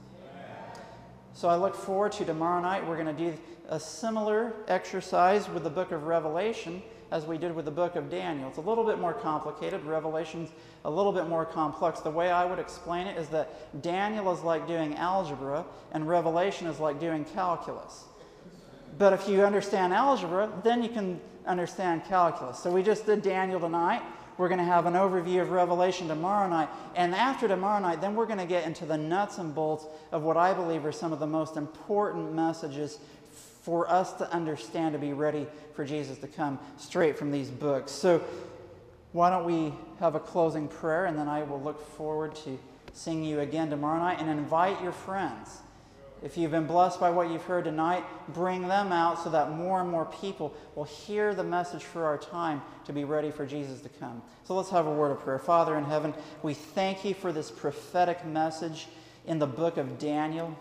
So 1.41 1.49
I 1.49 1.57
look 1.57 1.75
forward 1.75 2.13
to 2.13 2.27
tomorrow 2.27 2.61
night. 2.61 2.87
We're 2.87 3.03
going 3.03 3.17
to 3.17 3.31
do 3.31 3.35
a 3.71 3.81
similar 3.81 4.53
exercise 4.69 5.49
with 5.49 5.65
the 5.65 5.71
book 5.71 5.91
of 5.91 6.03
Revelation 6.03 6.83
as 7.11 7.25
we 7.25 7.39
did 7.39 7.57
with 7.57 7.65
the 7.65 7.71
book 7.71 7.97
of 7.97 8.11
Daniel. 8.11 8.47
It's 8.51 8.59
a 8.59 8.61
little 8.61 8.85
bit 8.85 8.99
more 8.99 9.15
complicated. 9.15 9.83
Revelation's 9.85 10.51
a 10.85 10.91
little 10.91 11.13
bit 11.13 11.29
more 11.29 11.47
complex. 11.47 12.01
The 12.01 12.11
way 12.11 12.31
I 12.31 12.45
would 12.45 12.59
explain 12.59 13.07
it 13.07 13.17
is 13.17 13.29
that 13.29 13.81
Daniel 13.81 14.31
is 14.35 14.43
like 14.43 14.69
doing 14.69 14.97
algebra 14.97 15.65
and 15.93 16.07
Revelation 16.07 16.67
is 16.67 16.79
like 16.79 17.01
doing 17.01 17.25
calculus. 17.25 18.05
But 18.99 19.15
if 19.15 19.27
you 19.27 19.43
understand 19.43 19.95
algebra, 19.95 20.53
then 20.63 20.83
you 20.83 20.91
can 20.91 21.19
understand 21.47 22.05
calculus. 22.05 22.59
So 22.59 22.71
we 22.71 22.83
just 22.83 23.07
did 23.07 23.23
Daniel 23.23 23.61
tonight. 23.61 24.03
We're 24.41 24.49
going 24.49 24.57
to 24.57 24.65
have 24.65 24.87
an 24.87 24.95
overview 24.95 25.43
of 25.43 25.51
Revelation 25.51 26.09
tomorrow 26.09 26.49
night. 26.49 26.71
And 26.97 27.15
after 27.15 27.47
tomorrow 27.47 27.79
night, 27.79 28.01
then 28.01 28.15
we're 28.15 28.25
going 28.25 28.39
to 28.39 28.47
get 28.47 28.65
into 28.65 28.87
the 28.87 28.97
nuts 28.97 29.37
and 29.37 29.55
bolts 29.55 29.85
of 30.13 30.23
what 30.23 30.39
I 30.39 30.55
believe 30.55 30.87
are 30.87 30.93
some 30.93 31.13
of 31.13 31.21
the 31.21 31.27
most 31.27 31.59
important 31.59 32.33
messages 32.33 33.01
for 33.61 33.87
us 33.91 34.15
to 34.15 34.33
understand 34.33 34.95
to 34.95 34.99
be 34.99 35.13
ready 35.13 35.47
for 35.75 35.85
Jesus 35.85 36.17
to 36.21 36.27
come 36.27 36.59
straight 36.79 37.19
from 37.19 37.31
these 37.31 37.51
books. 37.51 37.93
So, 37.93 38.25
why 39.13 39.29
don't 39.29 39.45
we 39.45 39.75
have 39.99 40.15
a 40.15 40.21
closing 40.21 40.69
prayer 40.69 41.05
and 41.05 41.19
then 41.19 41.29
I 41.29 41.43
will 41.43 41.61
look 41.61 41.87
forward 41.99 42.35
to 42.37 42.59
seeing 42.95 43.23
you 43.23 43.41
again 43.41 43.69
tomorrow 43.69 43.99
night 43.99 44.23
and 44.23 44.31
invite 44.31 44.83
your 44.83 44.93
friends. 44.93 45.59
If 46.23 46.37
you've 46.37 46.51
been 46.51 46.67
blessed 46.67 47.01
by 47.01 47.09
what 47.09 47.31
you've 47.31 47.45
heard 47.45 47.65
tonight, 47.65 48.05
bring 48.29 48.69
them 48.69 48.93
out 48.93 49.25
so 49.25 49.31
that 49.31 49.53
more 49.53 49.81
and 49.81 49.89
more 49.89 50.05
people 50.05 50.55
will 50.75 50.85
hear 50.85 51.35
the 51.35 51.45
message 51.45 51.83
for 51.83 52.05
our 52.05 52.19
time 52.19 52.61
to 52.85 52.93
be 52.93 53.05
ready 53.05 53.31
for 53.31 53.47
Jesus 53.47 53.81
to 53.81 53.89
come. 53.89 54.21
So 54.45 54.55
let's 54.55 54.69
have 54.69 54.87
a 54.87 54.93
word 54.93 55.13
of 55.13 55.21
prayer. 55.21 55.39
Father 55.39 55.79
in 55.79 55.85
heaven, 55.85 56.13
we 56.43 56.53
thank 56.53 57.07
you 57.07 57.15
for 57.15 57.33
this 57.33 57.51
prophetic 57.51 58.27
message 58.27 58.89
in 59.27 59.39
the 59.39 59.47
book 59.47 59.79
of 59.79 59.99
Daniel. 59.99 60.55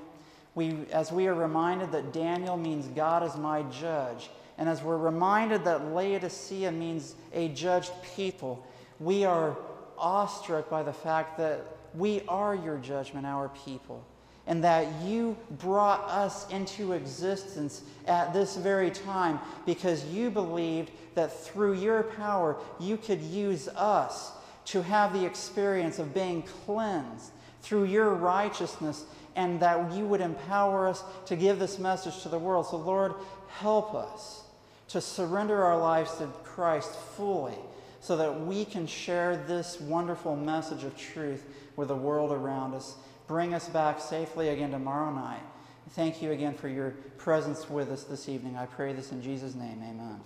We, 0.55 0.85
as 0.93 1.11
we 1.11 1.27
are 1.27 1.35
reminded 1.35 1.91
that 1.91 2.13
Daniel 2.13 2.55
means 2.55 2.87
God 2.87 3.23
is 3.23 3.35
my 3.35 3.63
judge, 3.63 4.29
and 4.57 4.69
as 4.69 4.81
we're 4.81 4.97
reminded 4.97 5.65
that 5.65 5.93
Laodicea 5.93 6.71
means 6.71 7.15
a 7.33 7.49
judged 7.49 7.91
people, 8.15 8.65
we 8.99 9.25
are 9.25 9.57
awestruck 9.97 10.69
by 10.69 10.83
the 10.83 10.93
fact 10.93 11.37
that 11.37 11.65
we 11.93 12.21
are 12.29 12.55
your 12.55 12.77
judgment, 12.77 13.25
our 13.25 13.49
people 13.49 14.05
and 14.49 14.63
that 14.63 14.87
you 15.03 15.37
brought 15.59 16.01
us 16.09 16.49
into 16.49 16.93
existence 16.93 17.83
at 18.07 18.33
this 18.33 18.57
very 18.57 18.89
time 18.89 19.39
because 19.63 20.03
you 20.05 20.31
believed 20.31 20.89
that 21.13 21.31
through 21.31 21.75
your 21.75 22.01
power 22.01 22.57
you 22.79 22.97
could 22.97 23.21
use 23.21 23.67
us 23.69 24.31
to 24.65 24.81
have 24.81 25.13
the 25.13 25.23
experience 25.23 25.99
of 25.99 26.15
being 26.15 26.41
cleansed 26.65 27.31
through 27.61 27.83
your 27.83 28.15
righteousness 28.15 29.05
and 29.35 29.59
that 29.59 29.93
you 29.93 30.03
would 30.05 30.19
empower 30.19 30.87
us 30.87 31.03
to 31.27 31.35
give 31.35 31.59
this 31.59 31.77
message 31.77 32.23
to 32.23 32.29
the 32.29 32.39
world. 32.39 32.65
So, 32.65 32.77
Lord, 32.77 33.13
help 33.59 33.93
us 33.93 34.41
to 34.87 34.99
surrender 34.99 35.63
our 35.63 35.77
lives 35.77 36.17
to 36.17 36.25
Christ 36.43 36.95
fully 37.15 37.57
so 38.01 38.17
that 38.17 38.41
we 38.47 38.65
can 38.65 38.87
share 38.87 39.37
this 39.47 39.79
wonderful 39.79 40.35
message 40.35 40.83
of 40.83 40.97
truth 40.97 41.45
with 41.75 41.89
the 41.89 41.95
world 41.95 42.31
around 42.31 42.73
us 42.73 42.95
bring 43.29 43.53
us 43.53 43.69
back 43.69 44.01
safely 44.01 44.49
again 44.49 44.71
tomorrow 44.71 45.13
night. 45.13 45.43
Thank 45.91 46.19
you 46.19 46.31
again 46.31 46.55
for 46.55 46.67
your 46.67 46.95
presence 47.19 47.69
with 47.69 47.91
us 47.91 48.03
this 48.03 48.27
evening. 48.27 48.57
I 48.57 48.65
pray 48.65 48.91
this 48.91 49.11
in 49.11 49.21
Jesus' 49.21 49.53
name. 49.53 49.83
Amen. 49.87 50.19